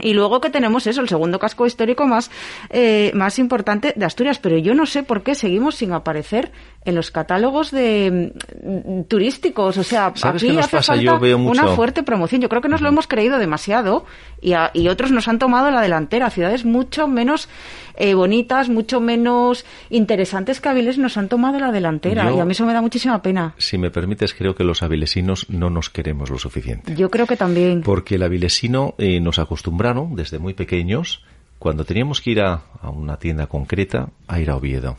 Y 0.00 0.14
luego 0.14 0.40
que 0.40 0.50
tenemos 0.50 0.86
eso, 0.86 1.00
el 1.00 1.08
segundo 1.08 1.38
casco 1.38 1.66
histórico 1.66 2.06
más, 2.06 2.30
eh, 2.70 3.10
más 3.14 3.38
importante 3.38 3.92
de 3.96 4.04
Asturias. 4.04 4.38
Pero 4.38 4.58
yo 4.58 4.74
no 4.74 4.86
sé 4.86 5.02
por 5.02 5.22
qué 5.22 5.34
seguimos 5.34 5.76
sin 5.76 5.92
aparecer 5.92 6.52
en 6.84 6.94
los 6.94 7.10
catálogos 7.10 7.70
de 7.70 8.32
mm, 8.64 9.02
turísticos. 9.02 9.76
O 9.76 9.82
sea, 9.82 10.06
aquí 10.06 10.56
hace 10.58 10.82
falta 10.82 11.14
una 11.14 11.68
fuerte 11.68 12.02
promoción. 12.02 12.40
Yo 12.40 12.48
creo 12.48 12.62
que 12.62 12.68
nos 12.68 12.80
lo 12.80 12.88
hemos 12.88 13.06
creído 13.06 13.38
demasiado 13.38 14.06
y, 14.40 14.52
y 14.74 14.88
otros 14.88 15.10
nos 15.10 15.28
han 15.28 15.38
tomado 15.38 15.70
la 15.70 15.80
delantera. 15.80 16.30
Ciudades 16.30 16.64
mucho 16.64 17.08
menos 17.08 17.48
eh, 17.96 18.14
bonitas, 18.14 18.68
mucho 18.68 19.00
menos 19.00 19.64
interesantes 19.90 20.60
que 20.60 20.68
Avilés 20.68 20.98
nos 20.98 21.16
han 21.16 21.28
tomado 21.28 21.58
la 21.58 21.72
delantera. 21.72 22.32
y 22.32 22.38
a 22.38 22.44
mí 22.44 22.52
eso 22.52 22.64
me 22.64 22.72
da 22.72 22.80
muchísima 22.80 23.20
pena. 23.22 23.54
Si 23.58 23.76
me 23.76 23.90
permites, 23.90 24.34
creo 24.34 24.54
que 24.54 24.64
los 24.64 24.82
avilesinos 24.82 25.50
no 25.50 25.68
nos 25.70 25.90
queremos 25.90 26.30
lo 26.30 26.38
suficiente. 26.38 26.94
Yo 26.94 27.10
creo 27.10 27.26
que 27.26 27.36
también. 27.36 27.82
Porque 27.82 28.14
el 28.14 28.22
avilesino 28.22 28.94
eh, 28.98 29.20
nos 29.20 29.38
acostumbraron 29.38 30.14
desde 30.14 30.38
muy 30.38 30.54
pequeños, 30.54 31.24
cuando 31.58 31.84
teníamos 31.84 32.20
que 32.20 32.30
ir 32.30 32.40
a 32.40 32.62
una 32.82 33.18
tienda 33.18 33.48
concreta, 33.48 34.10
a 34.28 34.40
ir 34.40 34.50
a 34.50 34.56
Oviedo 34.56 34.98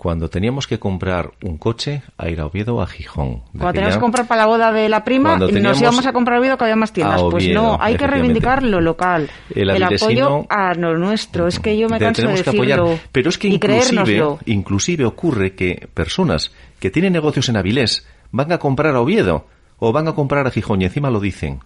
cuando 0.00 0.30
teníamos 0.30 0.66
que 0.66 0.78
comprar 0.78 1.32
un 1.42 1.58
coche 1.58 2.02
a 2.16 2.30
ir 2.30 2.40
a 2.40 2.46
Oviedo 2.46 2.76
o 2.76 2.80
a 2.80 2.86
Gijón. 2.86 3.42
Cuando 3.52 3.74
teníamos 3.74 3.96
que 3.96 4.00
comprar 4.00 4.26
para 4.26 4.40
la 4.40 4.46
boda 4.46 4.72
de 4.72 4.88
la 4.88 5.04
prima, 5.04 5.36
nos 5.36 5.78
íbamos 5.78 6.06
a 6.06 6.12
comprar 6.14 6.38
a 6.38 6.40
Oviedo 6.40 6.56
que 6.56 6.64
había 6.64 6.76
más 6.76 6.94
tiendas. 6.94 7.20
pues 7.30 7.46
no, 7.50 7.76
hay 7.78 7.98
que 7.98 8.06
reivindicar 8.06 8.62
lo 8.62 8.80
local. 8.80 9.28
El, 9.54 9.82
apoyo 9.82 10.46
a 10.48 10.72
lo 10.72 10.96
nuestro. 10.96 11.46
Es 11.46 11.60
que 11.60 11.76
yo 11.76 11.90
me 11.90 11.98
canso 11.98 12.26
de 12.26 12.32
decirlo. 12.32 12.98
Pero 13.12 13.28
es 13.28 13.36
que 13.36 13.48
inclusive, 13.48 14.38
inclusive 14.46 15.04
ocurre 15.04 15.54
que 15.54 15.86
personas 15.92 16.50
que 16.78 16.88
tienen 16.88 17.12
negocios 17.12 17.50
en 17.50 17.58
Avilés 17.58 18.06
van 18.30 18.50
a 18.52 18.58
comprar 18.58 18.96
a 18.96 19.02
Oviedo 19.02 19.48
o 19.78 19.92
van 19.92 20.08
a 20.08 20.14
comprar 20.14 20.46
a 20.46 20.50
Gijón 20.50 20.80
y 20.80 20.86
encima 20.86 21.10
lo 21.10 21.20
dicen. 21.20 21.60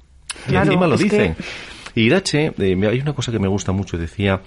y 0.51 0.57
encima 0.57 0.89
lo 0.89 0.97
dicen. 0.97 1.37
Irache, 1.95 2.53
eh, 2.59 2.89
hay 2.91 2.99
una 2.99 3.13
cosa 3.13 3.31
que 3.31 3.39
me 3.39 3.47
gusta 3.47 3.71
mucho, 3.71 3.97
decía 3.97 4.41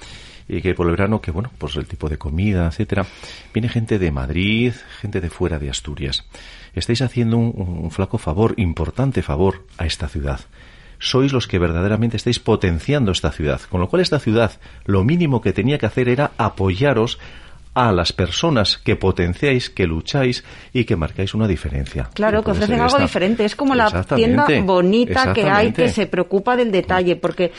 y 0.48 0.62
que 0.62 0.74
por 0.74 0.86
el 0.86 0.92
verano, 0.92 1.22
que 1.22 1.32
bueno, 1.32 1.52
pues 1.58 1.76
el 1.76 1.88
tipo 1.88 2.10
de 2.10 2.18
comida, 2.18 2.68
etcétera, 2.68 3.06
viene 3.54 3.70
gente 3.70 4.00
de 4.00 4.12
Madrid, 4.12 4.74
gente 5.02 5.22
de 5.22 5.30
fuera 5.30 5.60
de 5.60 5.70
Asturias. 5.70 6.26
Estáis 6.74 7.02
haciendo 7.02 7.38
un, 7.38 7.92
flaco 7.92 8.18
favor, 8.18 8.54
importante 8.58 9.22
favor 9.22 9.66
a 9.78 9.86
esta 9.86 10.08
ciudad 10.08 10.40
sois 11.00 11.32
los 11.32 11.46
que 11.48 11.60
verdaderamente 11.60 12.18
estáis 12.18 12.40
potenciando 12.40 13.12
esta 13.12 13.32
ciudad. 13.32 13.62
Con 13.70 13.80
lo 13.82 13.88
cual 13.88 14.02
esta 14.02 14.18
ciudad 14.18 14.54
lo 14.86 15.04
mínimo 15.04 15.42
que 15.42 15.54
tenía 15.54 15.78
que 15.78 15.86
hacer 15.86 16.10
era 16.10 16.32
apoyaros 16.40 17.20
a 17.78 17.92
las 17.92 18.12
personas 18.12 18.80
que 18.80 18.96
potenciáis, 18.96 19.70
que 19.70 19.86
lucháis 19.86 20.44
y 20.74 20.86
que 20.86 20.96
marcáis 20.96 21.36
una 21.36 21.48
diferencia. 21.48 22.10
Claro, 22.16 22.44
que 22.44 22.50
ofrecen 22.50 22.82
algo 22.82 22.98
diferente. 22.98 23.46
Es 23.46 23.56
como 23.56 23.76
la 23.76 24.04
tienda 24.04 24.48
bonita 24.64 25.32
que 25.32 25.48
hay 25.48 25.72
que 25.72 25.90
se 25.90 26.08
preocupa 26.08 26.56
del 26.56 26.72
detalle, 26.72 27.16
porque 27.18 27.52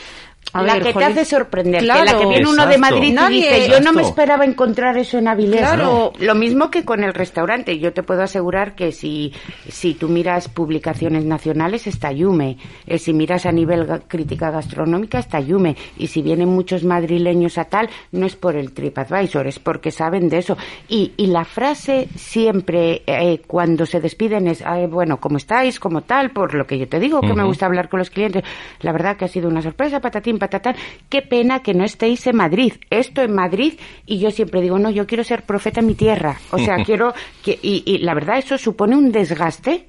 la 0.53 0.79
que 0.79 0.93
te 0.93 1.05
hace 1.05 1.25
sorprender, 1.25 1.83
la 1.83 2.17
que 2.17 2.25
viene 2.25 2.49
uno 2.49 2.65
de 2.65 2.77
Madrid 2.77 3.15
y 3.29 3.33
dice, 3.35 3.69
yo 3.69 3.79
no 3.81 3.93
me 3.93 4.01
esperaba 4.01 4.45
encontrar 4.45 4.97
eso 4.97 5.17
en 5.17 5.27
Avilés. 5.27 5.61
Claro. 5.61 6.11
Lo 6.19 6.35
mismo 6.35 6.71
que 6.71 6.83
con 6.83 7.03
el 7.03 7.13
restaurante. 7.13 7.77
Yo 7.77 7.93
te 7.93 8.01
puedo 8.01 8.23
asegurar 8.23 8.75
que 8.75 8.91
si, 8.91 9.31
si 9.67 9.93
tú 9.93 10.09
miras 10.09 10.49
publicaciones 10.49 11.23
nacionales, 11.25 11.85
está 11.85 12.11
Yume. 12.11 12.57
Eh, 12.87 12.97
si 12.97 13.13
miras 13.13 13.45
a 13.45 13.51
nivel 13.51 13.87
crítica 14.07 14.49
gastronómica, 14.49 15.19
está 15.19 15.39
Yume. 15.39 15.75
Y 15.97 16.07
si 16.07 16.21
vienen 16.21 16.49
muchos 16.49 16.83
madrileños 16.83 17.57
a 17.57 17.65
tal, 17.65 17.89
no 18.11 18.25
es 18.25 18.35
por 18.35 18.55
el 18.55 18.73
TripAdvisor, 18.73 19.45
es 19.45 19.59
porque 19.59 19.91
saben 19.91 20.29
de 20.29 20.39
eso. 20.39 20.57
Y, 20.87 21.13
y 21.17 21.27
la 21.27 21.45
frase 21.45 22.07
siempre, 22.15 23.03
eh, 23.05 23.41
cuando 23.45 23.85
se 23.85 23.99
despiden, 23.99 24.47
es, 24.47 24.63
bueno, 24.89 25.19
¿cómo 25.19 25.37
estáis? 25.37 25.79
¿Cómo 25.79 26.01
tal? 26.01 26.31
Por 26.31 26.55
lo 26.55 26.65
que 26.65 26.79
yo 26.79 26.87
te 26.87 26.99
digo, 26.99 27.21
que 27.21 27.33
me 27.33 27.43
gusta 27.43 27.67
hablar 27.67 27.87
con 27.87 27.99
los 27.99 28.09
clientes. 28.09 28.43
La 28.81 28.91
verdad 28.91 29.15
que 29.15 29.25
ha 29.25 29.27
sido 29.27 29.47
una 29.47 29.61
sorpresa, 29.61 29.99
patatín 29.99 30.38
patatán, 30.39 30.75
qué 31.09 31.21
pena 31.21 31.59
que 31.59 31.73
no 31.73 31.83
estéis 31.83 32.25
en 32.27 32.37
Madrid, 32.37 32.73
esto 32.89 33.21
en 33.21 33.33
Madrid, 33.33 33.73
y 34.05 34.19
yo 34.19 34.31
siempre 34.31 34.61
digo, 34.61 34.79
no, 34.79 34.89
yo 34.89 35.05
quiero 35.05 35.23
ser 35.23 35.43
profeta 35.43 35.81
en 35.81 35.87
mi 35.87 35.95
tierra, 35.95 36.37
o 36.51 36.57
sea, 36.57 36.77
quiero, 36.85 37.13
que, 37.43 37.59
y, 37.61 37.99
la 37.99 38.13
verdad 38.13 38.37
eso 38.37 38.57
supone 38.57 38.95
un 38.95 39.11
desgaste 39.11 39.87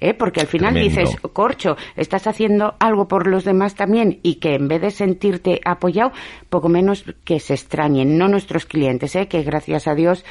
¿Eh? 0.00 0.14
porque 0.14 0.40
al 0.40 0.46
final 0.46 0.74
dices, 0.74 1.16
corcho, 1.32 1.76
estás 1.96 2.28
haciendo 2.28 2.76
algo 2.78 3.08
por 3.08 3.26
los 3.26 3.42
demás 3.42 3.74
también 3.74 4.20
y 4.22 4.36
que 4.36 4.54
en 4.54 4.68
vez 4.68 4.80
de 4.80 4.92
sentirte 4.92 5.60
apoyado, 5.64 6.12
poco 6.48 6.68
menos 6.68 7.04
que 7.24 7.40
se 7.40 7.54
extrañen, 7.54 8.16
no 8.16 8.28
nuestros 8.28 8.64
clientes, 8.64 9.16
¿eh? 9.16 9.26
que 9.26 9.42
gracias 9.42 9.88
a 9.88 9.96
Dios 9.96 10.24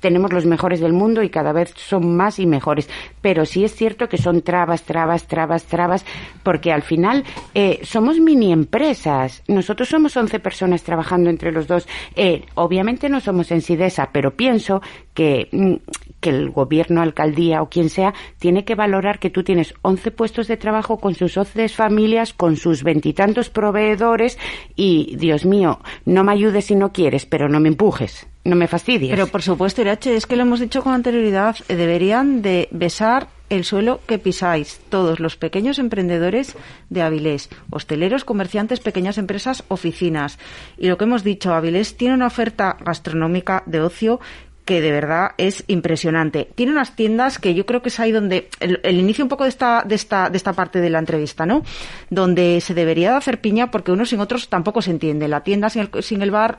tenemos 0.00 0.32
los 0.32 0.46
mejores 0.46 0.80
del 0.80 0.92
mundo 0.92 1.22
y 1.22 1.30
cada 1.30 1.52
vez 1.52 1.72
son 1.76 2.16
más 2.16 2.38
y 2.38 2.46
mejores. 2.46 2.88
Pero 3.20 3.44
sí 3.44 3.64
es 3.64 3.74
cierto 3.74 4.08
que 4.08 4.18
son 4.18 4.42
trabas, 4.42 4.82
trabas, 4.82 5.26
trabas, 5.26 5.64
trabas, 5.64 6.04
porque 6.42 6.72
al 6.72 6.82
final 6.82 7.24
eh, 7.54 7.80
somos 7.82 8.20
mini 8.20 8.52
empresas. 8.52 9.42
Nosotros 9.48 9.88
somos 9.88 10.16
11 10.16 10.38
personas 10.40 10.82
trabajando 10.82 11.30
entre 11.30 11.52
los 11.52 11.66
dos. 11.66 11.86
Eh, 12.14 12.44
obviamente 12.54 13.08
no 13.08 13.20
somos 13.20 13.50
en 13.50 13.60
Sidesa, 13.60 14.10
pero 14.12 14.36
pienso 14.36 14.80
que, 15.14 15.48
mm, 15.52 15.74
que 16.20 16.30
el 16.30 16.50
gobierno, 16.50 17.00
alcaldía 17.00 17.62
o 17.62 17.68
quien 17.68 17.90
sea, 17.90 18.14
tiene 18.38 18.64
que 18.64 18.74
valorar 18.74 19.18
que 19.18 19.30
tú 19.30 19.42
tienes 19.42 19.74
11 19.82 20.10
puestos 20.10 20.48
de 20.48 20.56
trabajo 20.56 20.98
con 20.98 21.14
sus 21.14 21.36
11 21.36 21.68
familias, 21.68 22.32
con 22.32 22.56
sus 22.56 22.82
veintitantos 22.82 23.50
proveedores 23.50 24.38
y, 24.76 25.16
Dios 25.16 25.44
mío, 25.44 25.80
no 26.04 26.24
me 26.24 26.32
ayudes 26.32 26.66
si 26.66 26.74
no 26.74 26.92
quieres, 26.92 27.26
pero 27.26 27.48
no 27.48 27.60
me 27.60 27.68
empujes 27.68 28.26
no 28.44 28.56
me 28.56 28.66
fastidies. 28.66 29.10
Pero 29.10 29.26
por 29.26 29.42
supuesto, 29.42 29.82
Irache, 29.82 30.16
es 30.16 30.26
que 30.26 30.34
lo 30.34 30.42
hemos 30.42 30.60
dicho 30.60 30.82
con 30.82 30.94
anterioridad, 30.94 31.56
eh, 31.68 31.76
deberían 31.76 32.40
de 32.40 32.68
besar 32.70 33.28
el 33.50 33.64
suelo 33.64 34.00
que 34.06 34.18
pisáis, 34.18 34.80
todos 34.90 35.20
los 35.20 35.36
pequeños 35.36 35.78
emprendedores 35.78 36.54
de 36.90 37.02
Avilés, 37.02 37.48
hosteleros, 37.70 38.24
comerciantes, 38.24 38.80
pequeñas 38.80 39.16
empresas, 39.16 39.64
oficinas. 39.68 40.38
Y 40.76 40.88
lo 40.88 40.98
que 40.98 41.04
hemos 41.04 41.24
dicho, 41.24 41.54
Avilés 41.54 41.96
tiene 41.96 42.14
una 42.14 42.26
oferta 42.26 42.76
gastronómica 42.84 43.62
de 43.66 43.80
ocio 43.80 44.20
que 44.68 44.82
de 44.82 44.92
verdad 44.92 45.30
es 45.38 45.64
impresionante. 45.66 46.46
Tiene 46.54 46.72
unas 46.72 46.94
tiendas 46.94 47.38
que 47.38 47.54
yo 47.54 47.64
creo 47.64 47.80
que 47.80 47.88
es 47.88 47.98
ahí 48.00 48.12
donde 48.12 48.50
el, 48.60 49.00
inicio 49.00 49.24
un 49.24 49.30
poco 49.30 49.44
de 49.44 49.48
esta, 49.48 49.82
de 49.82 49.94
esta, 49.94 50.28
de 50.28 50.36
esta 50.36 50.52
parte 50.52 50.82
de 50.82 50.90
la 50.90 50.98
entrevista, 50.98 51.46
¿no? 51.46 51.62
Donde 52.10 52.60
se 52.60 52.74
debería 52.74 53.12
de 53.12 53.16
hacer 53.16 53.40
piña 53.40 53.70
porque 53.70 53.92
unos 53.92 54.10
sin 54.10 54.20
otros 54.20 54.50
tampoco 54.50 54.82
se 54.82 54.90
entiende. 54.90 55.26
La 55.26 55.42
tienda 55.42 55.70
sin 55.70 55.88
el, 55.90 56.02
sin 56.02 56.20
el 56.20 56.30
bar, 56.30 56.58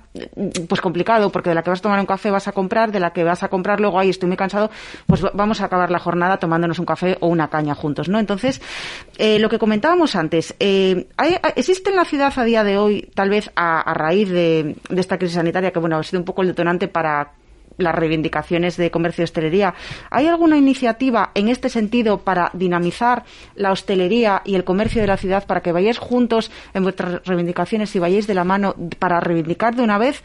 pues 0.67 0.81
complicado, 0.81 1.31
porque 1.31 1.49
de 1.49 1.53
la 1.53 1.61
que 1.61 1.69
vas 1.69 1.81
a 1.81 1.83
tomar 1.83 1.99
un 1.99 2.07
café 2.07 2.31
vas 2.31 2.47
a 2.47 2.51
comprar, 2.51 2.91
de 2.91 2.99
la 2.99 3.13
que 3.13 3.23
vas 3.23 3.43
a 3.43 3.47
comprar 3.47 3.79
luego, 3.79 3.99
ahí 3.99 4.09
estoy 4.09 4.25
muy 4.25 4.37
cansado, 4.37 4.71
pues 5.05 5.21
vamos 5.35 5.61
a 5.61 5.65
acabar 5.65 5.91
la 5.91 5.99
jornada 5.99 6.37
tomándonos 6.37 6.79
un 6.79 6.87
café 6.87 7.15
o 7.19 7.27
una 7.27 7.51
caña 7.51 7.75
juntos, 7.75 8.09
¿no? 8.09 8.17
Entonces, 8.17 8.59
eh, 9.19 9.37
lo 9.37 9.49
que 9.49 9.59
comentábamos 9.59 10.15
antes, 10.15 10.55
eh, 10.59 11.05
¿existe 11.55 11.91
en 11.91 11.95
la 11.95 12.05
ciudad 12.05 12.33
a 12.35 12.43
día 12.43 12.63
de 12.63 12.79
hoy, 12.79 13.07
tal 13.13 13.29
vez 13.29 13.51
a, 13.55 13.81
a 13.81 13.93
raíz 13.93 14.29
de, 14.29 14.77
de 14.89 14.99
esta 14.99 15.19
crisis 15.19 15.35
sanitaria, 15.35 15.69
que 15.69 15.77
bueno, 15.77 15.97
ha 15.97 16.01
sido 16.01 16.19
un 16.19 16.25
poco 16.25 16.41
el 16.41 16.47
detonante 16.47 16.87
para 16.87 17.33
las 17.79 17.95
reivindicaciones 17.95 18.77
de 18.77 18.91
comercio 18.91 19.23
y 19.23 19.25
hostelería. 19.25 19.73
¿Hay 20.11 20.27
alguna 20.27 20.57
iniciativa 20.57 21.31
en 21.33 21.49
este 21.49 21.69
sentido 21.69 22.19
para 22.19 22.51
dinamizar 22.53 23.23
la 23.55 23.71
hostelería 23.71 24.41
y 24.45 24.55
el 24.55 24.63
comercio 24.63 25.01
de 25.01 25.07
la 25.07 25.17
ciudad 25.17 25.47
para 25.47 25.61
que 25.61 25.71
vayáis 25.71 25.97
juntos 25.97 26.51
en 26.73 26.83
vuestras 26.83 27.25
reivindicaciones 27.25 27.95
y 27.95 27.99
vayáis 27.99 28.27
de 28.27 28.35
la 28.35 28.43
mano 28.43 28.75
para 28.99 29.19
reivindicar 29.19 29.75
de 29.75 29.83
una 29.83 29.97
vez 29.97 30.23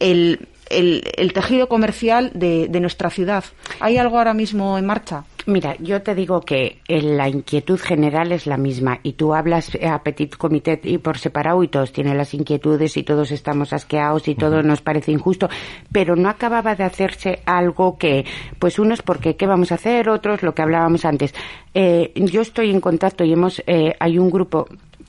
el, 0.00 0.48
el, 0.70 1.32
tejido 1.32 1.68
comercial 1.68 2.30
de, 2.34 2.68
de 2.68 2.80
nuestra 2.80 3.10
ciudad? 3.10 3.44
¿Hay 3.80 3.98
algo 3.98 4.18
ahora 4.18 4.34
mismo 4.34 4.78
en 4.78 4.86
marcha? 4.86 5.24
Mira, 5.46 5.76
yo 5.78 6.00
te 6.00 6.14
digo 6.14 6.40
que 6.40 6.80
eh, 6.88 7.02
la 7.02 7.28
inquietud 7.28 7.78
general 7.78 8.32
es 8.32 8.46
la 8.46 8.56
misma 8.56 9.00
y 9.02 9.12
tú 9.12 9.34
hablas 9.34 9.76
a 9.86 10.02
petit 10.02 10.34
comité 10.36 10.80
y 10.82 10.96
por 10.96 11.18
separado 11.18 11.62
y 11.62 11.68
todos 11.68 11.92
tienen 11.92 12.16
las 12.16 12.32
inquietudes 12.32 12.96
y 12.96 13.02
todos 13.02 13.30
estamos 13.30 13.74
asqueados 13.74 14.26
y 14.28 14.36
todo 14.36 14.62
nos 14.62 14.80
parece 14.80 15.12
injusto, 15.12 15.50
pero 15.92 16.16
no 16.16 16.30
acababa 16.30 16.74
de 16.74 16.84
hacerse 16.84 17.40
algo 17.44 17.98
que, 17.98 18.24
pues 18.58 18.78
unos 18.78 19.02
porque 19.02 19.36
qué 19.36 19.46
vamos 19.46 19.70
a 19.70 19.74
hacer, 19.74 20.08
otros 20.08 20.42
lo 20.42 20.54
que 20.54 20.62
hablábamos 20.62 21.04
antes. 21.04 21.34
Eh, 21.74 22.12
yo 22.14 22.40
estoy 22.40 22.70
en 22.70 22.80
contacto 22.80 23.22
y 23.22 23.32
hemos, 23.34 23.62
eh, 23.66 23.94
hay 24.00 24.18
un 24.18 24.30
grupo 24.30 24.66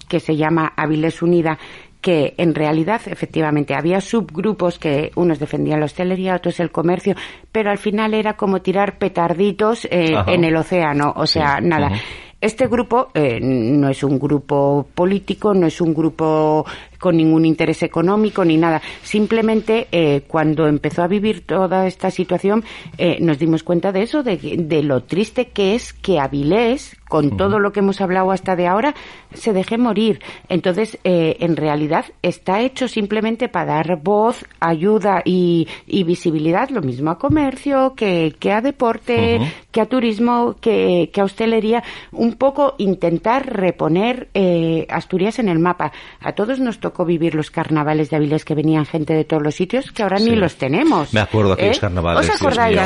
que 0.09 0.19
se 0.19 0.35
llama 0.35 0.73
Avilés 0.75 1.21
Unida 1.21 1.57
que 2.05 2.35
en 2.37 2.53
realidad 2.53 3.01
efectivamente 3.07 3.73
había 3.73 3.99
subgrupos 3.99 4.77
que 4.77 5.11
unos 5.15 5.39
defendían 5.39 5.79
la 5.79 5.87
hostelería, 5.87 6.35
otros 6.35 6.59
el 6.59 6.69
comercio, 6.69 7.15
pero 7.51 7.71
al 7.71 7.79
final 7.79 8.13
era 8.13 8.37
como 8.37 8.61
tirar 8.61 8.99
petarditos 8.99 9.85
eh, 9.85 10.13
en 10.27 10.43
el 10.43 10.55
océano, 10.55 11.15
o 11.17 11.25
sea, 11.25 11.59
nada. 11.61 11.89
Este 12.45 12.67
grupo 12.67 13.07
eh, 13.15 13.39
no 13.41 13.89
es 13.89 14.03
un 14.03 14.19
grupo 14.19 14.87
político, 14.93 15.55
no 15.55 15.65
es 15.65 15.81
un 15.81 15.95
grupo 15.95 16.63
con 16.99 17.17
ningún 17.17 17.43
interés 17.43 17.81
económico 17.81 18.45
ni 18.45 18.55
nada. 18.55 18.83
Simplemente 19.01 19.87
eh, 19.91 20.21
cuando 20.27 20.67
empezó 20.67 21.01
a 21.01 21.07
vivir 21.07 21.45
toda 21.45 21.87
esta 21.87 22.11
situación 22.11 22.63
eh, 22.99 23.17
nos 23.19 23.39
dimos 23.39 23.63
cuenta 23.63 23.91
de 23.91 24.03
eso, 24.03 24.21
de, 24.21 24.37
de, 24.37 24.83
lo 24.83 25.01
triste 25.01 25.47
que 25.47 25.73
es 25.73 25.91
que 25.93 26.19
Avilés, 26.19 26.95
con 27.07 27.37
todo 27.37 27.59
lo 27.59 27.71
que 27.71 27.79
hemos 27.81 28.01
hablado 28.01 28.31
hasta 28.31 28.55
de 28.55 28.67
ahora, 28.67 28.95
se 29.33 29.53
deje 29.53 29.77
morir. 29.77 30.19
Entonces, 30.49 30.97
en 31.03 31.55
realidad 31.55 32.05
está 32.21 32.61
hecho 32.61 32.87
simplemente 32.87 33.49
para 33.49 33.75
dar 33.75 33.99
voz, 34.01 34.45
ayuda 34.59 35.21
y, 35.23 35.67
visibilidad, 36.05 36.69
lo 36.69 36.81
mismo 36.81 37.11
a 37.11 37.17
comercio, 37.17 37.93
que, 37.95 38.35
que 38.39 38.51
a 38.51 38.61
deporte, 38.61 39.39
que 39.71 39.81
a 39.81 39.85
turismo, 39.85 40.55
que, 40.59 41.09
que 41.13 41.21
a 41.21 41.23
hostelería. 41.23 41.83
Un 42.11 42.33
poco 42.33 42.75
intentar 42.77 43.45
reponer 43.53 44.29
eh, 44.33 44.85
Asturias 44.89 45.39
en 45.39 45.49
el 45.49 45.59
mapa. 45.59 45.91
A 46.21 46.33
todos 46.33 46.59
nos 46.59 46.79
tocó 46.79 47.05
vivir 47.05 47.35
los 47.35 47.51
carnavales 47.51 48.09
de 48.09 48.17
Avilés 48.17 48.45
que 48.45 48.55
venían 48.55 48.85
gente 48.85 49.13
de 49.13 49.23
todos 49.23 49.43
los 49.43 49.55
sitios 49.55 49.91
que 49.91 50.03
ahora 50.03 50.19
ni 50.19 50.35
los 50.35 50.55
tenemos. 50.55 51.13
Me 51.13 51.19
acuerdo 51.19 51.53
aquellos 51.53 51.77
¿Eh? 51.77 51.81
carnavales. 51.81 52.29
¿Os 52.29 52.35
acordáis? 52.41 52.77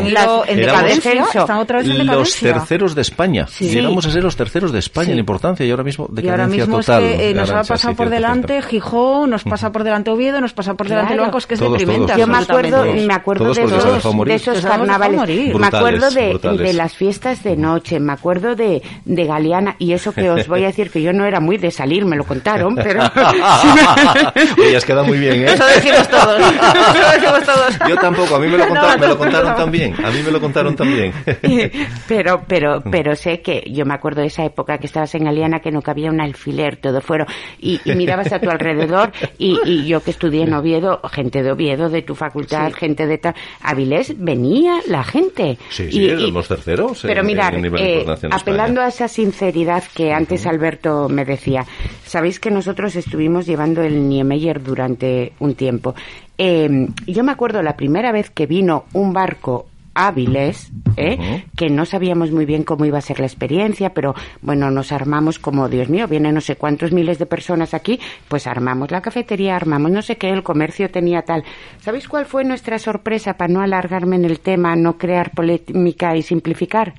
en 0.47 0.59
Están 0.59 1.57
otra 1.57 1.80
vez 1.80 1.88
en 1.89 2.07
Los 2.07 2.36
terceros 2.36 2.95
de 2.95 3.01
España. 3.01 3.45
Llegamos 3.59 4.05
a 4.10 4.14
ser 4.14 4.24
los 4.24 4.36
terceros 4.36 4.72
de 4.72 4.80
España 4.80 5.12
en 5.12 5.20
importancia 5.20 5.66
y 5.66 5.72
ahora 5.72 5.84
mismo 5.84 6.07
decadencia 6.10 6.28
y 6.28 6.32
ahora 6.32 6.47
mismo 6.47 6.80
total. 6.80 7.03
Es 7.03 7.18
que, 7.18 7.30
eh, 7.30 7.34
nos 7.34 7.51
ha 7.51 7.64
pasado 7.64 7.95
por 7.95 8.10
delante 8.10 8.62
Gijón, 8.62 9.30
nos 9.30 9.43
pasa 9.43 9.72
por 9.72 9.84
delante 9.84 10.12
Oviedo, 10.12 10.41
nos 10.41 10.53
pasa 10.53 10.74
por 10.74 10.88
delante 10.88 11.14
claro. 11.14 11.28
Locos, 11.28 11.47
que 11.47 11.55
es 11.55 11.60
deprimente. 11.60 12.14
Yo 12.18 12.28
me 12.28 12.38
acuerdo, 12.38 12.86
me 12.86 13.14
acuerdo 13.14 13.53
de, 13.53 14.36
esos 14.36 14.62
carnavales. 14.62 15.55
Me 15.55 15.68
acuerdo 15.68 16.10
de, 16.10 16.74
las 16.74 16.93
fiestas 16.93 17.43
de 17.43 17.55
noche, 17.55 17.99
me 17.99 18.14
acuerdo 18.14 18.55
de, 18.55 18.82
de 19.05 19.26
Galeana 19.26 19.76
y 19.80 19.93
eso 19.93 20.12
que 20.12 20.30
os 20.30 20.47
voy 20.47 20.64
a 20.64 20.68
decir 20.68 20.91
que 20.91 21.01
yo 21.01 21.14
no 21.14 21.26
era 21.26 21.39
muy 21.39 21.57
de 21.57 21.72
salir, 21.72 22.05
me 22.05 22.16
lo 22.16 22.24
contaron, 22.24 22.76
pero 22.76 23.03
Oye, 24.57 24.78
has 24.78 24.86
quedado 24.86 25.05
muy 25.05 25.18
bien, 25.18 25.41
¿eh? 25.41 25.53
Eso 25.53 25.66
decimos 25.66 26.07
todos. 26.07 26.39
Eso 26.39 27.12
decimos 27.14 27.43
todos. 27.43 27.89
Yo 27.89 27.95
tampoco, 27.97 28.36
a 28.36 28.39
mí 28.39 28.47
me 28.47 28.57
lo, 28.57 28.66
No, 28.66 28.70
contaron, 28.70 28.99
me 28.99 29.07
lo 29.07 29.14
no, 29.14 29.18
contaron 29.18 29.49
no. 29.51 29.55
también. 29.55 30.05
A 30.05 30.12
mí 30.12 30.22
me 30.24 30.32
lo 30.32 30.39
contaron 30.39 30.76
también. 30.76 31.14
pero, 32.07 32.43
pero, 32.47 32.82
pero 32.89 33.16
sé 33.16 33.41
que 33.41 33.64
yo 33.72 33.86
me 33.86 33.93
acuerdo 33.99 34.21
de 34.21 34.27
esa 34.27 34.43
época 34.45 34.77
que 34.77 34.87
estabas 34.87 35.13
en 35.15 35.27
Aliana 35.27 35.59
que 35.59 35.71
no 35.71 35.81
cabía 35.81 36.09
un 36.09 36.21
alfiler, 36.21 36.77
todo 36.77 37.01
fuera, 37.01 37.27
y, 37.59 37.79
y 37.85 37.93
mirabas 37.95 38.31
a 38.33 38.39
tu 38.39 38.49
alrededor, 38.49 39.11
y, 39.37 39.57
y 39.65 39.85
yo 39.87 40.01
que 40.01 40.11
estudié 40.11 40.43
en 40.43 40.53
Oviedo, 40.53 40.99
gente 41.11 41.43
de 41.43 41.51
Oviedo, 41.51 41.89
de 41.89 42.01
tu 42.01 42.15
facultad, 42.15 42.71
gente 42.73 43.05
de 43.07 43.17
tal, 43.17 43.35
Avilés, 43.61 44.13
venía 44.17 44.79
la 44.87 45.03
gente. 45.03 45.57
Sí, 45.69 45.83
Y- 45.83 45.91
sí, 45.91 45.99
y- 46.05 46.31
los 46.31 46.47
terceros. 46.47 46.99
Pero 47.03 47.21
en- 47.21 47.27
mirar, 47.27 47.55
en 47.55 47.77
eh, 47.77 48.05
apelando 48.31 48.81
a 48.81 48.87
esa 48.87 49.07
sinceridad 49.07 49.83
que 49.93 50.11
antes 50.13 50.45
Alberto 50.45 51.07
me 51.09 51.25
decía, 51.25 51.65
sabéis 52.05 52.39
que 52.39 52.51
nosotros 52.51 52.95
estuvimos 52.95 53.45
llevando 53.45 53.81
el 53.83 54.07
Niemeyer 54.07 54.61
durante 54.63 55.33
un 55.39 55.55
tiempo. 55.55 55.95
Eh, 56.37 56.87
yo 57.05 57.23
me 57.23 57.31
acuerdo 57.31 57.61
la 57.61 57.75
primera 57.75 58.11
vez 58.11 58.29
que 58.29 58.45
vino 58.45 58.85
un 58.93 59.11
barco 59.13 59.67
Avilés, 59.93 60.71
¿eh? 60.97 61.45
Que 61.55 61.69
no 61.69 61.85
sabíamos 61.85 62.31
muy 62.31 62.45
bien 62.45 62.63
cómo 62.63 62.85
iba 62.85 62.97
a 62.97 63.01
ser 63.01 63.19
la 63.19 63.25
experiencia, 63.25 63.93
pero 63.93 64.15
bueno, 64.41 64.71
nos 64.71 64.91
armamos 64.91 65.39
como, 65.39 65.69
Dios 65.69 65.89
mío, 65.89 66.07
vienen 66.07 66.35
no 66.35 66.41
sé 66.41 66.55
cuántos 66.55 66.91
miles 66.91 67.19
de 67.19 67.25
personas 67.25 67.73
aquí, 67.73 67.99
pues 68.27 68.47
armamos 68.47 68.91
la 68.91 69.01
cafetería, 69.01 69.55
armamos 69.55 69.91
no 69.91 70.01
sé 70.01 70.17
qué, 70.17 70.29
el 70.29 70.43
comercio 70.43 70.89
tenía 70.89 71.23
tal. 71.23 71.43
¿Sabéis 71.79 72.07
cuál 72.07 72.25
fue 72.25 72.43
nuestra 72.43 72.79
sorpresa 72.79 73.33
para 73.35 73.51
no 73.53 73.61
alargarme 73.61 74.15
en 74.15 74.25
el 74.25 74.39
tema, 74.39 74.75
no 74.75 74.97
crear 74.97 75.31
polémica 75.31 76.15
y 76.15 76.21
simplificar? 76.21 76.93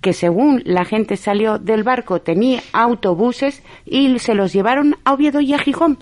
que 0.00 0.12
según 0.12 0.62
la 0.64 0.84
gente 0.84 1.16
salió 1.16 1.58
del 1.58 1.82
barco 1.82 2.22
tenía 2.22 2.62
autobuses 2.72 3.62
y 3.84 4.18
se 4.18 4.34
los 4.34 4.52
llevaron 4.52 4.96
a 5.04 5.12
Oviedo 5.12 5.40
y 5.40 5.52
a 5.52 5.58
Gijón. 5.58 5.98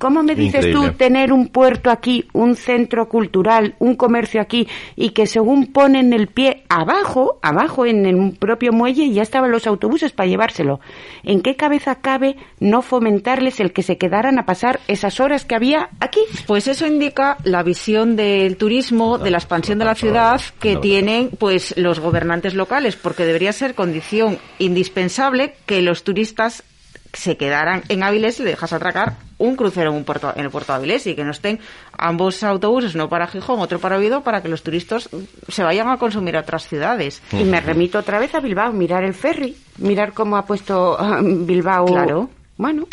¿Cómo 0.00 0.22
me 0.22 0.34
dices 0.34 0.64
Increíble. 0.64 0.92
tú 0.92 0.96
tener 0.96 1.30
un 1.30 1.48
puerto 1.48 1.90
aquí, 1.90 2.26
un 2.32 2.56
centro 2.56 3.06
cultural, 3.06 3.74
un 3.80 3.96
comercio 3.96 4.40
aquí 4.40 4.66
y 4.96 5.10
que 5.10 5.26
según 5.26 5.66
ponen 5.66 6.14
el 6.14 6.26
pie 6.26 6.64
abajo, 6.70 7.38
abajo 7.42 7.84
en 7.84 8.06
el 8.06 8.32
propio 8.38 8.72
muelle 8.72 9.12
ya 9.12 9.20
estaban 9.20 9.50
los 9.50 9.66
autobuses 9.66 10.12
para 10.12 10.26
llevárselo? 10.26 10.80
¿En 11.22 11.42
qué 11.42 11.54
cabeza 11.54 11.96
cabe 11.96 12.36
no 12.60 12.80
fomentarles 12.80 13.60
el 13.60 13.74
que 13.74 13.82
se 13.82 13.98
quedaran 13.98 14.38
a 14.38 14.46
pasar 14.46 14.80
esas 14.88 15.20
horas 15.20 15.44
que 15.44 15.54
había 15.54 15.90
aquí? 16.00 16.20
Pues 16.46 16.66
eso 16.66 16.86
indica 16.86 17.36
la 17.44 17.62
visión 17.62 18.16
del 18.16 18.56
turismo, 18.56 19.18
de 19.18 19.30
la 19.30 19.36
expansión 19.36 19.78
de 19.78 19.84
la 19.84 19.94
ciudad 19.94 20.40
que 20.60 20.76
tienen 20.76 21.28
pues 21.38 21.76
los 21.76 22.00
gobernantes 22.00 22.54
locales, 22.54 22.96
porque 22.96 23.26
debería 23.26 23.52
ser 23.52 23.74
condición 23.74 24.38
indispensable 24.58 25.56
que 25.66 25.82
los 25.82 26.04
turistas 26.04 26.64
se 27.12 27.36
quedaran 27.36 27.82
en 27.88 28.02
Áviles 28.02 28.38
y 28.40 28.44
le 28.44 28.50
dejas 28.50 28.72
atracar 28.72 29.14
un 29.38 29.56
crucero 29.56 29.90
en, 29.90 29.96
un 29.96 30.04
puerto, 30.04 30.32
en 30.36 30.44
el 30.44 30.50
puerto 30.50 30.72
de 30.72 30.78
Áviles 30.78 31.06
y 31.06 31.14
que 31.14 31.24
no 31.24 31.30
estén 31.30 31.58
ambos 31.96 32.42
autobuses, 32.42 32.94
uno 32.94 33.08
para 33.08 33.26
Gijón, 33.26 33.60
otro 33.60 33.78
para 33.78 33.96
Oviedo, 33.96 34.22
para 34.22 34.42
que 34.42 34.48
los 34.48 34.62
turistas 34.62 35.08
se 35.48 35.62
vayan 35.62 35.88
a 35.88 35.96
consumir 35.96 36.36
a 36.36 36.40
otras 36.40 36.68
ciudades. 36.68 37.22
Y 37.32 37.44
me 37.44 37.60
remito 37.60 37.98
otra 37.98 38.18
vez 38.18 38.34
a 38.34 38.40
Bilbao, 38.40 38.72
mirar 38.72 39.04
el 39.04 39.14
ferry, 39.14 39.56
mirar 39.78 40.12
cómo 40.12 40.36
ha 40.36 40.44
puesto 40.44 40.96
ah, 40.98 41.20
Bilbao. 41.22 41.86
Claro. 41.86 42.30
Bueno, 42.56 42.86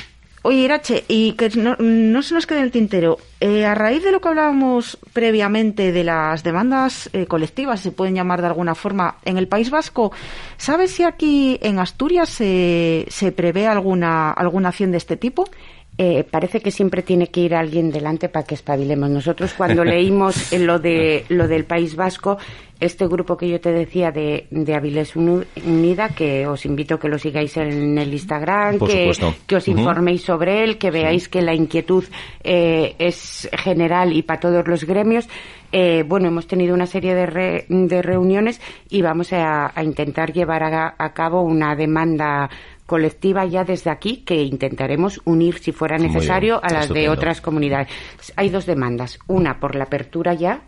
Oye, 0.48 0.60
Irache, 0.60 1.04
y 1.10 1.34
que 1.34 1.50
no, 1.58 1.76
no 1.78 2.22
se 2.22 2.34
nos 2.34 2.48
quede 2.48 2.62
el 2.62 2.72
tintero, 2.72 3.18
eh, 3.42 3.66
a 3.66 3.76
raíz 3.76 4.02
de 4.02 4.14
lo 4.14 4.22
que 4.22 4.30
hablábamos 4.30 4.98
previamente 5.12 5.92
de 5.92 6.06
las 6.06 6.42
demandas 6.42 7.10
eh, 7.12 7.26
colectivas, 7.26 7.82
se 7.82 7.92
pueden 7.92 8.16
llamar 8.16 8.40
de 8.40 8.48
alguna 8.48 8.74
forma, 8.74 9.18
en 9.26 9.38
el 9.38 9.50
País 9.50 9.70
Vasco, 9.70 10.14
¿sabes 10.56 10.92
si 10.92 11.04
aquí 11.04 11.60
en 11.62 11.80
Asturias 11.80 12.30
se, 12.30 13.08
se 13.10 13.34
prevé 13.34 13.68
alguna, 13.68 14.32
alguna 14.32 14.70
acción 14.70 14.92
de 14.92 15.00
este 15.00 15.18
tipo? 15.18 15.50
Eh, 16.00 16.24
parece 16.30 16.60
que 16.60 16.70
siempre 16.70 17.02
tiene 17.02 17.28
que 17.28 17.42
ir 17.42 17.56
alguien 17.56 17.90
delante 17.90 18.30
para 18.30 18.46
que 18.46 18.54
espabilemos. 18.54 19.10
Nosotros 19.10 19.54
cuando 19.58 19.84
leímos 19.96 20.54
eh, 20.54 20.60
lo 20.60 20.78
de 20.78 21.26
lo 21.30 21.48
del 21.48 21.66
País 21.66 21.96
Vasco, 21.96 22.38
este 22.80 23.08
grupo 23.08 23.36
que 23.36 23.50
yo 23.50 23.60
te 23.60 23.72
decía 23.72 24.12
de, 24.12 24.46
de 24.52 24.76
Avilés 24.76 25.16
Unida, 25.16 26.10
que 26.10 26.46
os 26.46 26.64
invito 26.68 26.96
a 26.96 27.00
que 27.00 27.08
lo 27.08 27.18
sigáis 27.18 27.58
en 27.58 27.98
el 27.98 28.14
Instagram, 28.14 28.78
que, 28.94 29.06
que 29.48 29.56
os 29.56 29.68
informéis 29.68 30.22
sobre 30.22 30.64
él, 30.64 30.78
que 30.78 30.92
veáis 30.92 31.28
que 31.28 31.42
la 31.42 31.56
inquietud 31.56 32.04
eh, 32.44 32.94
es 33.00 33.50
general 33.58 34.14
y 34.14 34.22
para 34.22 34.40
todos 34.40 34.68
los 34.68 34.84
gremios. 34.86 35.28
Eh, 35.72 36.04
bueno, 36.08 36.28
hemos 36.28 36.46
tenido 36.46 36.76
una 36.76 36.86
serie 36.86 37.16
de, 37.16 37.26
re- 37.26 37.66
de 37.68 38.02
reuniones 38.04 38.62
y 38.90 39.02
vamos 39.02 39.34
a, 39.34 39.72
a 39.74 39.84
intentar 39.84 40.32
llevar 40.32 40.62
a, 40.64 40.94
a 40.98 41.14
cabo 41.14 41.42
una 41.42 41.76
demanda 41.76 42.50
colectiva 42.88 43.46
ya 43.46 43.64
desde 43.64 43.92
aquí 43.92 44.24
que 44.26 44.42
intentaremos 44.42 45.22
unir 45.26 45.60
si 45.60 45.72
fuera 45.72 46.00
necesario 46.00 46.60
bien, 46.62 46.72
a 46.72 46.80
las 46.80 46.90
de 46.90 47.10
otras 47.10 47.42
comunidades. 47.42 47.90
Hay 48.36 48.50
dos 48.50 48.66
demandas, 48.66 49.20
una 49.28 49.60
por 49.60 49.76
la 49.76 49.84
apertura 49.84 50.34
ya 50.34 50.62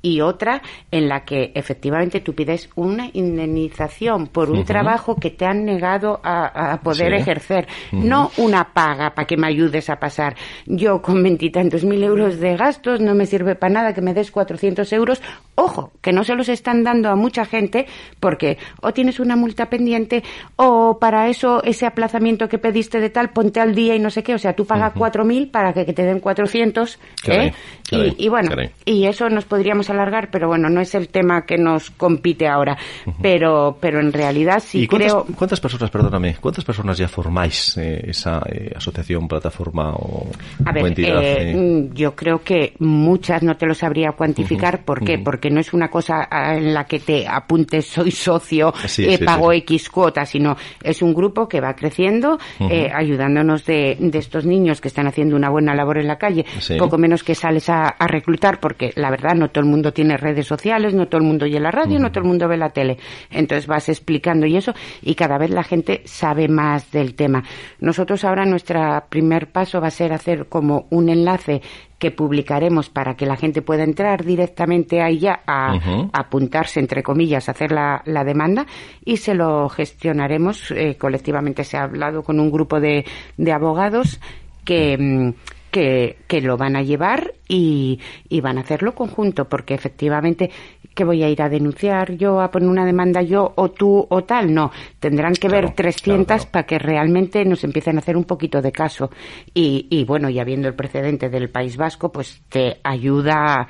y 0.00 0.20
otra 0.20 0.60
en 0.90 1.08
la 1.08 1.24
que 1.24 1.50
efectivamente 1.54 2.20
tú 2.20 2.34
pides 2.34 2.68
una 2.74 3.08
indemnización 3.14 4.26
por 4.26 4.50
un 4.50 4.62
trabajo 4.64 5.16
que 5.16 5.30
te 5.30 5.46
han 5.46 5.64
negado 5.64 6.20
a, 6.22 6.72
a 6.74 6.80
poder 6.80 7.12
Sí. 7.14 7.22
ejercer, 7.22 7.66
no 7.92 8.30
una 8.36 8.72
paga 8.74 9.14
para 9.14 9.26
que 9.26 9.38
me 9.38 9.46
ayudes 9.46 9.88
a 9.88 9.96
pasar. 9.98 10.36
Yo 10.66 11.00
con 11.00 11.22
veintitantos 11.22 11.84
mil 11.84 12.02
euros 12.02 12.38
de 12.38 12.54
gastos 12.56 13.00
no 13.00 13.14
me 13.14 13.24
sirve 13.24 13.54
para 13.54 13.72
nada 13.72 13.94
que 13.94 14.02
me 14.02 14.12
des 14.12 14.30
400 14.30 14.92
euros. 14.92 15.22
Ojo, 15.56 15.92
que 16.00 16.12
no 16.12 16.24
se 16.24 16.34
los 16.34 16.48
están 16.48 16.82
dando 16.82 17.08
a 17.10 17.14
mucha 17.16 17.44
gente 17.44 17.86
porque 18.18 18.58
o 18.82 18.92
tienes 18.92 19.20
una 19.20 19.36
multa 19.36 19.70
pendiente 19.70 20.22
o 20.56 20.98
para 20.98 21.28
eso 21.28 21.62
ese 21.62 21.86
aplazamiento 21.86 22.48
que 22.48 22.58
pediste 22.58 22.98
de 23.00 23.10
tal, 23.10 23.30
ponte 23.30 23.60
al 23.60 23.74
día 23.74 23.94
y 23.94 24.00
no 24.00 24.10
sé 24.10 24.22
qué. 24.22 24.34
O 24.34 24.38
sea, 24.38 24.54
tú 24.54 24.64
pagas 24.66 24.92
cuatro 24.96 25.24
mil 25.24 25.48
para 25.48 25.72
que, 25.72 25.86
que 25.86 25.92
te 25.92 26.02
den 26.02 26.18
400. 26.20 26.98
Caray, 27.24 27.48
¿eh? 27.48 27.54
caray, 27.88 28.14
y, 28.18 28.24
y 28.26 28.28
bueno, 28.28 28.48
caray. 28.50 28.70
y 28.84 29.06
eso 29.06 29.28
nos 29.28 29.44
podríamos 29.44 29.90
alargar, 29.90 30.28
pero 30.30 30.48
bueno, 30.48 30.68
no 30.68 30.80
es 30.80 30.94
el 30.94 31.08
tema 31.08 31.46
que 31.46 31.56
nos 31.56 31.90
compite 31.90 32.48
ahora. 32.48 32.76
Pero, 33.22 33.76
pero 33.80 34.00
en 34.00 34.12
realidad 34.12 34.60
sí 34.64 34.82
¿Y 34.82 34.86
cuántas, 34.88 35.12
creo. 35.12 35.26
cuántas 35.36 35.60
personas, 35.60 35.90
perdóname, 35.90 36.36
cuántas 36.40 36.64
personas 36.64 36.98
ya 36.98 37.06
formáis 37.08 37.76
eh, 37.78 38.02
esa 38.08 38.42
eh, 38.50 38.72
asociación, 38.74 39.28
plataforma 39.28 39.92
o, 39.94 40.26
A 40.64 40.72
ver, 40.72 40.86
entidad? 40.86 41.22
eh, 41.22 41.50
eh? 41.52 41.54
mm, 41.56 41.94
yo 41.94 42.14
creo 42.14 42.42
que 42.42 42.74
muchas 42.80 43.42
no 43.42 43.56
te 43.56 43.66
lo 43.66 43.74
sabría 43.74 44.12
cuantificar. 44.12 44.76
Ujú, 44.76 44.84
¿Por 44.84 45.04
qué? 45.04 45.14
ujú. 45.16 45.24
Porque 45.44 45.52
no 45.52 45.60
es 45.60 45.74
una 45.74 45.90
cosa 45.90 46.26
en 46.56 46.72
la 46.72 46.84
que 46.84 47.00
te 47.00 47.28
apuntes, 47.28 47.84
soy 47.84 48.10
socio, 48.12 48.72
Sí, 48.86 49.04
eh, 49.04 49.18
sí, 49.18 49.24
pago 49.26 49.50
sí. 49.50 49.58
X 49.58 49.90
cuotas, 49.90 50.30
sino 50.30 50.56
es 50.82 51.02
un 51.02 51.12
grupo 51.12 51.46
que 51.46 51.60
va 51.60 51.76
creciendo, 51.76 52.38
eh, 52.60 52.90
ayudándonos 52.90 53.66
de, 53.66 53.94
de 54.00 54.18
estos 54.18 54.46
niños 54.46 54.80
que 54.80 54.88
están 54.88 55.06
haciendo 55.06 55.36
una 55.36 55.50
buena 55.50 55.74
labor 55.74 55.98
en 55.98 56.06
la 56.06 56.16
calle. 56.16 56.46
Poco 56.78 56.96
menos 56.96 57.22
que 57.22 57.34
sales 57.34 57.68
a, 57.68 57.88
a 57.88 58.06
reclutar, 58.06 58.58
porque 58.58 58.92
la 58.96 59.10
verdad 59.10 59.34
no 59.34 59.50
todo 59.50 59.62
el 59.62 59.68
mundo 59.68 59.92
tiene 59.92 60.16
redes 60.16 60.46
sociales, 60.46 60.94
no 60.94 61.08
todo 61.08 61.20
el 61.20 61.26
mundo 61.26 61.44
oye 61.44 61.60
la 61.60 61.70
radio, 61.70 61.98
no 61.98 62.10
todo 62.10 62.20
el 62.20 62.28
mundo 62.28 62.48
ve 62.48 62.56
la 62.56 62.70
tele. 62.70 62.96
Entonces 63.30 63.66
vas 63.66 63.90
explicando 63.90 64.46
y 64.46 64.56
eso, 64.56 64.72
y 65.02 65.14
cada 65.14 65.36
vez 65.36 65.50
la 65.50 65.62
gente 65.62 66.00
sabe 66.06 66.48
más 66.48 66.90
del 66.90 67.14
tema. 67.14 67.44
Nosotros 67.80 68.24
ahora 68.24 68.46
nuestro 68.46 69.04
primer 69.10 69.48
paso 69.52 69.78
va 69.78 69.88
a 69.88 69.90
ser 69.90 70.14
hacer 70.14 70.46
como 70.46 70.86
un 70.88 71.10
enlace 71.10 71.60
que 71.98 72.10
publicaremos 72.10 72.90
para 72.90 73.14
que 73.14 73.26
la 73.26 73.36
gente 73.36 73.62
pueda 73.62 73.84
entrar 73.84 74.24
directamente 74.24 75.00
ahí 75.00 75.18
ya 75.20 75.40
a, 75.46 76.08
apuntarse, 76.12 76.80
entre 76.80 77.02
comillas, 77.02 77.48
a 77.48 77.52
hacer 77.52 77.72
la, 77.72 78.02
la 78.04 78.24
demanda 78.24 78.66
y 79.04 79.16
se 79.18 79.34
lo 79.34 79.68
gestionaremos 79.68 80.70
eh, 80.70 80.96
colectivamente. 80.96 81.64
Se 81.64 81.76
ha 81.76 81.84
hablado 81.84 82.22
con 82.22 82.40
un 82.40 82.50
grupo 82.50 82.80
de, 82.80 83.04
de 83.36 83.52
abogados 83.52 84.20
que, 84.64 84.96
mm, 84.98 85.30
que, 85.70 86.18
que 86.28 86.40
lo 86.40 86.56
van 86.56 86.76
a 86.76 86.82
llevar 86.82 87.34
y, 87.48 88.00
y 88.28 88.40
van 88.40 88.58
a 88.58 88.60
hacerlo 88.60 88.94
conjunto, 88.94 89.48
porque 89.48 89.74
efectivamente, 89.74 90.50
que 90.94 91.04
voy 91.04 91.22
a 91.22 91.28
ir 91.28 91.42
a 91.42 91.48
denunciar 91.48 92.12
yo, 92.12 92.40
a 92.40 92.50
poner 92.50 92.68
una 92.68 92.84
demanda 92.86 93.20
yo, 93.22 93.52
o 93.56 93.70
tú, 93.70 94.06
o 94.08 94.24
tal? 94.24 94.52
No, 94.54 94.70
tendrán 95.00 95.34
que 95.34 95.48
Claro, 95.48 95.66
ver 95.66 95.74
300 95.74 96.02
claro, 96.02 96.24
claro. 96.26 96.50
para 96.52 96.66
que 96.66 96.78
realmente 96.78 97.44
nos 97.44 97.64
empiecen 97.64 97.96
a 97.96 97.98
hacer 97.98 98.16
un 98.16 98.24
poquito 98.24 98.62
de 98.62 98.72
caso. 98.72 99.10
Y, 99.52 99.86
y 99.90 100.04
bueno, 100.04 100.30
ya 100.30 100.44
viendo 100.44 100.68
el 100.68 100.74
precedente 100.74 101.28
del 101.28 101.50
País 101.50 101.76
Vasco, 101.76 102.10
pues 102.10 102.42
te 102.48 102.78
ayuda 102.82 103.68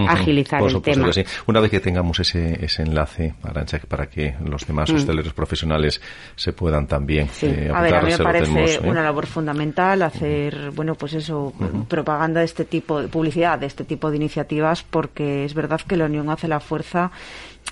a 0.00 0.02
Ujú, 0.12 0.22
agilizar 0.22 0.60
por 0.60 0.70
el 0.70 0.82
tema. 0.82 1.06
que 1.06 1.12
sí. 1.12 1.24
Una 1.46 1.60
vez 1.60 1.70
que 1.70 1.80
tengamos 1.80 2.20
ese, 2.20 2.64
ese 2.64 2.82
enlace, 2.82 3.34
Arancha, 3.42 3.78
para 3.88 4.06
que 4.08 4.34
los 4.44 4.66
demás 4.66 4.90
hosteleros 4.90 5.32
profesionales 5.32 6.00
se 6.36 6.52
puedan 6.52 6.86
también 6.86 7.26
Mm. 7.26 7.30
Sí. 7.32 7.46
eh, 7.46 7.70
A 7.74 7.80
ver, 7.82 7.94
a 7.94 8.02
mí 8.02 8.10
me 8.10 8.18
parece 8.18 8.52
tenemos, 8.52 8.70
¿eh? 8.76 8.80
una 8.84 9.02
labor 9.02 9.26
fundamental 9.26 10.02
hacer, 10.02 10.70
bueno, 10.72 10.94
pues 10.94 11.14
eso, 11.14 11.52
propaganda 11.88 12.40
de 12.40 12.46
este 12.46 12.64
tipo, 12.64 13.02
publicidad 13.08 13.58
de 13.58 13.66
este 13.66 13.84
tipo 13.84 14.10
de 14.10 14.16
iniciativas, 14.16 14.82
porque 14.82 15.44
es 15.44 15.54
verdad 15.54 15.80
que 15.86 15.96
la 15.96 16.04
unión 16.06 16.28
hace 16.30 16.48
la 16.48 16.60
fuerza 16.60 17.10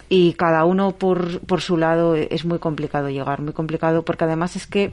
y 0.08 0.34
cada 0.34 0.64
uno 0.64 0.92
por, 0.92 1.40
por 1.40 1.60
su 1.60 1.76
lado 1.76 2.14
es 2.14 2.44
muy 2.44 2.58
complicado 2.58 3.08
llegar, 3.10 3.40
muy 3.40 3.52
complicado, 3.52 4.04
porque 4.04 4.24
además 4.24 4.56
es 4.56 4.66
que, 4.66 4.92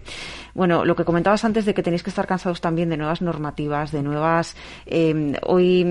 bueno, 0.54 0.86
lo 0.86 0.96
que 0.96 1.06
comentabas 1.06 1.46
antes 1.46 1.66
de 1.66 1.74
que 1.74 1.84
tenéis 1.84 2.04
que 2.04 2.10
estar 2.10 2.28
cansados 2.28 2.62
también 2.62 2.90
de 2.90 2.98
nuevas 2.98 3.22
normativas, 3.22 3.92
de 3.92 4.02
nuevas, 4.02 4.56
eh, 4.86 5.38
hoy 5.44 5.82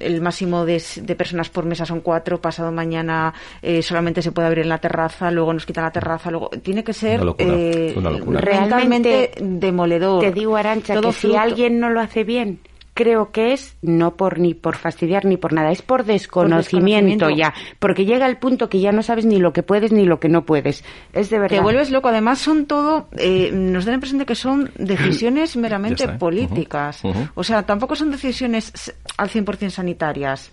el 0.00 0.20
máximo 0.20 0.64
de 0.64 0.78
de 1.02 1.16
personas 1.16 1.48
por 1.50 1.64
mesa 1.64 1.84
son 1.84 2.00
cuatro, 2.00 2.40
pasado 2.40 2.70
mañana 2.72 3.34
eh, 3.62 3.82
solamente 3.82 4.22
se 4.22 4.32
puede 4.32 4.48
abrir 4.48 4.64
en 4.64 4.68
la 4.68 4.78
terraza, 4.78 5.30
luego 5.30 5.52
nos 5.52 5.66
quitan 5.66 5.84
la 5.84 5.90
terraza, 5.90 6.30
luego 6.30 6.50
tiene 6.62 6.84
que 6.84 6.92
ser 6.92 7.20
eh, 7.38 7.94
realmente 7.96 9.32
demoledor. 9.40 10.20
Te 10.20 10.32
digo, 10.32 10.56
Arancha, 10.56 11.00
que 11.00 11.12
si 11.12 11.34
alguien 11.34 11.80
no 11.80 11.90
lo 11.90 12.00
hace 12.00 12.24
bien, 12.24 12.60
creo 12.98 13.30
que 13.30 13.52
es 13.52 13.76
no 13.80 14.16
por 14.16 14.40
ni 14.40 14.54
por 14.54 14.74
fastidiar 14.74 15.24
ni 15.24 15.36
por 15.36 15.52
nada, 15.52 15.70
es 15.70 15.82
por 15.82 16.04
desconocimiento, 16.04 17.30
ya, 17.30 17.54
porque 17.78 18.04
llega 18.04 18.26
el 18.26 18.38
punto 18.38 18.68
que 18.68 18.80
ya 18.80 18.90
no 18.90 19.04
sabes 19.04 19.24
ni 19.24 19.38
lo 19.38 19.52
que 19.52 19.62
puedes 19.62 19.92
ni 19.92 20.04
lo 20.04 20.18
que 20.18 20.28
no 20.28 20.44
puedes. 20.44 20.82
Es 21.12 21.30
de 21.30 21.38
verdad. 21.38 21.58
Te 21.58 21.62
vuelves 21.62 21.92
loco. 21.92 22.08
Además 22.08 22.40
son 22.40 22.66
todo, 22.66 23.08
eh, 23.16 23.52
nos 23.52 23.84
da 23.84 23.92
la 23.92 23.94
impresión 23.94 24.18
de 24.18 24.26
que 24.26 24.34
son 24.34 24.72
decisiones 24.76 25.56
meramente 25.56 26.08
políticas. 26.08 27.02
O 27.36 27.44
sea, 27.44 27.62
tampoco 27.62 27.94
son 27.94 28.10
decisiones 28.10 28.92
al 29.16 29.28
100% 29.28 29.70
sanitarias. 29.70 30.50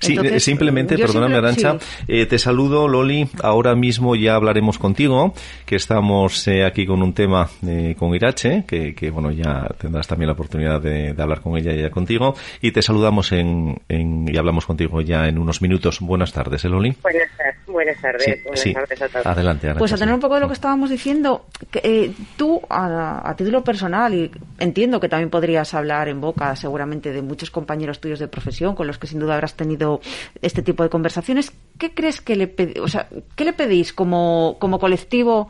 Sí, 0.00 0.16
simplemente, 0.40 0.98
perdóname 0.98 1.36
Arancha, 1.36 1.76
eh, 2.08 2.26
te 2.26 2.40
saludo 2.40 2.88
Loli, 2.88 3.28
ahora 3.44 3.76
mismo 3.76 4.16
ya 4.16 4.34
hablaremos 4.34 4.76
contigo, 4.78 5.34
que 5.64 5.76
estamos 5.76 6.48
eh, 6.48 6.64
aquí 6.64 6.84
con 6.84 7.00
un 7.00 7.12
tema 7.12 7.48
con 7.96 8.12
Irache, 8.12 8.64
que, 8.66 8.92
que, 8.92 9.10
bueno, 9.10 9.30
ya 9.30 9.68
tendrás 9.78 10.08
también 10.08 10.26
la 10.26 10.32
oportunidad 10.32 10.80
de 10.80 11.14
hablar 11.16 11.40
con 11.40 11.56
ella 11.56 11.75
contigo 11.90 12.34
y 12.60 12.72
te 12.72 12.82
saludamos 12.82 13.32
en, 13.32 13.76
y 13.88 14.36
hablamos 14.36 14.66
contigo 14.66 15.00
ya 15.00 15.28
en 15.28 15.38
unos 15.38 15.62
minutos. 15.62 16.00
Buenas 16.00 16.32
tardes, 16.32 16.64
Eloli. 16.64 16.90
¿eh, 16.90 16.96
buenas, 17.02 17.30
buenas 17.66 18.00
tardes. 18.00 18.44
buenas 18.44 18.72
tardes 18.72 19.02
a 19.02 19.08
todos. 19.08 19.26
Adelante, 19.26 19.74
Pues 19.74 19.92
a 19.92 19.96
tener 19.96 20.14
un 20.14 20.20
poco 20.20 20.34
de 20.34 20.40
lo 20.40 20.48
que 20.48 20.54
estábamos 20.54 20.90
diciendo, 20.90 21.46
que, 21.70 21.80
eh, 21.82 22.12
tú 22.36 22.60
a, 22.68 23.34
título 23.36 23.62
personal, 23.62 24.14
y 24.14 24.30
entiendo 24.58 25.00
que 25.00 25.08
también 25.08 25.30
podrías 25.30 25.74
hablar 25.74 26.08
en 26.08 26.20
boca 26.20 26.56
seguramente 26.56 27.12
de 27.12 27.22
muchos 27.22 27.50
compañeros 27.50 28.00
tuyos 28.00 28.18
de 28.18 28.28
profesión 28.28 28.74
con 28.74 28.86
los 28.86 28.98
que 28.98 29.06
sin 29.06 29.20
duda 29.20 29.34
habrás 29.34 29.54
tenido 29.54 30.00
este 30.42 30.62
tipo 30.62 30.82
de 30.82 30.88
conversaciones, 30.88 31.52
¿qué 31.78 31.92
crees 31.92 32.20
que 32.20 32.36
le, 32.36 32.54
o 32.80 32.88
sea, 32.88 33.08
¿qué 33.34 33.44
le 33.44 33.52
pedís 33.52 33.92
como, 33.92 34.56
como 34.58 34.78
colectivo 34.78 35.48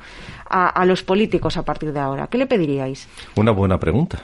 a, 0.48 0.84
los 0.84 1.02
políticos 1.02 1.56
a 1.56 1.64
partir 1.64 1.92
de 1.92 2.00
ahora? 2.00 2.28
¿Qué 2.28 2.38
le 2.38 2.46
pediríais? 2.46 3.08
Una 3.36 3.52
buena 3.52 3.78
pregunta. 3.78 4.22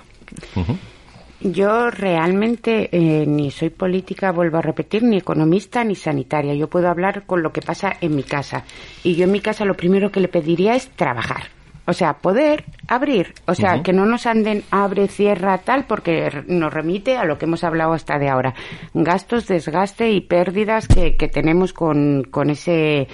Yo 1.45 1.91
realmente 1.91 2.89
eh, 2.93 3.27
ni 3.27 3.51
soy 3.51 3.71
política, 3.71 4.31
vuelvo 4.31 4.59
a 4.59 4.63
repetir, 4.63 5.03
ni 5.03 5.17
economista 5.17 5.83
ni 5.83 5.97
sanitaria. 5.97 6.55
Yo 6.55 6.69
puedo 6.69 6.89
hablar 6.89 7.25
con 7.27 7.43
lo 7.43 7.53
que 7.53 7.61
pasa 7.61 7.93
en 8.01 8.15
mi 8.15 8.23
casa. 8.23 8.65
Y 9.03 9.17
yo 9.17 9.25
en 9.25 9.33
mi 9.33 9.41
casa 9.41 9.65
lo 9.65 9.75
primero 9.75 10.13
que 10.13 10.21
le 10.21 10.29
pediría 10.29 10.75
es 10.75 10.89
trabajar. 10.91 11.45
O 11.85 11.93
sea, 11.95 12.19
poder 12.19 12.65
abrir. 12.87 13.35
O 13.47 13.57
sea, 13.57 13.83
que 13.83 13.93
no 13.93 14.07
nos 14.07 14.27
anden 14.27 14.63
abre, 14.71 15.09
cierra, 15.09 15.59
tal, 15.59 15.85
porque 15.85 16.45
nos 16.47 16.73
remite 16.73 17.17
a 17.17 17.25
lo 17.25 17.39
que 17.39 17.47
hemos 17.47 17.65
hablado 17.65 17.93
hasta 17.93 18.21
de 18.21 18.29
ahora. 18.29 18.55
Gastos, 18.95 19.49
desgaste 19.49 20.13
y 20.13 20.21
pérdidas 20.21 20.87
que, 20.87 21.17
que 21.17 21.27
tenemos 21.27 21.73
con, 21.73 22.23
con 22.31 22.51
ese 22.51 23.09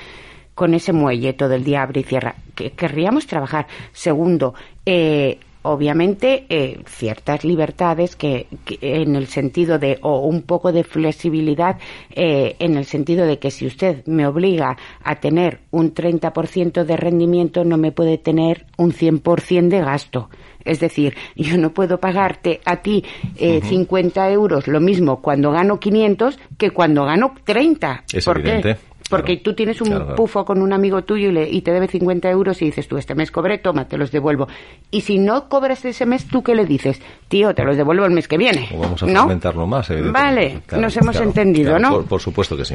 con 0.55 0.75
ese 0.75 0.93
muelle 0.93 1.35
todo 1.35 1.55
el 1.55 1.63
día 1.63 1.83
abre 1.83 2.01
y 2.01 2.05
cierra. 2.05 2.35
Que, 2.55 2.73
querríamos 2.73 3.27
trabajar. 3.27 3.69
Segundo, 3.93 4.55
eh, 4.85 5.39
obviamente 5.63 6.47
eh, 6.49 6.81
ciertas 6.87 7.45
libertades 7.45 8.17
que, 8.17 8.47
en 8.81 9.17
el 9.17 9.27
sentido 9.27 9.79
de 9.79 9.99
o 10.03 10.21
un 10.21 10.43
poco 10.43 10.73
de 10.73 10.85
flexibilidad 10.85 11.79
eh, 12.11 12.57
en 12.59 12.77
el 12.77 12.85
sentido 12.85 13.27
de 13.27 13.39
que 13.39 13.51
si 13.51 13.67
usted 13.67 14.05
me 14.07 14.27
obliga 14.27 14.77
a 15.03 15.17
tener 15.17 15.61
un 15.71 15.95
30% 15.95 16.85
de 16.85 16.97
rendimiento 16.97 17.65
no 17.65 17.77
me 17.77 17.93
puede 17.93 18.19
tener 18.19 18.67
un 18.77 18.93
100% 18.93 19.69
de 19.69 19.81
gasto 19.81 20.29
es 20.65 20.81
decir, 20.81 21.17
yo 21.35 21.57
no 21.57 21.73
puedo 21.73 21.99
pagarte 21.99 22.61
a 22.65 22.77
ti 22.83 23.05
eh, 23.37 23.61
50 23.63 24.31
euros 24.31 24.69
lo 24.69 24.81
mismo 24.81 25.23
cuando 25.23 25.51
gano 25.51 25.81
500 25.81 26.39
que 26.59 26.71
cuando 26.71 27.05
gano 27.05 27.35
30. 27.45 28.05
Es 28.13 28.25
¿Por 28.25 28.39
evidente. 28.39 28.77
Porque 29.09 29.39
tú 29.39 29.55
tienes 29.55 29.81
un 29.81 30.15
pufo 30.15 30.45
con 30.45 30.61
un 30.61 30.73
amigo 30.73 31.03
tuyo 31.03 31.31
y, 31.31 31.33
le, 31.33 31.49
y, 31.49 31.63
te 31.63 31.73
debe 31.73 31.89
50 31.89 32.29
euros 32.31 32.61
y 32.61 32.67
dices 32.67 32.89
tú, 32.89 32.99
este 32.99 33.15
mes 33.15 33.31
cobré, 33.31 33.59
toma, 33.59 33.87
te 33.87 33.97
los 33.97 34.11
devuelvo. 34.11 34.49
Y 34.91 35.01
si 35.01 35.19
no 35.19 35.49
cobras 35.49 35.85
ese 35.85 36.05
mes, 36.05 36.27
¿tú 36.27 36.43
qué 36.43 36.55
le 36.55 36.67
dices? 36.67 37.01
Tío, 37.29 37.55
te 37.55 37.65
los 37.65 37.77
devuelvo 37.77 38.05
el 38.05 38.13
mes 38.13 38.29
que 38.29 38.37
viene. 38.37 38.69
O 38.75 38.79
vamos 38.79 39.03
a 39.03 39.07
¿No? 39.07 39.67
más, 39.67 39.89
Vale, 40.13 40.61
nos 40.73 40.97
hemos 40.97 41.19
entendido, 41.21 41.79
¿no? 41.79 42.03
Por, 42.03 42.21
supuesto 42.21 42.57
que 42.57 42.65
sí. 42.65 42.75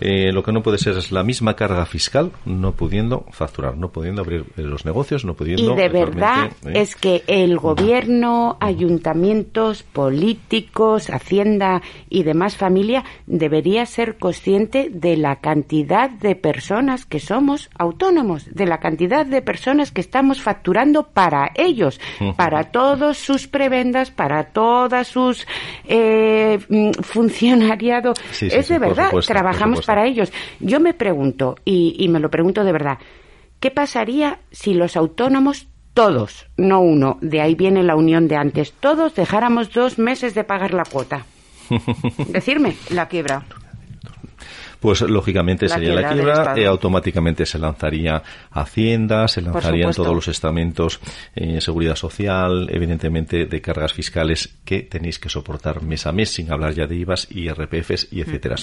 Eh, 0.00 0.32
lo 0.32 0.42
que 0.42 0.52
no 0.52 0.62
puede 0.62 0.78
ser 0.78 0.96
es 0.96 1.12
la 1.12 1.22
misma 1.22 1.54
carga 1.54 1.84
fiscal, 1.84 2.32
no 2.44 2.72
pudiendo 2.72 3.26
facturar, 3.30 3.76
no 3.76 3.90
pudiendo 3.90 4.22
abrir 4.22 4.46
los 4.56 4.84
negocios, 4.84 5.24
no 5.24 5.34
pudiendo... 5.34 5.72
Y 5.72 5.76
de 5.76 5.88
verdad 5.88 6.50
¿eh? 6.64 6.72
es 6.74 6.96
que 6.96 7.22
el 7.26 7.58
gobierno, 7.58 8.56
ayuntamientos, 8.60 9.82
políticos, 9.82 11.10
Hacienda 11.10 11.82
y 12.08 12.22
demás 12.22 12.56
familia 12.56 13.04
debería 13.26 13.84
ser 13.86 14.18
consciente 14.18 14.88
de 14.90 15.16
la 15.16 15.36
cantidad 15.36 15.65
cantidad 15.66 16.08
de 16.08 16.36
personas 16.36 17.06
que 17.06 17.18
somos 17.18 17.70
autónomos, 17.76 18.46
de 18.54 18.66
la 18.66 18.78
cantidad 18.78 19.26
de 19.26 19.42
personas 19.42 19.90
que 19.90 20.00
estamos 20.00 20.40
facturando 20.40 21.08
para 21.08 21.50
ellos, 21.56 22.00
para 22.36 22.70
todos 22.70 23.18
sus 23.18 23.48
prebendas, 23.48 24.12
para 24.12 24.44
todas 24.44 25.08
sus 25.08 25.44
eh, 25.88 26.60
mm, 26.68 26.92
funcionariado. 27.02 28.14
es 28.40 28.68
de 28.68 28.78
verdad, 28.78 29.10
trabajamos 29.26 29.84
para 29.84 30.06
ellos. 30.06 30.32
Yo 30.60 30.78
me 30.78 30.94
pregunto, 30.94 31.56
y, 31.64 31.96
y 31.98 32.08
me 32.08 32.20
lo 32.20 32.30
pregunto 32.30 32.62
de 32.62 32.70
verdad, 32.70 32.98
¿qué 33.58 33.72
pasaría 33.72 34.38
si 34.52 34.72
los 34.72 34.96
autónomos 34.96 35.66
todos, 35.94 36.46
no 36.56 36.80
uno, 36.80 37.18
de 37.22 37.40
ahí 37.40 37.56
viene 37.56 37.82
la 37.82 37.96
unión 37.96 38.28
de 38.28 38.36
antes, 38.36 38.72
todos 38.72 39.16
dejáramos 39.16 39.72
dos 39.72 39.98
meses 39.98 40.32
de 40.32 40.44
pagar 40.44 40.72
la 40.72 40.84
cuota? 40.84 41.26
Decirme, 42.28 42.76
la 42.90 43.08
quiebra 43.08 43.42
pues 44.80 45.02
lógicamente 45.02 45.68
sería 45.68 45.94
la 45.94 46.12
quiebra 46.12 46.54
y 46.56 46.64
automáticamente 46.64 47.46
se 47.46 47.58
lanzaría 47.58 48.22
Hacienda, 48.50 49.28
se 49.28 49.42
lanzarían 49.42 49.92
todos 49.92 50.14
los 50.14 50.28
estamentos, 50.28 51.00
eh, 51.34 51.60
seguridad 51.60 51.96
social, 51.96 52.68
evidentemente 52.70 53.46
de 53.46 53.60
cargas 53.60 53.92
fiscales 53.92 54.56
que 54.64 54.82
tenéis 54.82 55.18
que 55.18 55.28
soportar 55.28 55.82
mes 55.82 56.06
a 56.06 56.12
mes, 56.12 56.30
sin 56.30 56.50
hablar 56.52 56.74
ya 56.74 56.86
de 56.86 56.96
IVAs 56.96 57.28
y 57.30 57.48
RPFs 57.48 58.08
y 58.12 58.20
etcétera. 58.20 58.56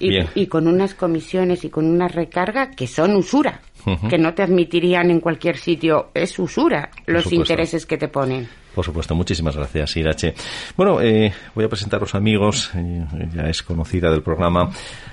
Y, 0.00 0.18
y 0.34 0.46
con 0.46 0.66
unas 0.66 0.94
comisiones 0.94 1.64
y 1.64 1.70
con 1.70 1.86
una 1.86 2.08
recarga 2.08 2.70
que 2.70 2.86
son 2.86 3.16
usura, 3.16 3.60
que 4.08 4.18
no 4.18 4.34
te 4.34 4.42
admitirían 4.42 5.10
en 5.10 5.20
cualquier 5.20 5.56
sitio, 5.56 6.10
es 6.14 6.38
usura 6.38 6.90
los 7.06 7.32
intereses 7.32 7.86
que 7.86 7.98
te 7.98 8.08
ponen. 8.08 8.48
Por 8.74 8.84
supuesto, 8.84 9.14
muchísimas 9.14 9.56
gracias, 9.56 9.96
Irache. 9.96 10.34
Bueno, 10.76 11.00
eh, 11.00 11.32
voy 11.54 11.64
a 11.64 11.68
presentar 11.68 11.98
a 11.98 12.00
los 12.00 12.14
amigos, 12.14 12.72
eh, 12.74 13.04
ya 13.32 13.42
es 13.48 13.62
conocida 13.62 14.10
del 14.10 14.22
programa, 14.22 14.70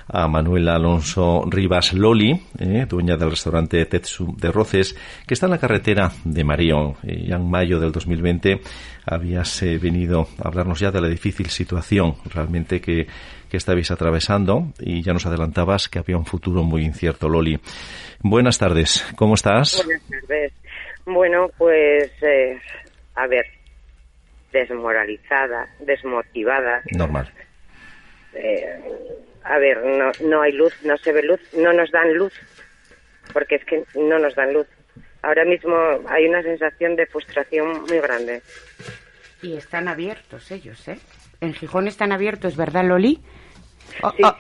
a 0.08 0.28
Manuela 0.28 0.76
Alonso 0.76 1.44
Rivas 1.48 1.94
Loli, 1.94 2.42
eh, 2.58 2.86
dueña 2.90 3.18
del 3.18 3.30
restaurante 3.30 3.86
Tetsu 3.86 4.36
de 4.36 4.52
Roces, 4.52 4.96
que 5.28 5.36
está 5.36 5.46
en 5.46 5.52
la 5.52 5.60
carretera 5.60 6.12
de 6.24 6.44
Marión. 6.44 6.96
ya 7.04 7.36
en 7.36 7.50
mayo 7.50 7.80
del 7.80 7.92
2020 7.92 8.62
habías 9.06 9.62
venido 9.82 10.28
a 10.44 10.48
hablarnos 10.48 10.80
ya 10.80 10.92
de 10.92 11.02
la 11.02 11.08
difícil 11.08 11.48
situación 11.48 12.16
realmente 12.34 12.82
que, 12.82 13.08
que 13.50 13.58
estabais 13.58 13.92
atravesando 13.92 14.74
y 14.80 15.02
ya 15.02 15.14
nos 15.14 15.26
adelantabas 15.26 15.88
que 15.88 16.00
había 16.00 16.18
un 16.18 16.26
futuro 16.26 16.64
muy 16.64 16.84
incierto, 16.84 17.30
Loli. 17.30 17.60
Buenas 18.22 18.58
tardes, 18.58 19.06
¿cómo 19.16 19.36
estás? 19.36 19.84
Buenas 19.86 20.04
tardes. 20.08 20.54
Bueno, 21.06 21.50
pues 21.58 22.12
a 23.16 23.28
ver, 23.28 23.46
desmoralizada, 24.52 25.68
desmotivada. 25.80 26.82
Normal. 26.92 27.32
Eh, 28.34 28.80
a 29.44 29.58
ver, 29.58 29.84
no, 29.84 30.12
no 30.28 30.42
hay 30.42 30.52
luz, 30.54 30.74
no 30.84 30.98
se 30.98 31.12
ve 31.12 31.24
luz, 31.24 31.42
no 31.54 31.74
nos 31.74 31.92
dan 31.92 32.14
luz, 32.14 32.34
porque 33.34 33.56
es 33.56 33.66
que 33.66 33.84
no 33.96 34.20
nos 34.20 34.36
dan 34.36 34.54
luz. 34.54 34.68
Ahora 35.24 35.46
mismo 35.46 35.76
hay 36.08 36.26
una 36.28 36.42
sensación 36.42 36.96
de 36.96 37.06
frustración 37.06 37.82
muy 37.84 38.00
grande. 38.00 38.42
Y 39.42 39.56
están 39.56 39.88
abiertos 39.88 40.52
ellos, 40.52 40.88
¿eh? 40.88 41.00
En 41.42 41.54
Gijón 41.54 41.88
están 41.88 42.12
abiertos, 42.12 42.56
¿verdad, 42.56 42.86
Loli? 42.86 43.20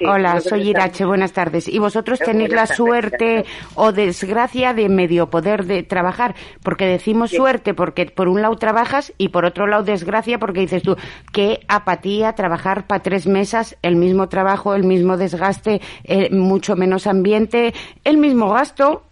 Hola, 0.05 0.39
soy 0.41 0.69
Irache, 0.69 1.05
buenas 1.05 1.33
tardes. 1.33 1.67
¿Y 1.67 1.79
vosotros 1.79 2.19
tenéis 2.19 2.51
la 2.51 2.65
suerte 2.65 3.45
o 3.75 3.91
desgracia 3.91 4.73
de 4.73 4.89
medio 4.89 5.29
poder 5.29 5.65
de 5.65 5.83
trabajar? 5.83 6.35
Porque 6.63 6.85
decimos 6.85 7.31
suerte 7.31 7.73
porque 7.73 8.05
por 8.05 8.27
un 8.27 8.41
lado 8.41 8.55
trabajas 8.55 9.13
y 9.17 9.29
por 9.29 9.45
otro 9.45 9.67
lado 9.67 9.83
desgracia 9.83 10.39
porque 10.39 10.61
dices 10.61 10.83
tú, 10.83 10.95
qué 11.33 11.59
apatía 11.67 12.33
trabajar 12.33 12.87
para 12.87 13.01
tres 13.01 13.27
mesas, 13.27 13.77
el 13.81 13.95
mismo 13.95 14.29
trabajo, 14.29 14.75
el 14.75 14.83
mismo 14.83 15.17
desgaste, 15.17 15.81
eh, 16.03 16.29
mucho 16.31 16.75
menos 16.75 17.07
ambiente, 17.07 17.73
el 18.03 18.17
mismo 18.17 18.51
gasto, 18.53 19.03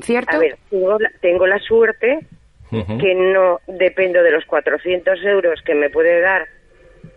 ¿cierto? 0.00 0.36
A 0.36 0.38
ver, 0.38 0.58
tengo 1.20 1.46
la, 1.46 1.58
suerte 1.58 2.20
que 2.70 3.14
no 3.14 3.60
dependo 3.68 4.22
de 4.22 4.32
los 4.32 4.44
400 4.46 5.22
euros 5.24 5.60
que 5.64 5.74
me 5.74 5.90
puede 5.90 6.20
dar 6.20 6.48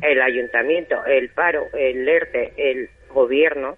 el 0.01 0.21
ayuntamiento, 0.21 1.03
el 1.05 1.29
paro, 1.29 1.67
el 1.73 2.07
ERTE, 2.07 2.53
el 2.57 2.89
gobierno, 3.09 3.77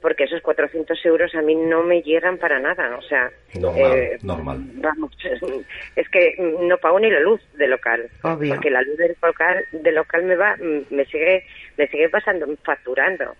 porque 0.00 0.24
esos 0.24 0.42
400 0.42 1.02
euros 1.06 1.34
a 1.34 1.42
mí 1.42 1.54
no 1.54 1.82
me 1.82 2.02
llegan 2.02 2.36
para 2.36 2.60
nada. 2.60 2.96
O 2.96 3.02
sea, 3.02 3.30
normal, 3.58 3.92
eh, 3.98 4.18
normal. 4.22 4.58
Vamos, 4.74 5.16
es 5.96 6.08
que 6.10 6.34
no 6.60 6.76
pago 6.78 7.00
ni 7.00 7.10
la 7.10 7.20
luz 7.20 7.40
de 7.54 7.68
local, 7.68 8.10
porque 8.20 8.70
la 8.70 8.82
luz 8.82 8.98
del 8.98 9.16
local, 9.22 9.64
de 9.72 9.92
local 9.92 10.24
me 10.24 10.36
va, 10.36 10.56
me 10.58 11.04
sigue, 11.06 11.44
me 11.78 11.86
sigue 11.88 12.08
pasando, 12.08 12.46
facturando. 12.62 13.34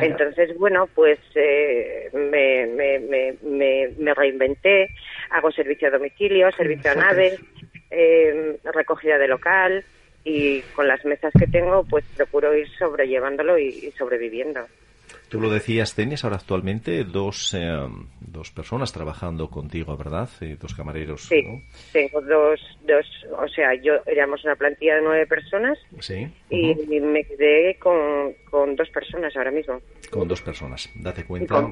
Entonces, 0.00 0.56
bueno, 0.56 0.88
pues 0.94 1.18
eh, 1.34 2.08
me, 2.14 2.66
me, 2.68 3.00
me, 3.42 3.88
me, 3.98 4.14
reinventé, 4.14 4.88
hago 5.30 5.50
servicio 5.50 5.88
a 5.88 5.90
domicilio, 5.90 6.50
servicio 6.52 6.92
a 6.92 6.94
nave, 6.94 7.36
eh, 7.90 8.56
recogida 8.72 9.18
de 9.18 9.28
local 9.28 9.84
y 10.24 10.60
con 10.74 10.88
las 10.88 11.04
mesas 11.04 11.32
que 11.38 11.46
tengo, 11.46 11.84
pues 11.84 12.04
procuro 12.16 12.54
ir 12.56 12.68
sobrellevándolo 12.78 13.58
y 13.58 13.92
sobreviviendo. 13.98 14.60
Tú 15.28 15.40
lo 15.40 15.50
decías, 15.50 15.94
tienes 15.94 16.22
ahora 16.22 16.36
actualmente 16.36 17.02
dos, 17.02 17.54
eh, 17.54 17.88
dos 18.20 18.50
personas 18.52 18.92
trabajando 18.92 19.48
contigo, 19.48 19.96
¿verdad? 19.96 20.28
Eh, 20.40 20.56
dos 20.60 20.74
camareros. 20.74 21.22
Sí, 21.22 21.42
tengo 21.92 22.20
dos, 22.20 22.60
dos, 22.86 23.06
o 23.36 23.48
sea, 23.48 23.74
yo 23.82 23.94
éramos 24.06 24.44
una 24.44 24.54
plantilla 24.54 24.96
de 24.96 25.02
nueve 25.02 25.26
personas 25.26 25.78
sí. 25.98 26.28
y 26.50 27.00
me 27.00 27.24
quedé 27.24 27.76
con, 27.80 28.34
con, 28.48 28.76
dos 28.76 28.88
personas 28.90 29.34
ahora 29.36 29.50
mismo. 29.50 29.80
Con 30.10 30.28
dos 30.28 30.40
personas, 30.40 30.88
date 30.94 31.24
cuenta. 31.24 31.68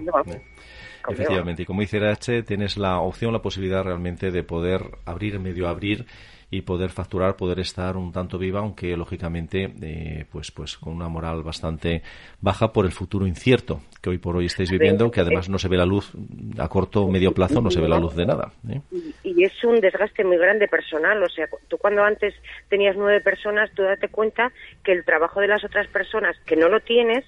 Efectivamente, 1.08 1.62
y 1.62 1.66
como 1.66 1.82
dice 1.82 1.98
H, 1.98 2.42
tienes 2.44 2.76
la 2.76 3.00
opción, 3.00 3.32
la 3.32 3.42
posibilidad 3.42 3.84
realmente 3.84 4.30
de 4.30 4.42
poder 4.42 4.82
abrir, 5.04 5.38
medio 5.38 5.68
abrir 5.68 6.04
y 6.52 6.60
poder 6.60 6.90
facturar, 6.90 7.34
poder 7.34 7.60
estar 7.60 7.96
un 7.96 8.12
tanto 8.12 8.36
viva, 8.38 8.60
aunque 8.60 8.94
lógicamente 8.94 9.72
eh, 9.80 10.26
pues 10.30 10.50
pues 10.50 10.76
con 10.76 10.92
una 10.92 11.08
moral 11.08 11.42
bastante 11.42 12.02
baja 12.42 12.74
por 12.74 12.84
el 12.84 12.92
futuro 12.92 13.26
incierto 13.26 13.80
que 14.02 14.10
hoy 14.10 14.18
por 14.18 14.36
hoy 14.36 14.46
estáis 14.46 14.70
viviendo, 14.70 15.10
que 15.10 15.22
además 15.22 15.48
no 15.48 15.58
se 15.58 15.68
ve 15.68 15.78
la 15.78 15.86
luz 15.86 16.12
a 16.58 16.68
corto 16.68 17.04
o 17.04 17.10
medio 17.10 17.32
plazo, 17.32 17.62
no 17.62 17.70
se 17.70 17.80
ve 17.80 17.88
la 17.88 17.98
luz 17.98 18.14
de 18.14 18.26
nada. 18.26 18.52
¿eh? 18.68 18.80
Y 19.22 19.44
es 19.44 19.64
un 19.64 19.80
desgaste 19.80 20.24
muy 20.24 20.36
grande 20.36 20.68
personal, 20.68 21.22
o 21.22 21.28
sea, 21.30 21.48
tú 21.68 21.78
cuando 21.78 22.04
antes 22.04 22.34
tenías 22.68 22.96
nueve 22.96 23.22
personas, 23.22 23.70
tú 23.74 23.82
date 23.82 24.08
cuenta 24.08 24.52
que 24.84 24.92
el 24.92 25.06
trabajo 25.06 25.40
de 25.40 25.48
las 25.48 25.64
otras 25.64 25.86
personas, 25.86 26.36
que 26.44 26.56
no 26.56 26.68
lo 26.68 26.80
tienes, 26.80 27.24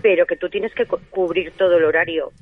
pero 0.00 0.24
que 0.24 0.36
tú 0.36 0.48
tienes 0.48 0.72
que 0.72 0.86
cubrir 0.86 1.50
todo 1.52 1.76
el 1.76 1.84
horario 1.84 2.32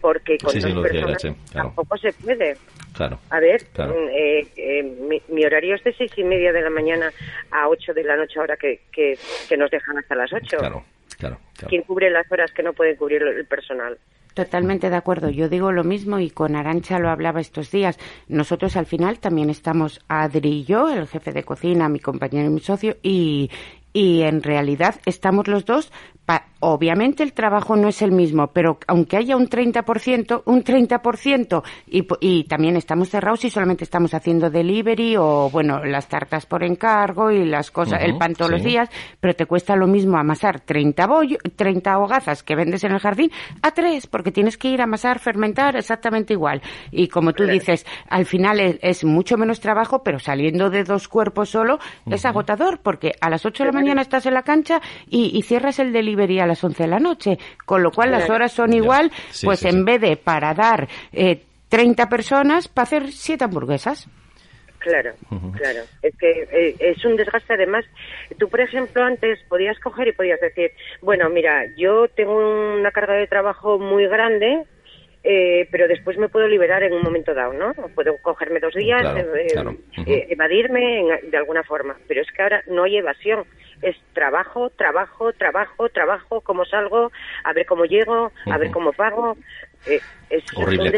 porque 0.00 0.38
con 0.38 0.52
sí, 0.52 0.60
personas 0.60 1.26
tampoco 1.52 1.96
se 1.96 2.12
puede. 2.12 2.56
Claro. 2.94 3.18
A 3.30 3.38
ver, 3.38 3.62
mm, 3.76 4.08
eh, 4.10 4.46
eh, 4.56 5.20
mi, 5.28 5.44
horario 5.44 5.76
es 5.76 5.84
de 5.84 5.92
seis 5.92 6.10
y 6.16 6.24
media 6.24 6.52
de 6.52 6.62
la 6.62 6.70
mañana 6.70 7.12
a 7.50 7.68
ocho 7.68 7.94
de 7.94 8.02
la 8.02 8.16
noche, 8.16 8.40
ahora 8.40 8.56
que, 8.56 8.80
que, 8.92 9.16
nos 9.56 9.70
dejan 9.70 9.98
hasta 9.98 10.14
las 10.14 10.32
ocho. 10.32 10.56
Claro, 10.58 10.84
claro, 11.18 11.38
¿Quién 11.68 11.82
cubre 11.82 12.10
las 12.10 12.30
horas 12.32 12.50
que 12.52 12.62
no 12.62 12.72
puede 12.72 12.96
cubrir 12.96 13.22
el 13.22 13.46
personal? 13.46 13.98
Totalmente 14.34 14.88
de 14.88 14.96
acuerdo. 14.96 15.30
Yo 15.30 15.48
digo 15.48 15.72
lo 15.72 15.82
mismo 15.82 16.20
y 16.20 16.30
con 16.30 16.54
Arancha 16.54 17.00
lo 17.00 17.10
hablaba 17.10 17.40
estos 17.40 17.72
días. 17.72 17.98
Nosotros 18.28 18.76
al 18.76 18.86
final 18.86 19.18
también 19.18 19.50
estamos 19.50 20.00
Adri 20.06 20.60
y 20.60 20.64
yo, 20.64 20.88
el 20.88 21.08
jefe 21.08 21.32
de 21.32 21.42
cocina, 21.42 21.88
mi 21.88 21.98
compañero 21.98 22.46
y 22.46 22.50
mi 22.50 22.60
socio, 22.60 22.96
y, 23.02 23.50
y 23.92 24.22
en 24.22 24.42
realidad 24.42 24.96
estamos 25.06 25.48
los 25.48 25.64
dos 25.64 25.92
obviamente 26.60 27.22
el 27.22 27.32
trabajo 27.32 27.76
no 27.76 27.88
es 27.88 28.02
el 28.02 28.12
mismo, 28.12 28.48
pero 28.48 28.78
aunque 28.86 29.16
haya 29.16 29.36
un 29.36 29.48
30%, 29.48 30.42
un 30.44 30.64
30% 30.64 31.62
y, 31.86 32.06
y 32.20 32.44
también 32.44 32.76
estamos 32.76 33.10
cerrados 33.10 33.44
y 33.44 33.50
solamente 33.50 33.84
estamos 33.84 34.14
haciendo 34.14 34.50
delivery 34.50 35.16
o, 35.16 35.50
bueno, 35.50 35.84
las 35.84 36.08
tartas 36.08 36.46
por 36.46 36.64
encargo 36.64 37.30
y 37.30 37.44
las 37.44 37.70
cosas, 37.70 38.02
el 38.02 38.16
pan 38.16 38.34
todos 38.34 38.50
los 38.50 38.62
días, 38.62 38.88
pero 39.20 39.34
te 39.34 39.46
cuesta 39.46 39.76
lo 39.76 39.86
mismo 39.86 40.16
amasar 40.18 40.60
30, 40.60 41.06
bollo, 41.06 41.38
30 41.56 41.98
hogazas 41.98 42.42
que 42.42 42.56
vendes 42.56 42.82
en 42.84 42.92
el 42.92 42.98
jardín 42.98 43.30
a 43.62 43.70
tres, 43.70 44.06
porque 44.06 44.32
tienes 44.32 44.56
que 44.56 44.68
ir 44.68 44.80
a 44.80 44.84
amasar, 44.84 45.18
fermentar 45.18 45.76
exactamente 45.76 46.32
igual. 46.32 46.62
Y 46.90 47.08
como 47.08 47.32
tú 47.32 47.44
dices, 47.44 47.86
al 48.08 48.26
final 48.26 48.60
es, 48.60 49.04
mucho 49.04 49.36
menos 49.36 49.60
trabajo, 49.60 50.02
pero 50.02 50.18
saliendo 50.18 50.70
de 50.70 50.84
dos 50.84 51.08
cuerpos 51.08 51.50
solo 51.50 51.78
es 52.06 52.24
agotador, 52.24 52.80
porque 52.80 53.12
a 53.20 53.30
las 53.30 53.46
8 53.46 53.64
de 53.64 53.66
la 53.72 53.78
mañana 53.78 54.02
estás 54.02 54.26
en 54.26 54.34
la 54.34 54.42
cancha 54.42 54.80
y, 55.08 55.36
y 55.36 55.42
cierras 55.42 55.78
el 55.78 55.92
delivery 55.92 56.40
a 56.40 56.47
las 56.48 56.62
11 56.62 56.82
de 56.82 56.88
la 56.88 56.98
noche, 56.98 57.38
con 57.64 57.82
lo 57.82 57.90
cual 57.90 58.10
las 58.10 58.28
horas 58.28 58.52
son 58.52 58.72
igual, 58.72 59.10
pues 59.44 59.64
en 59.64 59.84
vez 59.84 60.00
de 60.00 60.16
para 60.16 60.54
dar 60.54 60.88
eh, 61.12 61.42
30 61.68 62.08
personas, 62.08 62.68
para 62.68 62.84
hacer 62.84 63.12
7 63.12 63.44
hamburguesas. 63.44 64.08
Claro, 64.78 65.12
claro. 65.56 65.80
Es 66.02 66.16
que 66.16 66.48
eh, 66.52 66.74
es 66.78 67.04
un 67.04 67.16
desgaste 67.16 67.54
además. 67.54 67.84
Tú, 68.38 68.48
por 68.48 68.60
ejemplo, 68.60 69.02
antes 69.02 69.38
podías 69.48 69.78
coger 69.80 70.08
y 70.08 70.12
podías 70.12 70.40
decir, 70.40 70.70
bueno, 71.02 71.28
mira, 71.30 71.64
yo 71.76 72.08
tengo 72.08 72.36
una 72.36 72.90
carga 72.92 73.14
de 73.14 73.26
trabajo 73.26 73.78
muy 73.78 74.06
grande, 74.06 74.64
eh, 75.24 75.68
pero 75.70 75.88
después 75.88 76.16
me 76.16 76.28
puedo 76.28 76.46
liberar 76.46 76.82
en 76.84 76.92
un 76.92 77.02
momento 77.02 77.34
dado, 77.34 77.52
¿no? 77.52 77.72
Puedo 77.94 78.16
cogerme 78.22 78.60
dos 78.60 78.74
días, 78.74 79.02
eh, 80.06 80.26
evadirme 80.30 81.04
de 81.24 81.36
alguna 81.36 81.64
forma, 81.64 81.96
pero 82.06 82.22
es 82.22 82.28
que 82.30 82.42
ahora 82.42 82.62
no 82.68 82.84
hay 82.84 82.98
evasión, 82.98 83.44
es 83.82 83.96
trabajo, 84.12 84.70
trabajo, 84.70 85.32
trabajo, 85.32 85.88
trabajo, 85.88 86.40
cómo 86.40 86.64
salgo, 86.64 87.10
a 87.44 87.52
ver 87.52 87.66
cómo 87.66 87.84
llego, 87.84 88.32
a 88.46 88.58
ver 88.58 88.70
cómo 88.70 88.92
pago, 88.92 89.36
es 89.86 90.02
Horrible. 90.54 90.92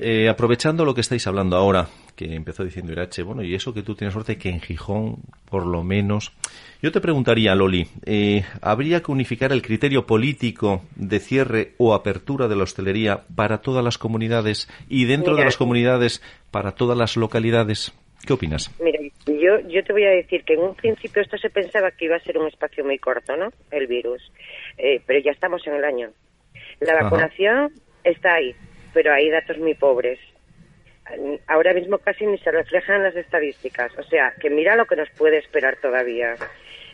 Eh, 0.00 0.28
aprovechando 0.28 0.84
lo 0.84 0.94
que 0.94 1.02
estáis 1.02 1.26
hablando 1.26 1.56
ahora, 1.56 1.88
que 2.16 2.34
empezó 2.34 2.64
diciendo 2.64 2.92
Irache, 2.92 3.22
bueno, 3.22 3.42
y 3.42 3.54
eso 3.54 3.74
que 3.74 3.82
tú 3.82 3.94
tienes 3.94 4.14
suerte 4.14 4.38
que 4.38 4.48
en 4.48 4.60
Gijón, 4.60 5.16
por 5.50 5.66
lo 5.66 5.82
menos. 5.82 6.32
Yo 6.80 6.90
te 6.90 7.00
preguntaría, 7.00 7.54
Loli, 7.54 7.88
eh, 8.06 8.44
¿habría 8.62 9.02
que 9.02 9.12
unificar 9.12 9.52
el 9.52 9.62
criterio 9.62 10.06
político 10.06 10.82
de 10.96 11.20
cierre 11.20 11.74
o 11.76 11.92
apertura 11.92 12.48
de 12.48 12.56
la 12.56 12.62
hostelería 12.62 13.24
para 13.34 13.58
todas 13.58 13.84
las 13.84 13.98
comunidades 13.98 14.68
y 14.88 15.04
dentro 15.04 15.36
de 15.36 15.44
las 15.44 15.56
comunidades 15.56 16.22
para 16.50 16.72
todas 16.72 16.96
las 16.96 17.16
localidades? 17.16 17.92
¿Qué 18.26 18.32
opinas? 18.32 18.70
Mira, 18.80 18.98
yo, 19.26 19.60
yo 19.68 19.84
te 19.84 19.92
voy 19.92 20.04
a 20.04 20.10
decir 20.10 20.44
que 20.44 20.54
en 20.54 20.60
un 20.60 20.74
principio 20.74 21.22
esto 21.22 21.38
se 21.38 21.50
pensaba 21.50 21.90
que 21.92 22.06
iba 22.06 22.16
a 22.16 22.20
ser 22.20 22.36
un 22.38 22.48
espacio 22.48 22.84
muy 22.84 22.98
corto, 22.98 23.36
¿no? 23.36 23.50
El 23.70 23.86
virus. 23.86 24.32
Eh, 24.76 25.00
pero 25.06 25.20
ya 25.20 25.30
estamos 25.30 25.66
en 25.66 25.74
el 25.74 25.84
año. 25.84 26.10
La 26.80 27.02
vacunación 27.02 27.72
está 28.04 28.34
ahí, 28.34 28.54
pero 28.92 29.12
hay 29.12 29.30
datos 29.30 29.58
muy 29.58 29.74
pobres. 29.74 30.18
Ahora 31.46 31.72
mismo 31.72 31.98
casi 31.98 32.26
ni 32.26 32.36
se 32.38 32.50
reflejan 32.50 33.02
las 33.02 33.16
estadísticas. 33.16 33.96
O 33.98 34.02
sea, 34.02 34.34
que 34.40 34.50
mira 34.50 34.76
lo 34.76 34.86
que 34.86 34.96
nos 34.96 35.08
puede 35.10 35.38
esperar 35.38 35.76
todavía. 35.80 36.34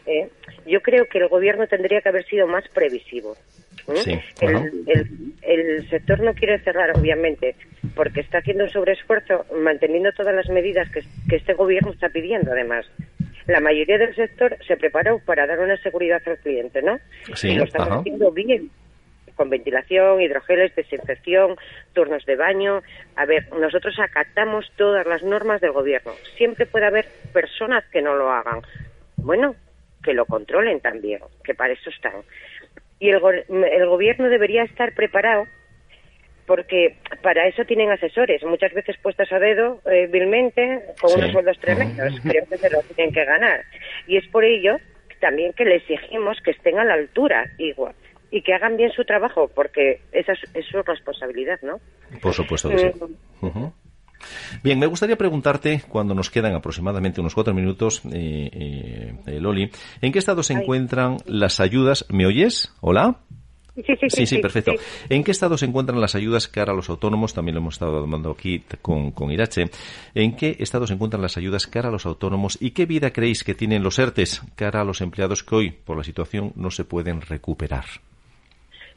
¿Eh? 0.06 0.28
Yo 0.66 0.80
creo 0.80 1.06
que 1.06 1.18
el 1.18 1.28
gobierno 1.28 1.66
tendría 1.66 2.00
que 2.00 2.08
haber 2.08 2.24
sido 2.26 2.46
más 2.46 2.66
previsivo. 2.68 3.36
¿eh? 3.88 4.22
el, 5.42 5.88
sector 5.90 6.20
no 6.20 6.34
quiere 6.34 6.58
cerrar, 6.60 6.96
obviamente, 6.96 7.54
porque 7.94 8.20
está 8.20 8.38
haciendo 8.38 8.64
un 8.64 8.70
sobreesfuerzo 8.70 9.44
manteniendo 9.62 10.10
todas 10.12 10.34
las 10.34 10.48
medidas 10.48 10.88
que, 10.90 11.02
este 11.36 11.54
gobierno 11.54 11.92
está 11.92 12.08
pidiendo, 12.08 12.52
además. 12.52 12.86
La 13.46 13.60
mayoría 13.60 13.98
del 13.98 14.14
sector 14.14 14.56
se 14.66 14.76
preparó 14.76 15.18
para 15.18 15.46
dar 15.46 15.60
una 15.60 15.76
seguridad 15.78 16.22
al 16.26 16.38
cliente, 16.38 16.80
¿no? 16.80 16.98
Sí, 17.34 17.50
y 17.50 17.56
lo 17.56 17.64
estamos 17.64 18.00
haciendo 18.00 18.30
bien 18.32 18.70
con 19.36 19.50
ventilación, 19.50 20.20
hidrogeles, 20.20 20.74
desinfección, 20.74 21.56
turnos 21.92 22.24
de 22.24 22.36
baño. 22.36 22.82
A 23.16 23.26
ver, 23.26 23.48
nosotros 23.52 23.96
acatamos 23.98 24.70
todas 24.76 25.06
las 25.06 25.22
normas 25.22 25.60
del 25.60 25.72
gobierno. 25.72 26.12
Siempre 26.36 26.66
puede 26.66 26.86
haber 26.86 27.06
personas 27.32 27.84
que 27.90 28.00
no 28.00 28.14
lo 28.14 28.30
hagan. 28.30 28.62
Bueno, 29.16 29.56
que 30.04 30.14
lo 30.14 30.26
controlen 30.26 30.80
también, 30.80 31.20
que 31.42 31.54
para 31.54 31.72
eso 31.72 31.90
están. 31.90 32.22
Y 33.00 33.10
el, 33.10 33.20
el 33.48 33.86
gobierno 33.86 34.28
debería 34.28 34.62
estar 34.62 34.94
preparado 34.94 35.44
porque 36.46 36.96
para 37.22 37.46
eso 37.46 37.64
tienen 37.64 37.90
asesores, 37.90 38.42
muchas 38.44 38.72
veces 38.74 38.96
puestos 39.02 39.32
a 39.32 39.38
dedo, 39.38 39.80
eh, 39.90 40.06
vilmente, 40.10 40.82
con 41.00 41.12
unos 41.18 41.32
sueldos 41.32 41.58
tremendos, 41.58 42.20
creo 42.22 42.44
que 42.46 42.58
se 42.58 42.70
lo 42.70 42.80
tienen 42.94 43.14
que 43.14 43.24
ganar. 43.24 43.64
Y 44.06 44.16
es 44.16 44.26
por 44.28 44.44
ello 44.44 44.76
también 45.20 45.52
que 45.54 45.64
le 45.64 45.76
exigimos 45.76 46.38
que 46.44 46.50
estén 46.50 46.78
a 46.78 46.84
la 46.84 46.94
altura, 46.94 47.50
igual, 47.58 47.94
y 48.30 48.42
que 48.42 48.52
hagan 48.52 48.76
bien 48.76 48.90
su 48.90 49.04
trabajo, 49.04 49.50
porque 49.54 50.00
esa 50.12 50.32
es, 50.32 50.66
su 50.66 50.82
responsabilidad, 50.82 51.60
¿no? 51.62 51.80
Por 52.20 52.34
supuesto 52.34 52.68
que 52.68 52.78
sí. 52.78 52.90
Mm. 53.40 53.66
Bien, 54.62 54.78
me 54.78 54.86
gustaría 54.86 55.16
preguntarte, 55.16 55.82
cuando 55.88 56.14
nos 56.14 56.30
quedan 56.30 56.54
aproximadamente 56.54 57.20
unos 57.20 57.34
cuatro 57.34 57.54
minutos, 57.54 58.02
eh, 58.12 58.50
eh, 58.52 59.14
eh 59.26 59.40
Loli, 59.40 59.70
¿en 60.00 60.12
qué 60.12 60.18
estado 60.18 60.42
se 60.42 60.54
encuentran 60.54 61.18
las 61.26 61.60
ayudas? 61.60 62.06
¿Me 62.10 62.26
oyes? 62.26 62.72
¿Hola? 62.80 63.18
Sí, 63.76 64.08
sí, 64.08 64.26
sí, 64.26 64.38
perfecto. 64.38 64.72
¿En 65.08 65.24
qué 65.24 65.32
estado 65.32 65.58
se 65.58 65.66
encuentran 65.66 66.00
las 66.00 66.14
ayudas 66.14 66.46
cara 66.46 66.72
a 66.72 66.76
los 66.76 66.88
autónomos? 66.88 67.34
También 67.34 67.56
lo 67.56 67.60
hemos 67.60 67.74
estado 67.74 67.98
hablando 67.98 68.30
aquí 68.30 68.62
con, 68.80 69.10
con 69.10 69.32
Irache. 69.32 69.64
¿En 70.14 70.36
qué 70.36 70.56
estado 70.60 70.86
se 70.86 70.94
encuentran 70.94 71.20
las 71.20 71.36
ayudas 71.36 71.66
cara 71.66 71.88
a 71.88 71.92
los 71.92 72.06
autónomos 72.06 72.56
y 72.60 72.70
qué 72.70 72.86
vida 72.86 73.12
creéis 73.12 73.42
que 73.42 73.54
tienen 73.54 73.82
los 73.82 73.98
ERTES 73.98 74.42
cara 74.54 74.82
a 74.82 74.84
los 74.84 75.00
empleados 75.00 75.42
que 75.42 75.54
hoy, 75.56 75.70
por 75.70 75.96
la 75.96 76.04
situación, 76.04 76.52
no 76.54 76.70
se 76.70 76.84
pueden 76.84 77.20
recuperar? 77.20 77.84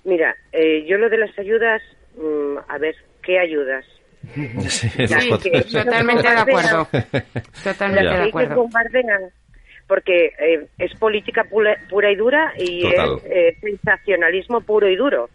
Mira, 0.04 0.36
eh, 0.52 0.86
yo 0.88 0.98
lo 0.98 1.10
de 1.10 1.18
las 1.18 1.38
ayudas, 1.40 1.82
mm, 2.16 2.58
a 2.68 2.78
ver, 2.78 2.96
¿qué 3.24 3.40
ayudas? 3.40 3.84
Sí, 4.70 4.90
totalmente 5.72 6.24
de 6.30 6.38
acuerdo. 6.38 6.88
Totalmente 7.64 8.16
de 8.16 8.28
acuerdo. 8.28 8.56
bombardean, 8.56 9.22
porque 9.88 10.32
eh, 10.40 10.68
es 10.78 10.94
política 10.96 11.44
pura, 11.44 11.78
pura, 11.90 12.12
y 12.12 12.16
dura 12.16 12.54
y 12.58 12.82
Total. 12.82 13.22
es 13.26 13.32
eh, 13.32 13.58
sensacionalismo 13.62 14.62
puro 14.62 14.90
y 14.90 14.96
duro. 14.96 15.30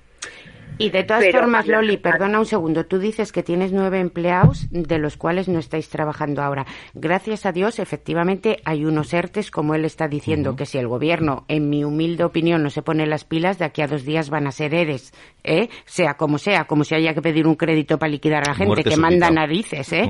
Y 0.83 0.91
de 0.91 1.05
todas 1.05 1.22
Pero- 1.24 1.41
formas, 1.41 1.66
Loli, 1.66 1.97
perdona 1.97 2.39
un 2.39 2.47
segundo, 2.47 2.85
tú 2.87 2.99
dices 2.99 3.33
que 3.33 3.43
tienes 3.43 3.72
nueve 3.72 4.01
empleados 4.01 4.66
de 4.70 4.99
los 4.99 5.16
cuales 5.16 5.49
no 5.49 5.59
estáis 5.59 5.89
trabajando 5.89 6.43
ahora. 6.43 6.66
Gracias 6.95 7.47
a 7.47 7.53
Dios, 7.53 7.78
efectivamente, 7.78 8.59
hay 8.64 8.85
unos 8.85 9.12
ERTES, 9.14 9.51
como 9.51 9.74
él 9.74 9.85
está 9.85 10.09
diciendo, 10.09 10.57
que 10.57 10.66
si 10.66 10.78
el 10.78 10.89
gobierno, 10.89 11.45
en 11.49 11.68
mi 11.68 11.85
humilde 11.85 12.24
opinión, 12.24 12.62
no 12.62 12.70
se 12.70 12.83
pone 12.83 13.07
las 13.07 13.24
pilas, 13.24 13.59
de 13.59 13.64
aquí 13.64 13.83
a 13.83 13.87
dos 13.87 14.05
días 14.05 14.30
van 14.30 14.47
a 14.47 14.53
ser 14.53 14.74
ERES, 14.74 15.12
¿eh? 15.45 15.68
sea 15.85 16.14
como 16.14 16.39
sea, 16.39 16.64
como 16.64 16.85
si 16.85 16.95
haya 16.95 17.14
que 17.14 17.22
pedir 17.22 17.47
un 17.47 17.55
crédito 17.55 17.99
para 17.99 18.11
liquidar 18.11 18.43
a 18.45 18.51
la 18.51 18.55
gente, 18.55 18.66
Muerte 18.66 18.91
que 18.91 18.97
manda 18.97 19.30
narices, 19.30 19.93
¿eh? 19.93 20.09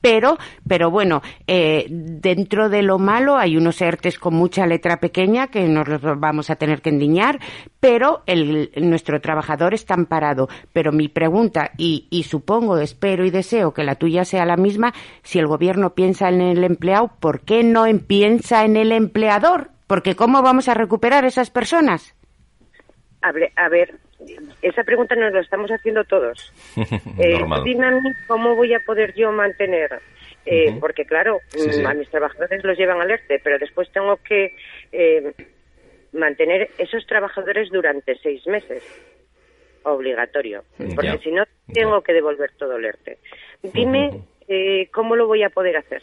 Pero, 0.00 0.38
pero 0.66 0.90
bueno, 0.90 1.22
eh, 1.46 1.86
dentro 1.88 2.68
de 2.68 2.82
lo 2.82 2.98
malo 2.98 3.36
hay 3.36 3.56
unos 3.56 3.80
ERTES 3.80 4.18
con 4.18 4.34
mucha 4.34 4.66
letra 4.66 4.98
pequeña 4.98 5.48
que 5.48 5.66
nos 5.68 5.88
los 5.88 6.00
vamos 6.18 6.50
a 6.50 6.56
tener 6.56 6.80
que 6.82 6.90
endiñar, 6.90 7.38
pero 7.86 8.22
el, 8.24 8.70
nuestro 8.76 9.20
trabajador 9.20 9.74
está 9.74 9.92
amparado. 9.92 10.48
Pero 10.72 10.90
mi 10.90 11.08
pregunta, 11.08 11.72
y, 11.76 12.06
y 12.10 12.22
supongo, 12.22 12.78
espero 12.78 13.26
y 13.26 13.30
deseo 13.30 13.74
que 13.74 13.84
la 13.84 13.96
tuya 13.96 14.24
sea 14.24 14.46
la 14.46 14.56
misma, 14.56 14.94
si 15.22 15.38
el 15.38 15.46
gobierno 15.46 15.90
piensa 15.94 16.30
en 16.30 16.40
el 16.40 16.64
empleado, 16.64 17.10
¿por 17.20 17.40
qué 17.42 17.62
no 17.62 17.86
en- 17.86 18.00
piensa 18.00 18.64
en 18.64 18.78
el 18.78 18.90
empleador? 18.90 19.68
Porque 19.86 20.16
¿cómo 20.16 20.40
vamos 20.40 20.66
a 20.70 20.72
recuperar 20.74 21.26
esas 21.26 21.50
personas? 21.50 22.16
A 23.20 23.32
ver, 23.32 23.52
a 23.56 23.68
ver, 23.68 23.96
esa 24.62 24.82
pregunta 24.82 25.14
nos 25.14 25.34
la 25.34 25.40
estamos 25.40 25.70
haciendo 25.70 26.04
todos. 26.04 26.54
Eh, 27.18 27.38
cómo 28.26 28.54
voy 28.56 28.72
a 28.72 28.80
poder 28.80 29.12
yo 29.14 29.30
mantener, 29.30 30.00
eh, 30.46 30.74
porque 30.80 31.04
claro, 31.04 31.38
Sí, 31.48 31.70
sí. 31.70 31.82
mm, 31.82 31.86
a 31.86 31.92
mis 31.92 32.08
trabajadores 32.08 32.64
los 32.64 32.78
llevan 32.78 33.00
al 33.02 33.10
ERTE, 33.10 33.40
pero 33.44 33.58
después 33.58 33.90
tengo 33.92 34.16
que 34.26 34.56
eh, 34.90 35.34
mantener 36.14 36.70
esos 36.78 37.06
trabajadores 37.06 37.70
durante 37.70 38.16
seis 38.18 38.46
meses, 38.46 38.82
obligatorio, 39.82 40.64
porque 40.94 41.12
Ya. 41.12 41.18
si 41.18 41.30
no 41.30 41.44
tengo 41.72 42.02
que 42.02 42.12
devolver 42.12 42.52
todo 42.56 42.76
el 42.76 42.84
ERTE. 42.84 43.18
Dime 43.62 44.08
Ujú. 44.08 44.24
eh, 44.48 44.88
cómo 44.92 45.16
lo 45.16 45.26
voy 45.26 45.42
a 45.42 45.50
poder 45.50 45.76
hacer. 45.76 46.02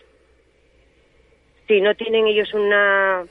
Si 1.67 1.79
no 1.81 1.95
tienen 1.95 2.27
ellos 2.27 2.53
una 2.53 3.25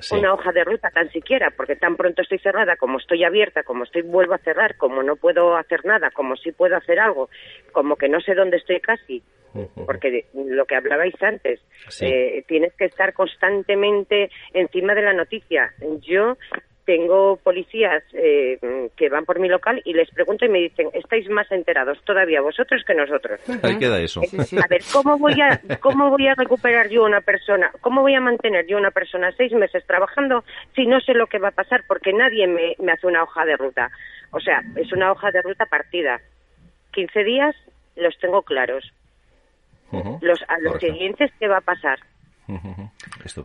Sí. 0.00 0.16
una 0.16 0.34
hoja 0.34 0.50
de 0.52 0.64
ruta 0.64 0.90
tan 0.90 1.10
siquiera, 1.10 1.50
porque 1.50 1.76
tan 1.76 1.96
pronto 1.96 2.22
estoy 2.22 2.38
cerrada, 2.38 2.76
como 2.76 2.98
estoy 2.98 3.22
abierta, 3.24 3.62
como 3.62 3.84
estoy 3.84 4.02
vuelvo 4.02 4.34
a 4.34 4.38
cerrar, 4.38 4.76
como 4.76 5.02
no 5.02 5.16
puedo 5.16 5.56
hacer 5.56 5.84
nada, 5.84 6.10
como 6.10 6.36
sí 6.36 6.50
puedo 6.50 6.76
hacer 6.76 6.98
algo, 6.98 7.28
como 7.72 7.96
que 7.96 8.08
no 8.08 8.20
sé 8.20 8.34
dónde 8.34 8.56
estoy 8.56 8.80
casi. 8.80 9.22
Porque 9.86 10.10
de- 10.10 10.26
lo 10.34 10.64
que 10.66 10.76
hablabais 10.76 11.14
antes, 11.22 11.60
Sí. 11.88 12.06
eh, 12.06 12.44
tienes 12.48 12.72
que 12.74 12.86
estar 12.86 13.12
constantemente 13.12 14.30
encima 14.54 14.94
de 14.94 15.02
la 15.02 15.12
noticia. 15.12 15.72
Yo 16.00 16.36
tengo 16.84 17.36
policías 17.36 18.02
eh, 18.12 18.58
que 18.96 19.08
van 19.08 19.24
por 19.24 19.38
mi 19.38 19.48
local 19.48 19.80
y 19.84 19.94
les 19.94 20.10
pregunto 20.10 20.44
y 20.44 20.48
me 20.48 20.58
dicen, 20.58 20.88
estáis 20.94 21.28
más 21.30 21.50
enterados 21.52 22.02
todavía 22.04 22.40
vosotros 22.40 22.82
que 22.84 22.92
nosotros. 22.94 23.40
Ahí 23.62 23.78
queda 23.78 24.00
eso. 24.00 24.20
A 24.20 24.66
ver, 24.68 24.80
¿cómo 24.92 25.16
voy 25.16 25.40
a, 25.40 25.60
cómo 25.80 26.10
voy 26.10 26.26
a 26.26 26.34
recuperar 26.34 26.88
yo 26.88 27.04
una 27.04 27.20
persona? 27.20 27.70
¿Cómo 27.80 28.00
voy 28.02 28.14
a 28.16 28.20
mantener 28.20 28.66
yo 28.66 28.78
una 28.78 28.90
persona 28.90 29.30
seis 29.36 29.52
meses 29.52 29.86
trabajando 29.86 30.42
si 30.74 30.86
no 30.86 31.00
sé 31.00 31.14
lo 31.14 31.28
que 31.28 31.38
va 31.38 31.48
a 31.48 31.52
pasar? 31.52 31.84
Porque 31.86 32.12
nadie 32.12 32.48
me, 32.48 32.74
me 32.80 32.90
hace 32.92 33.06
una 33.06 33.22
hoja 33.22 33.44
de 33.44 33.56
ruta. 33.56 33.88
O 34.32 34.40
sea, 34.40 34.60
es 34.74 34.92
una 34.92 35.12
hoja 35.12 35.30
de 35.30 35.40
ruta 35.42 35.66
partida. 35.66 36.20
15 36.92 37.22
días 37.22 37.54
los 37.94 38.18
tengo 38.18 38.42
claros. 38.42 38.92
Ujú. 39.92 40.18
Los, 40.22 40.42
a 40.48 40.58
los 40.58 40.72
Correcto. 40.74 40.86
siguientes, 40.94 41.30
¿qué 41.38 41.48
va 41.48 41.58
a 41.58 41.60
pasar? 41.60 41.98
Ujú, 42.48 42.68
ujú. 42.68 42.90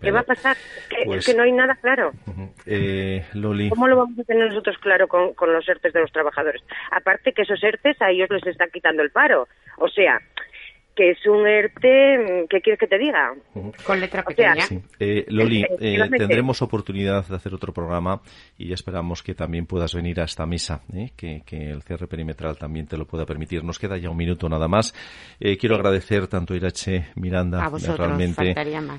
¿Qué 0.01 0.11
va 0.11 0.21
a 0.21 0.23
pasar? 0.23 0.57
Es 0.57 0.87
que, 0.89 1.05
Pues- 1.05 1.19
es 1.19 1.25
que 1.27 1.37
no 1.37 1.43
hay 1.43 1.51
nada 1.51 1.75
claro. 1.75 2.11
Ujú. 2.25 2.51
Eh, 2.65 3.23
Loli. 3.33 3.69
¿Cómo 3.69 3.87
lo 3.87 3.95
vamos 3.97 4.17
a 4.19 4.23
tener 4.23 4.47
nosotros 4.49 4.77
claro 4.79 5.07
con, 5.07 5.33
con 5.35 5.53
los 5.53 5.67
ERTES 5.69 5.93
de 5.93 6.01
los 6.01 6.11
trabajadores? 6.11 6.63
Aparte 6.91 7.31
que 7.33 7.43
esos 7.43 7.63
ERTES 7.63 8.01
a 8.01 8.09
ellos 8.09 8.29
les 8.31 8.47
están 8.47 8.69
quitando 8.71 9.03
el 9.03 9.11
paro. 9.11 9.47
O 9.77 9.87
sea, 9.87 10.19
que 10.97 11.11
es 11.11 11.25
un 11.27 11.47
ERTE, 11.47 12.47
¿qué 12.49 12.59
quieres 12.59 12.79
que 12.79 12.87
te 12.87 12.97
diga? 12.97 13.33
Con 13.85 14.01
letra 14.01 14.23
O 14.27 14.31
sea, 14.33 14.53
pequeña. 14.53 14.65
Sí. 14.65 14.79
Eh, 14.99 15.25
Loli, 15.29 15.63
eh, 15.79 15.99
tendremos 16.17 16.61
oportunidad 16.63 17.25
de 17.27 17.35
hacer 17.35 17.53
otro 17.53 17.71
programa 17.71 18.19
y 18.57 18.73
esperamos 18.73 19.21
que 19.21 19.35
también 19.35 19.67
puedas 19.67 19.93
venir 19.93 20.19
a 20.19 20.23
esta 20.23 20.47
mesa, 20.47 20.81
¿eh? 20.93 21.11
que, 21.15 21.43
que 21.45 21.69
el 21.69 21.83
cierre 21.83 22.07
perimetral 22.07 22.57
también 22.57 22.87
te 22.87 22.97
lo 22.97 23.05
pueda 23.05 23.25
permitir. 23.25 23.63
Nos 23.63 23.77
queda 23.77 23.97
ya 23.97 24.09
un 24.09 24.17
minuto 24.17 24.49
nada 24.49 24.67
más. 24.67 24.95
Eh, 25.39 25.55
quiero 25.57 25.75
agradecer 25.75 26.27
tanto 26.27 26.55
a 26.55 26.57
Irache, 26.57 27.07
Miranda, 27.15 27.63
A 27.63 27.69
vosotros, 27.69 27.99
realmente 27.99 28.55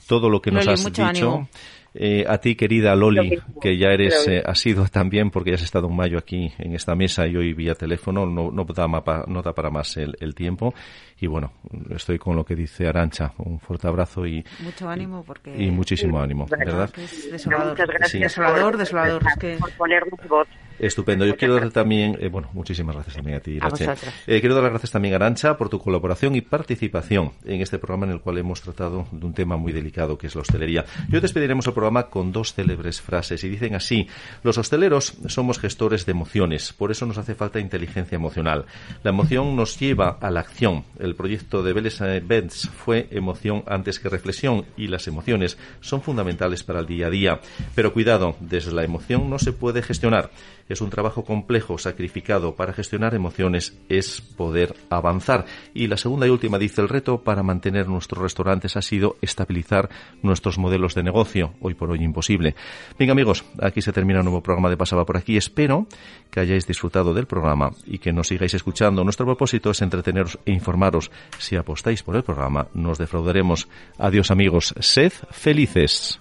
todo 0.06 0.30
lo 0.30 0.40
que 0.40 0.52
nos 0.52 0.68
has 0.68 0.84
dicho. 0.84 1.04
ánimo. 1.04 1.48
Eh, 1.94 2.24
a 2.28 2.38
ti, 2.38 2.54
querida 2.54 2.94
Lo 2.94 3.10
Loli, 3.10 3.40
que 3.60 3.76
ya 3.76 3.88
eres 3.88 4.28
eh, 4.28 4.42
asidua 4.44 4.86
también, 4.88 5.30
porque 5.30 5.50
ya 5.50 5.56
has 5.56 5.62
estado 5.62 5.88
en 5.88 5.96
mayo 5.96 6.18
aquí 6.18 6.52
en 6.58 6.74
esta 6.74 6.94
mesa 6.94 7.26
y 7.26 7.34
hoy 7.36 7.54
vía 7.54 7.74
teléfono, 7.74 8.26
no, 8.26 8.50
no, 8.52 8.64
da, 8.64 8.86
mapa- 8.86 9.24
no 9.26 9.42
da 9.42 9.52
para 9.52 9.70
más 9.70 9.96
el, 9.96 10.14
el 10.20 10.34
tiempo. 10.34 10.74
Y 11.20 11.26
bueno, 11.26 11.52
estoy 11.90 12.18
con 12.18 12.36
lo 12.36 12.44
que 12.44 12.54
dice 12.54 12.86
Arancha. 12.86 13.32
Un 13.38 13.58
fuerte 13.58 13.88
abrazo 13.88 14.26
y, 14.26 14.44
Mucho 14.60 14.88
ánimo 14.88 15.24
porque 15.24 15.54
y 15.60 15.70
muchísimo 15.70 16.20
ánimo. 16.20 16.46
¿verdad? 16.48 16.90
es 16.98 17.32
desolador. 17.32 17.70
Muchas 17.70 17.88
gracias 17.88 18.10
Sí. 18.12 18.18
Desolador, 18.20 18.62
por, 18.72 18.76
desolador. 18.78 19.22
Es 19.26 19.36
que... 19.38 19.56
por 19.58 19.72
ponernos 19.72 20.20
voz. 20.28 20.46
Estupendo. 20.78 21.26
Yo 21.26 21.36
quiero 21.36 21.54
dar 21.54 21.70
también, 21.70 22.16
eh, 22.20 22.28
bueno, 22.28 22.48
muchísimas 22.52 22.94
gracias 22.94 23.16
también 23.16 23.38
a 23.38 23.40
ti, 23.40 23.52
A 23.52 23.54
Irache. 23.54 23.86
vosotros. 23.86 24.14
Eh, 24.26 24.40
quiero 24.40 24.54
dar 24.54 24.64
las 24.64 24.72
gracias 24.72 24.90
también 24.90 25.14
a 25.14 25.16
Arancha 25.16 25.56
por 25.56 25.68
tu 25.68 25.78
colaboración 25.78 26.36
y 26.36 26.40
participación 26.40 27.32
en 27.44 27.60
este 27.60 27.78
programa 27.78 28.06
en 28.06 28.12
el 28.12 28.20
cual 28.20 28.38
hemos 28.38 28.60
tratado 28.60 29.06
de 29.10 29.26
un 29.26 29.34
tema 29.34 29.56
muy 29.56 29.72
delicado 29.72 30.16
que 30.16 30.28
es 30.28 30.34
la 30.34 30.42
hostelería. 30.42 30.84
Y 31.10 31.14
hoy 31.14 31.20
despediremos 31.20 31.66
el 31.66 31.72
programa 31.72 32.04
con 32.04 32.32
dos 32.32 32.54
célebres 32.54 33.00
frases 33.00 33.42
y 33.44 33.48
dicen 33.48 33.74
así, 33.74 34.08
los 34.42 34.58
hosteleros 34.58 35.14
somos 35.26 35.58
gestores 35.58 36.06
de 36.06 36.12
emociones, 36.12 36.72
por 36.72 36.90
eso 36.90 37.06
nos 37.06 37.18
hace 37.18 37.34
falta 37.34 37.60
inteligencia 37.60 38.16
emocional. 38.16 38.66
La 39.02 39.10
emoción 39.10 39.56
nos 39.56 39.78
lleva 39.78 40.18
a 40.20 40.30
la 40.30 40.40
acción. 40.40 40.84
El 40.98 41.14
proyecto 41.14 41.62
de 41.62 41.72
Vélez 41.72 41.98
Benz 42.24 42.68
fue 42.68 43.08
emoción 43.10 43.64
antes 43.66 43.98
que 43.98 44.08
reflexión 44.08 44.66
y 44.76 44.88
las 44.88 45.06
emociones 45.08 45.58
son 45.80 46.02
fundamentales 46.02 46.62
para 46.62 46.80
el 46.80 46.86
día 46.86 47.06
a 47.06 47.10
día. 47.10 47.40
Pero 47.74 47.92
cuidado, 47.92 48.36
desde 48.40 48.72
la 48.72 48.84
emoción 48.84 49.28
no 49.30 49.38
se 49.38 49.52
puede 49.52 49.82
gestionar. 49.82 50.30
Es 50.68 50.80
un 50.80 50.90
trabajo 50.90 51.24
complejo, 51.24 51.78
sacrificado. 51.78 52.54
Para 52.54 52.72
gestionar 52.72 53.14
emociones 53.14 53.78
es 53.88 54.20
poder 54.20 54.74
avanzar. 54.90 55.46
Y 55.74 55.86
la 55.86 55.96
segunda 55.96 56.26
y 56.26 56.30
última 56.30 56.58
dice, 56.58 56.80
el 56.80 56.88
reto 56.88 57.22
para 57.22 57.42
mantener 57.42 57.88
nuestros 57.88 58.22
restaurantes 58.22 58.76
ha 58.76 58.82
sido 58.82 59.16
estabilizar 59.22 59.88
nuestros 60.22 60.58
modelos 60.58 60.94
de 60.94 61.02
negocio. 61.02 61.54
Hoy 61.60 61.74
por 61.74 61.90
hoy 61.90 62.02
imposible. 62.02 62.54
Bien 62.98 63.10
amigos, 63.10 63.44
aquí 63.60 63.82
se 63.82 63.92
termina 63.92 64.20
un 64.20 64.26
nuevo 64.26 64.42
programa 64.42 64.70
de 64.70 64.76
Pasaba 64.76 65.04
por 65.04 65.16
aquí. 65.16 65.36
Espero 65.36 65.86
que 66.30 66.40
hayáis 66.40 66.66
disfrutado 66.66 67.14
del 67.14 67.26
programa 67.26 67.70
y 67.86 67.98
que 67.98 68.12
nos 68.12 68.28
sigáis 68.28 68.54
escuchando. 68.54 69.04
Nuestro 69.04 69.26
propósito 69.26 69.70
es 69.70 69.82
entreteneros 69.82 70.38
e 70.44 70.52
informaros. 70.52 71.10
Si 71.38 71.56
apostáis 71.56 72.02
por 72.02 72.16
el 72.16 72.22
programa, 72.22 72.68
nos 72.74 72.98
defraudaremos. 72.98 73.68
Adiós 73.98 74.30
amigos, 74.30 74.74
sed 74.80 75.12
felices. 75.30 76.20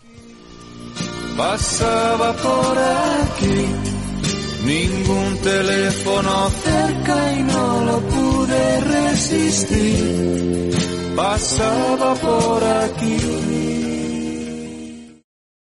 Pasaba 1.37 2.33
por 2.33 2.77
aquí, 2.77 3.65
ningún 4.67 5.37
teléfono 5.37 6.49
cerca 6.49 7.33
y 7.33 7.43
no 7.43 7.85
lo 7.85 7.99
pude 8.01 8.81
resistir. 8.81 10.71
Pasaba 11.15 12.13
por 12.15 12.63
aquí. 12.63 13.66